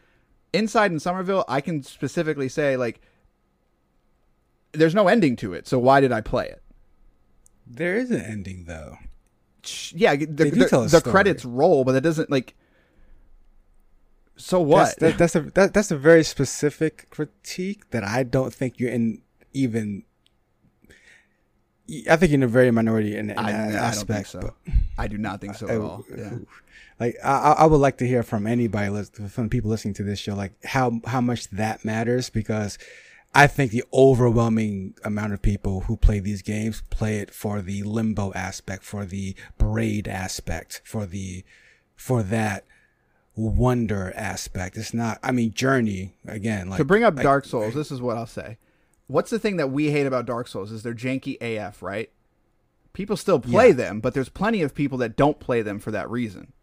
Inside 0.54 0.92
in 0.92 1.00
Somerville, 1.00 1.46
I 1.48 1.60
can 1.62 1.82
specifically 1.82 2.48
say, 2.50 2.78
like, 2.78 3.02
there's 4.74 4.96
no 4.96 5.08
ending 5.08 5.36
to 5.38 5.54
it. 5.54 5.68
So 5.68 5.80
why 5.80 6.02
did 6.02 6.12
I 6.12 6.22
play 6.22 6.48
it? 6.48 6.62
There 7.66 7.96
is 7.96 8.12
an 8.12 8.22
ending 8.22 8.66
though. 8.66 8.98
Yeah, 9.92 10.16
the, 10.16 10.26
the, 10.26 10.90
the 10.92 11.02
credits 11.04 11.46
roll, 11.46 11.86
but 11.86 11.94
that 11.94 12.02
doesn't, 12.02 12.30
like, 12.30 12.54
so 14.36 14.60
what? 14.60 14.96
That's, 15.00 15.18
that, 15.18 15.18
that's 15.18 15.36
a 15.36 15.42
that, 15.52 15.74
that's 15.74 15.92
a 15.92 15.98
very 15.98 16.24
specific 16.24 17.10
critique 17.10 17.90
that 17.92 18.04
I 18.04 18.24
don't 18.24 18.54
think 18.54 18.80
you're 18.80 18.90
in 18.90 19.22
even. 19.54 20.04
I 22.10 22.16
think 22.16 22.32
you're 22.32 22.40
in 22.40 22.44
a 22.44 22.48
very 22.48 22.72
minority 22.72 23.16
in, 23.16 23.30
in 23.30 23.38
I, 23.38 23.52
that 23.52 23.60
I 23.60 23.72
don't 23.72 23.76
aspect. 23.76 24.28
think 24.32 24.44
so. 24.44 24.54
I 24.98 25.08
do 25.08 25.18
not 25.18 25.40
think 25.40 25.56
so 25.56 25.68
I- 25.70 25.74
at 25.74 25.82
all. 25.82 26.04
Yeah. 26.16 26.32
Like 27.00 27.16
I, 27.24 27.32
I 27.32 27.52
I 27.54 27.66
would 27.66 27.78
like 27.78 27.98
to 27.98 28.08
hear 28.08 28.22
from 28.22 28.46
anybody, 28.46 29.04
from 29.28 29.50
people 29.50 29.72
listening 29.72 29.96
to 29.96 30.04
this 30.04 30.20
show, 30.20 30.36
like 30.36 30.54
how 30.64 31.02
how 31.06 31.22
much 31.22 31.50
that 31.50 31.84
matters 31.84 32.30
because 32.30 32.78
I 33.36 33.48
think 33.48 33.72
the 33.72 33.84
overwhelming 33.92 34.96
amount 35.04 35.34
of 35.34 35.42
people 35.42 35.82
who 35.82 35.98
play 35.98 36.20
these 36.20 36.42
games 36.42 36.84
play 36.90 37.18
it 37.18 37.34
for 37.34 37.62
the 37.62 37.82
limbo 37.84 38.32
aspect, 38.34 38.84
for 38.84 39.06
the 39.06 39.36
braid 39.58 40.08
aspect, 40.08 40.82
for 40.86 41.06
the 41.06 41.44
for 41.96 42.22
that 42.24 42.66
wonder 43.36 44.14
aspect. 44.16 44.78
It's 44.78 44.94
not. 44.94 45.20
I 45.24 45.32
mean, 45.32 45.52
Journey 45.54 46.14
again. 46.28 46.70
Like 46.70 46.78
to 46.78 46.86
bring 46.86 47.04
up 47.04 47.16
Dark 47.16 47.46
Souls, 47.46 47.74
this 47.74 47.92
is 47.92 48.02
what 48.02 48.18
I'll 48.18 48.28
say. 48.28 48.58
What's 49.08 49.32
the 49.32 49.40
thing 49.40 49.58
that 49.58 49.72
we 49.72 49.92
hate 49.92 50.06
about 50.06 50.26
Dark 50.26 50.48
Souls 50.48 50.72
is 50.72 50.84
they're 50.84 50.94
janky 50.94 51.38
AF, 51.42 51.82
right? 51.82 52.10
People 52.94 53.18
still 53.18 53.40
play 53.40 53.70
Yeah. 53.70 53.74
them, 53.74 54.00
but 54.00 54.14
there's 54.14 54.30
plenty 54.30 54.62
of 54.62 54.76
people 54.76 54.98
that 55.00 55.16
don't 55.16 55.40
play 55.40 55.62
them 55.64 55.80
for 55.80 55.90
that 55.92 56.10
reason. 56.10 56.54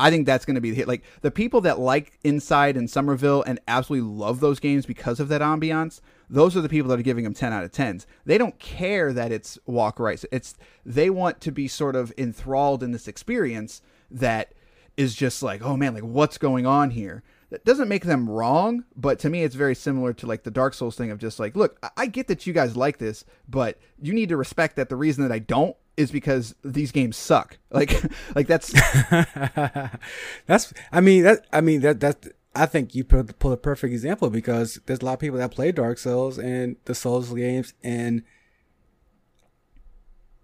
I 0.00 0.10
think 0.10 0.26
that's 0.26 0.44
going 0.44 0.56
to 0.56 0.60
be 0.60 0.70
the 0.70 0.76
hit. 0.76 0.88
Like 0.88 1.04
the 1.20 1.30
people 1.30 1.60
that 1.62 1.78
like 1.78 2.18
Inside 2.24 2.76
and 2.76 2.90
Somerville 2.90 3.42
and 3.46 3.60
absolutely 3.68 4.08
love 4.08 4.40
those 4.40 4.58
games 4.58 4.86
because 4.86 5.20
of 5.20 5.28
that 5.28 5.40
ambiance. 5.40 6.00
Those 6.28 6.56
are 6.56 6.60
the 6.60 6.68
people 6.68 6.88
that 6.90 6.98
are 6.98 7.04
giving 7.04 7.24
them 7.24 7.34
ten 7.34 7.52
out 7.52 7.62
of 7.64 7.72
tens. 7.72 8.06
They 8.24 8.38
don't 8.38 8.58
care 8.58 9.12
that 9.12 9.32
it's 9.32 9.58
walk 9.66 10.00
right. 10.00 10.22
It's 10.32 10.56
they 10.84 11.10
want 11.10 11.40
to 11.42 11.52
be 11.52 11.68
sort 11.68 11.94
of 11.94 12.12
enthralled 12.16 12.82
in 12.82 12.92
this 12.92 13.06
experience 13.06 13.82
that 14.10 14.54
is 14.96 15.14
just 15.14 15.42
like, 15.42 15.62
oh 15.62 15.76
man, 15.76 15.94
like 15.94 16.02
what's 16.02 16.38
going 16.38 16.66
on 16.66 16.90
here? 16.90 17.22
That 17.50 17.64
doesn't 17.66 17.88
make 17.88 18.04
them 18.04 18.30
wrong, 18.30 18.84
but 18.96 19.18
to 19.20 19.28
me, 19.28 19.42
it's 19.42 19.54
very 19.54 19.74
similar 19.74 20.14
to 20.14 20.26
like 20.26 20.42
the 20.42 20.50
Dark 20.50 20.72
Souls 20.72 20.96
thing 20.96 21.10
of 21.10 21.18
just 21.18 21.38
like, 21.38 21.54
look, 21.54 21.78
I 21.98 22.06
get 22.06 22.26
that 22.28 22.46
you 22.46 22.54
guys 22.54 22.76
like 22.76 22.96
this, 22.96 23.26
but 23.46 23.78
you 24.00 24.14
need 24.14 24.30
to 24.30 24.38
respect 24.38 24.76
that 24.76 24.88
the 24.88 24.96
reason 24.96 25.22
that 25.22 25.32
I 25.32 25.38
don't 25.38 25.76
is 25.96 26.10
because 26.10 26.54
these 26.64 26.92
games 26.92 27.16
suck. 27.16 27.58
Like, 27.72 28.02
like 28.34 28.46
that's 28.46 28.70
That's. 30.46 30.74
I 30.92 31.00
mean 31.00 31.22
that. 31.22 31.46
I 31.50 31.62
mean 31.62 31.80
that. 31.80 32.00
That. 32.00 32.26
I 32.54 32.66
think 32.66 32.94
you 32.94 33.02
pull, 33.02 33.24
pull 33.24 33.52
a 33.52 33.56
perfect 33.56 33.94
example 33.94 34.28
because 34.28 34.78
there's 34.84 35.00
a 35.00 35.06
lot 35.06 35.14
of 35.14 35.20
people 35.20 35.38
that 35.38 35.52
play 35.52 35.72
Dark 35.72 35.96
Souls 35.96 36.36
and 36.36 36.76
the 36.84 36.94
Souls 36.94 37.32
games 37.32 37.72
and 37.82 38.24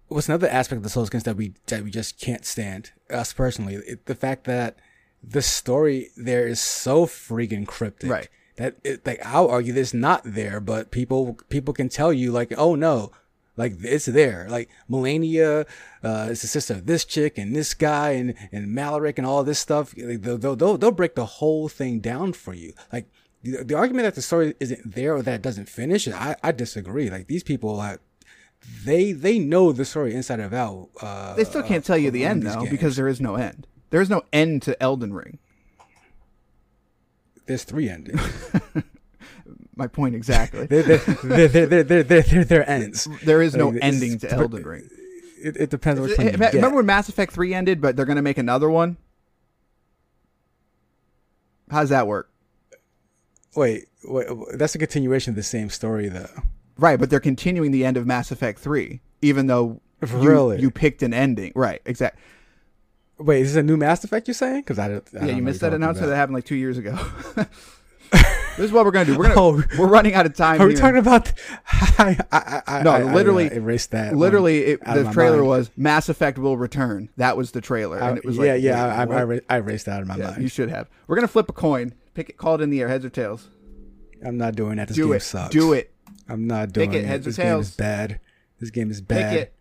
what's 0.07 0.27
another 0.27 0.49
aspect 0.49 0.77
of 0.77 0.83
the 0.83 0.89
Souls 0.89 1.09
games 1.09 1.23
that 1.23 1.37
we 1.37 1.53
that 1.67 1.83
we 1.83 1.91
just 1.91 2.19
can't 2.19 2.45
stand 2.45 2.91
us 3.09 3.31
personally. 3.31 3.75
It, 3.75 4.05
the 4.07 4.15
fact 4.15 4.45
that 4.45 4.79
the 5.23 5.41
story 5.41 6.09
there 6.17 6.47
is 6.47 6.59
so 6.59 7.05
freaking 7.05 7.65
cryptic. 7.65 8.09
Right. 8.09 8.29
That 8.57 8.75
it, 8.83 9.05
like 9.05 9.25
I'll 9.25 9.47
argue 9.47 9.71
that 9.73 9.79
it's 9.79 9.93
not 9.93 10.21
there, 10.25 10.59
but 10.59 10.91
people 10.91 11.37
people 11.49 11.73
can 11.73 11.89
tell 11.89 12.11
you 12.11 12.31
like, 12.31 12.53
oh 12.57 12.75
no, 12.75 13.11
like 13.59 13.73
it's 13.83 14.05
there. 14.05 14.47
Like 14.49 14.69
Malenia 14.89 15.67
uh, 16.01 16.27
is 16.31 16.41
the 16.41 16.47
sister 16.47 16.75
of 16.75 16.85
this 16.85 17.03
chick 17.03 17.37
and 17.37 17.53
this 17.53 17.73
guy 17.73 18.11
and 18.11 18.33
and 18.53 18.73
Malaric 18.73 19.17
and 19.17 19.27
all 19.27 19.43
this 19.43 19.59
stuff. 19.59 19.91
They'll, 19.91 20.37
they'll 20.37 20.55
they'll 20.55 20.77
they'll 20.77 20.91
break 20.91 21.15
the 21.15 21.25
whole 21.25 21.67
thing 21.67 21.99
down 21.99 22.31
for 22.31 22.53
you. 22.53 22.73
Like 22.93 23.07
the, 23.43 23.65
the 23.65 23.75
argument 23.75 24.05
that 24.05 24.15
the 24.15 24.21
story 24.21 24.55
isn't 24.61 24.95
there 24.95 25.13
or 25.13 25.21
that 25.21 25.33
it 25.35 25.41
doesn't 25.41 25.67
finish, 25.67 26.07
I 26.07 26.37
I 26.41 26.53
disagree. 26.53 27.09
Like 27.09 27.27
these 27.27 27.43
people 27.43 27.75
like 27.75 27.99
they 28.85 29.11
they 29.11 29.39
know 29.39 29.73
the 29.73 29.83
story 29.83 30.15
inside 30.15 30.39
and 30.39 30.53
out. 30.53 30.89
Uh, 31.01 31.35
they 31.35 31.43
still 31.43 31.63
can't 31.63 31.83
tell 31.83 31.97
you 31.97 32.11
the 32.11 32.23
end 32.23 32.43
though 32.43 32.61
games. 32.61 32.69
because 32.69 32.95
there 32.95 33.09
is 33.09 33.19
no 33.19 33.35
end. 33.35 33.67
There 33.89 34.01
is 34.01 34.09
no 34.09 34.23
end 34.31 34.61
to 34.63 34.81
Elden 34.81 35.13
Ring. 35.13 35.37
there's 37.45 37.65
three 37.65 37.89
endings. 37.89 38.21
My 39.79 39.87
point 39.87 40.13
exactly. 40.13 40.65
they're, 40.65 40.83
they're, 40.83 40.97
they're, 40.97 41.47
they're, 41.47 41.65
they're, 41.83 41.83
they're, 42.03 42.21
they're, 42.21 42.43
they're 42.43 42.69
ends. 42.69 43.07
there 43.23 43.41
is 43.41 43.55
no 43.55 43.69
Like, 43.69 43.79
ending 43.81 44.19
to 44.19 44.29
Elden 44.29 44.63
Ring. 44.63 44.89
It, 45.41 45.55
it 45.55 45.69
depends 45.69 46.01
on 46.01 46.07
which 46.09 46.19
you 46.19 46.25
Remember 46.25 46.51
get. 46.51 46.73
when 46.73 46.85
Mass 46.85 47.07
Effect 47.07 47.31
Three 47.31 47.53
ended, 47.53 47.79
but 47.79 47.95
they're 47.95 48.05
gonna 48.05 48.21
make 48.21 48.37
another 48.37 48.69
one? 48.69 48.97
How's 51.71 51.89
that 51.89 52.07
work? 52.07 52.29
Wait, 53.55 53.85
wait, 54.03 54.27
that's 54.55 54.75
a 54.75 54.79
continuation 54.79 55.31
of 55.31 55.35
the 55.37 55.43
same 55.43 55.69
story 55.69 56.09
though. 56.09 56.27
Right, 56.77 56.99
but 56.99 57.09
they're 57.09 57.21
continuing 57.21 57.71
the 57.71 57.85
end 57.85 57.95
of 57.95 58.05
Mass 58.05 58.31
Effect 58.31 58.59
3, 58.59 58.99
even 59.21 59.47
though 59.47 59.81
you, 60.01 60.17
Really? 60.17 60.59
you 60.61 60.71
picked 60.71 61.03
an 61.03 61.13
ending. 61.13 61.53
Right, 61.55 61.81
exactly. 61.85 62.21
Wait, 63.17 63.41
is 63.41 63.53
this 63.53 63.59
a 63.59 63.63
new 63.63 63.75
Mass 63.77 64.03
Effect 64.03 64.27
you're 64.27 64.35
saying? 64.35 64.61
Because 64.61 64.79
I, 64.79 64.95
I 64.95 65.01
Yeah, 65.13 65.35
you 65.35 65.41
missed 65.41 65.61
that 65.61 65.73
announcement 65.73 66.09
that 66.09 66.15
happened 66.17 66.35
like 66.35 66.45
two 66.45 66.55
years 66.55 66.77
ago. 66.77 66.97
this 68.59 68.67
is 68.67 68.71
what 68.71 68.85
we're 68.85 68.91
gonna 68.91 69.05
do. 69.05 69.17
We're 69.17 69.33
gonna 69.33 69.39
Oh. 69.39 69.63
we're 69.79 69.87
running 69.87 70.13
out 70.13 70.25
of 70.25 70.33
time 70.35 70.61
Are 70.61 70.65
we 70.67 70.73
here. 70.73 70.81
talking 70.81 70.97
about? 70.99 71.31
I, 71.71 72.17
I, 72.31 72.61
I, 72.67 72.83
No, 72.83 72.91
I- 72.91 72.99
I, 72.99 73.13
literally- 73.13 73.49
uh, 73.49 73.55
erased 73.55 73.91
that. 73.91 74.15
Literally, 74.15 74.59
it, 74.65 74.85
the 74.85 75.09
trailer 75.11 75.37
mind. 75.37 75.47
was 75.47 75.71
Mass 75.75 76.09
Effect 76.09 76.37
will 76.37 76.57
return. 76.57 77.09
That 77.17 77.35
was 77.37 77.51
the 77.51 77.61
trailer, 77.61 78.01
I- 78.01 78.09
and 78.09 78.17
it 78.17 78.25
was 78.25 78.37
yeah, 78.37 78.53
like, 78.53 78.61
yeah. 78.63 79.05
wait, 79.05 79.15
I, 79.15 79.53
I. 79.53 79.55
I, 79.55 79.57
erased- 79.59 79.85
that 79.87 79.95
out 79.95 80.01
of 80.03 80.07
my 80.07 80.17
Yeah, 80.17 80.31
mind. 80.31 80.41
you 80.43 80.49
should 80.49 80.69
have. 80.69 80.89
We're 81.07 81.15
gonna 81.15 81.27
flip 81.27 81.49
a 81.49 81.53
coin. 81.53 81.93
Pick 82.13 82.29
it. 82.29 82.37
Call 82.37 82.55
it 82.55 82.61
in 82.61 82.69
the 82.69 82.81
air. 82.81 82.87
Heads 82.87 83.05
or 83.05 83.09
tails. 83.09 83.49
I'm 84.25 84.37
not 84.37 84.55
doing 84.55 84.75
that. 84.77 84.87
This 84.89 84.97
Do 84.97 85.05
game 85.07 85.13
it. 85.13 85.19
sucks. 85.21 85.51
Do 85.53 85.73
it. 85.73 85.93
I'm 86.27 86.45
not 86.47 86.73
doing 86.73 86.89
Pick 86.91 86.99
it, 86.99 87.03
it. 87.05 87.07
heads 87.07 87.25
or 87.25 87.29
this 87.29 87.37
game 87.37 87.59
is 87.59 87.75
bad. 87.75 88.19
This 88.59 88.69
game 88.71 88.91
is 88.91 88.99
Pick 88.99 89.07
bad. 89.07 89.35
it. 89.37 89.53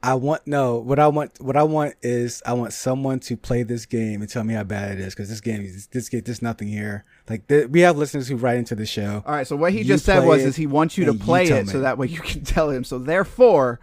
I 0.00 0.14
want 0.14 0.46
no. 0.46 0.76
What 0.76 1.00
I 1.00 1.08
want, 1.08 1.40
what 1.40 1.56
I 1.56 1.64
want 1.64 1.94
is, 2.02 2.40
I 2.46 2.52
want 2.52 2.72
someone 2.72 3.18
to 3.20 3.36
play 3.36 3.64
this 3.64 3.84
game 3.84 4.20
and 4.20 4.30
tell 4.30 4.44
me 4.44 4.54
how 4.54 4.62
bad 4.62 4.92
it 4.92 5.00
is. 5.00 5.14
Because 5.14 5.28
this 5.28 5.40
game, 5.40 5.62
is 5.62 5.88
this 5.88 6.08
game, 6.08 6.22
there's 6.24 6.40
nothing 6.40 6.68
here. 6.68 7.04
Like 7.28 7.48
th- 7.48 7.68
we 7.68 7.80
have 7.80 7.98
listeners 7.98 8.28
who 8.28 8.36
write 8.36 8.58
into 8.58 8.76
the 8.76 8.86
show. 8.86 9.24
All 9.26 9.34
right. 9.34 9.46
So 9.46 9.56
what 9.56 9.72
he 9.72 9.78
You 9.78 9.84
just 9.84 10.04
said 10.04 10.24
was, 10.24 10.42
it, 10.42 10.48
is 10.48 10.56
he 10.56 10.68
wants 10.68 10.96
you 10.96 11.04
to 11.06 11.12
you 11.14 11.18
play 11.18 11.48
tell 11.48 11.58
it 11.58 11.68
so 11.68 11.80
that 11.80 11.98
way 11.98 12.06
you 12.06 12.20
can 12.20 12.44
tell 12.44 12.70
him. 12.70 12.84
So 12.84 12.98
therefore, 12.98 13.80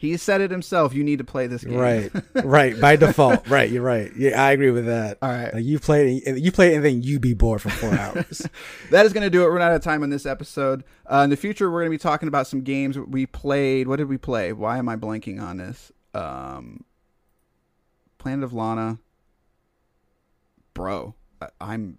He 0.00 0.16
said 0.16 0.40
it 0.40 0.52
himself. 0.52 0.94
You 0.94 1.02
need 1.02 1.18
to 1.18 1.24
play 1.24 1.48
this 1.48 1.64
game. 1.64 1.76
Right, 1.76 2.10
right. 2.44 2.80
By 2.80 2.94
default, 2.94 3.48
right. 3.48 3.68
You're 3.68 3.82
right. 3.82 4.12
Yeah, 4.16 4.40
I 4.40 4.52
agree 4.52 4.70
with 4.70 4.86
that. 4.86 5.18
All 5.20 5.28
right. 5.28 5.52
like 5.52 5.64
you 5.64 5.80
played, 5.80 6.22
you 6.24 6.52
play, 6.52 6.76
and 6.76 6.84
then 6.84 7.02
you 7.02 7.18
be 7.18 7.34
bored 7.34 7.60
for 7.60 7.68
four 7.70 7.92
hours. 7.98 8.46
that 8.92 9.04
is 9.04 9.12
going 9.12 9.24
to 9.24 9.30
do 9.30 9.42
it. 9.42 9.46
We're 9.46 9.58
out 9.58 9.72
of 9.72 9.82
time 9.82 10.04
on 10.04 10.10
this 10.10 10.24
episode. 10.24 10.84
Uh, 11.10 11.22
in 11.24 11.30
the 11.30 11.36
future, 11.36 11.68
we're 11.68 11.80
going 11.80 11.90
to 11.90 11.98
be 11.98 11.98
talking 11.98 12.28
about 12.28 12.46
some 12.46 12.60
games 12.62 12.96
we 12.96 13.26
played. 13.26 13.88
What 13.88 13.96
did 13.96 14.08
we 14.08 14.18
play? 14.18 14.52
Why 14.52 14.78
am 14.78 14.88
I 14.88 14.94
blanking 14.94 15.42
on 15.42 15.56
this? 15.56 15.90
Um, 16.14 16.84
Planet 18.18 18.44
of 18.44 18.52
Lana. 18.52 19.00
Bro, 20.74 21.14
I'm. 21.60 21.98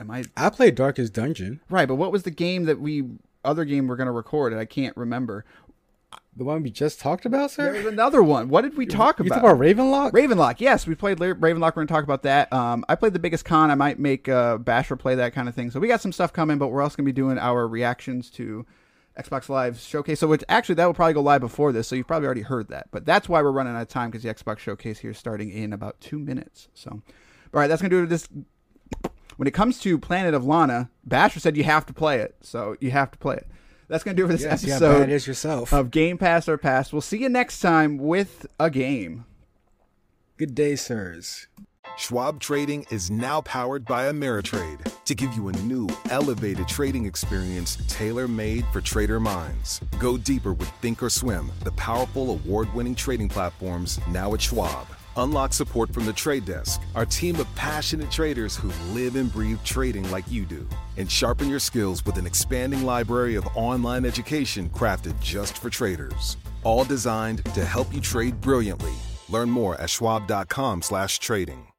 Am 0.00 0.10
I 0.10 0.24
I 0.36 0.50
played 0.50 0.74
Darkest 0.74 1.12
Dungeon, 1.12 1.60
right? 1.68 1.86
But 1.86 1.94
what 1.94 2.10
was 2.10 2.24
the 2.24 2.30
game 2.32 2.64
that 2.64 2.80
we 2.80 3.04
other 3.44 3.64
game 3.64 3.86
we're 3.86 3.96
going 3.96 4.06
to 4.06 4.12
record? 4.12 4.52
And 4.52 4.60
I 4.60 4.64
can't 4.64 4.96
remember. 4.96 5.44
The 6.36 6.44
one 6.44 6.62
we 6.62 6.70
just 6.70 7.00
talked 7.00 7.26
about, 7.26 7.50
There 7.52 7.74
sir. 7.74 7.78
was 7.78 7.86
another 7.86 8.22
one. 8.22 8.48
What 8.48 8.62
did 8.62 8.76
we 8.76 8.86
talk 8.86 9.20
about? 9.20 9.26
You 9.26 9.32
about? 9.32 9.42
talk 9.42 9.56
about 9.56 9.60
Ravenlok? 9.60 10.12
Ravenlok, 10.12 10.60
yes, 10.60 10.86
we 10.86 10.94
played 10.94 11.20
La- 11.20 11.26
Ravenlok. 11.26 11.60
We're 11.76 11.84
gonna 11.84 11.86
talk 11.88 12.04
about 12.04 12.22
that. 12.22 12.52
Um, 12.52 12.84
I 12.88 12.94
played 12.94 13.12
the 13.12 13.18
biggest 13.18 13.44
con. 13.44 13.70
I 13.70 13.74
might 13.74 13.98
make 13.98 14.28
uh, 14.28 14.56
Basher 14.58 14.96
play 14.96 15.16
that 15.16 15.34
kind 15.34 15.48
of 15.48 15.54
thing. 15.54 15.70
So 15.70 15.80
we 15.80 15.88
got 15.88 16.00
some 16.00 16.12
stuff 16.12 16.32
coming, 16.32 16.56
but 16.56 16.68
we're 16.68 16.82
also 16.82 16.96
gonna 16.96 17.04
be 17.06 17.12
doing 17.12 17.36
our 17.36 17.66
reactions 17.68 18.30
to 18.32 18.64
Xbox 19.18 19.48
Live 19.48 19.78
Showcase. 19.80 20.20
So 20.20 20.28
which 20.28 20.44
actually 20.48 20.76
that 20.76 20.86
will 20.86 20.94
probably 20.94 21.14
go 21.14 21.20
live 21.20 21.40
before 21.40 21.72
this. 21.72 21.88
So 21.88 21.96
you've 21.96 22.06
probably 22.06 22.26
already 22.26 22.42
heard 22.42 22.68
that. 22.68 22.86
But 22.90 23.04
that's 23.04 23.28
why 23.28 23.42
we're 23.42 23.50
running 23.52 23.74
out 23.74 23.82
of 23.82 23.88
time 23.88 24.10
because 24.10 24.22
the 24.22 24.32
Xbox 24.32 24.58
Showcase 24.60 25.00
here 25.00 25.10
is 25.10 25.18
starting 25.18 25.50
in 25.50 25.72
about 25.72 26.00
two 26.00 26.18
minutes. 26.18 26.68
So, 26.74 26.90
all 26.90 27.02
right, 27.52 27.66
that's 27.66 27.82
gonna 27.82 27.90
do 27.90 28.04
it. 28.04 28.06
This 28.08 28.28
when 29.36 29.46
it 29.48 29.52
comes 29.54 29.78
to 29.80 29.98
Planet 29.98 30.32
of 30.34 30.44
Lana, 30.44 30.90
Basher 31.04 31.40
said 31.40 31.56
you 31.56 31.64
have 31.64 31.86
to 31.86 31.92
play 31.92 32.20
it. 32.20 32.36
So 32.40 32.76
you 32.80 32.92
have 32.92 33.10
to 33.10 33.18
play 33.18 33.36
it. 33.36 33.46
That's 33.90 34.04
gonna 34.04 34.16
do 34.16 34.24
it 34.24 34.28
for 34.28 34.32
this 34.34 34.42
Yes, 34.42 34.62
yeah, 34.64 34.74
episode 34.76 35.00
bad 35.00 35.10
is 35.10 35.26
yourself. 35.26 35.72
of 35.74 35.90
Game 35.90 36.16
Pass 36.16 36.48
or 36.48 36.56
Pass. 36.56 36.92
We'll 36.92 37.02
see 37.02 37.18
you 37.18 37.28
next 37.28 37.58
time 37.58 37.98
with 37.98 38.46
a 38.60 38.70
game. 38.70 39.24
Good 40.36 40.54
day, 40.54 40.76
sirs. 40.76 41.48
Schwab 41.98 42.38
Trading 42.38 42.86
is 42.90 43.10
now 43.10 43.40
powered 43.40 43.84
by 43.84 44.04
Ameritrade 44.04 44.78
to 45.04 45.14
give 45.14 45.34
you 45.34 45.48
a 45.48 45.52
new, 45.52 45.88
elevated 46.08 46.68
trading 46.68 47.04
experience 47.04 47.78
tailor 47.88 48.28
made 48.28 48.64
for 48.72 48.80
trader 48.80 49.18
minds. 49.18 49.80
Go 49.98 50.16
deeper 50.16 50.52
with 50.52 50.70
Thinkorswim, 50.80 51.50
the 51.64 51.72
powerful 51.72 52.30
award 52.30 52.72
winning 52.72 52.94
trading 52.94 53.28
platforms 53.28 53.98
now 54.08 54.32
at 54.34 54.40
Schwab. 54.40 54.86
Unlock 55.16 55.52
support 55.52 55.92
from 55.92 56.06
the 56.06 56.12
trade 56.12 56.44
desk, 56.44 56.82
our 56.94 57.06
team 57.06 57.36
of 57.36 57.54
passionate 57.54 58.10
traders 58.10 58.56
who 58.56 58.72
live 58.92 59.16
and 59.16 59.32
breathe 59.32 59.62
trading 59.64 60.10
like 60.10 60.30
you 60.30 60.44
do. 60.44 60.68
And 60.96 61.10
sharpen 61.10 61.48
your 61.48 61.58
skills 61.58 62.04
with 62.04 62.16
an 62.18 62.26
expanding 62.26 62.84
library 62.84 63.36
of 63.36 63.46
online 63.54 64.04
education 64.04 64.68
crafted 64.70 65.18
just 65.20 65.58
for 65.58 65.70
traders. 65.70 66.36
All 66.62 66.84
designed 66.84 67.44
to 67.54 67.64
help 67.64 67.92
you 67.94 68.00
trade 68.00 68.40
brilliantly. 68.40 68.92
Learn 69.28 69.50
more 69.50 69.80
at 69.80 69.90
schwab.com/trading. 69.90 71.69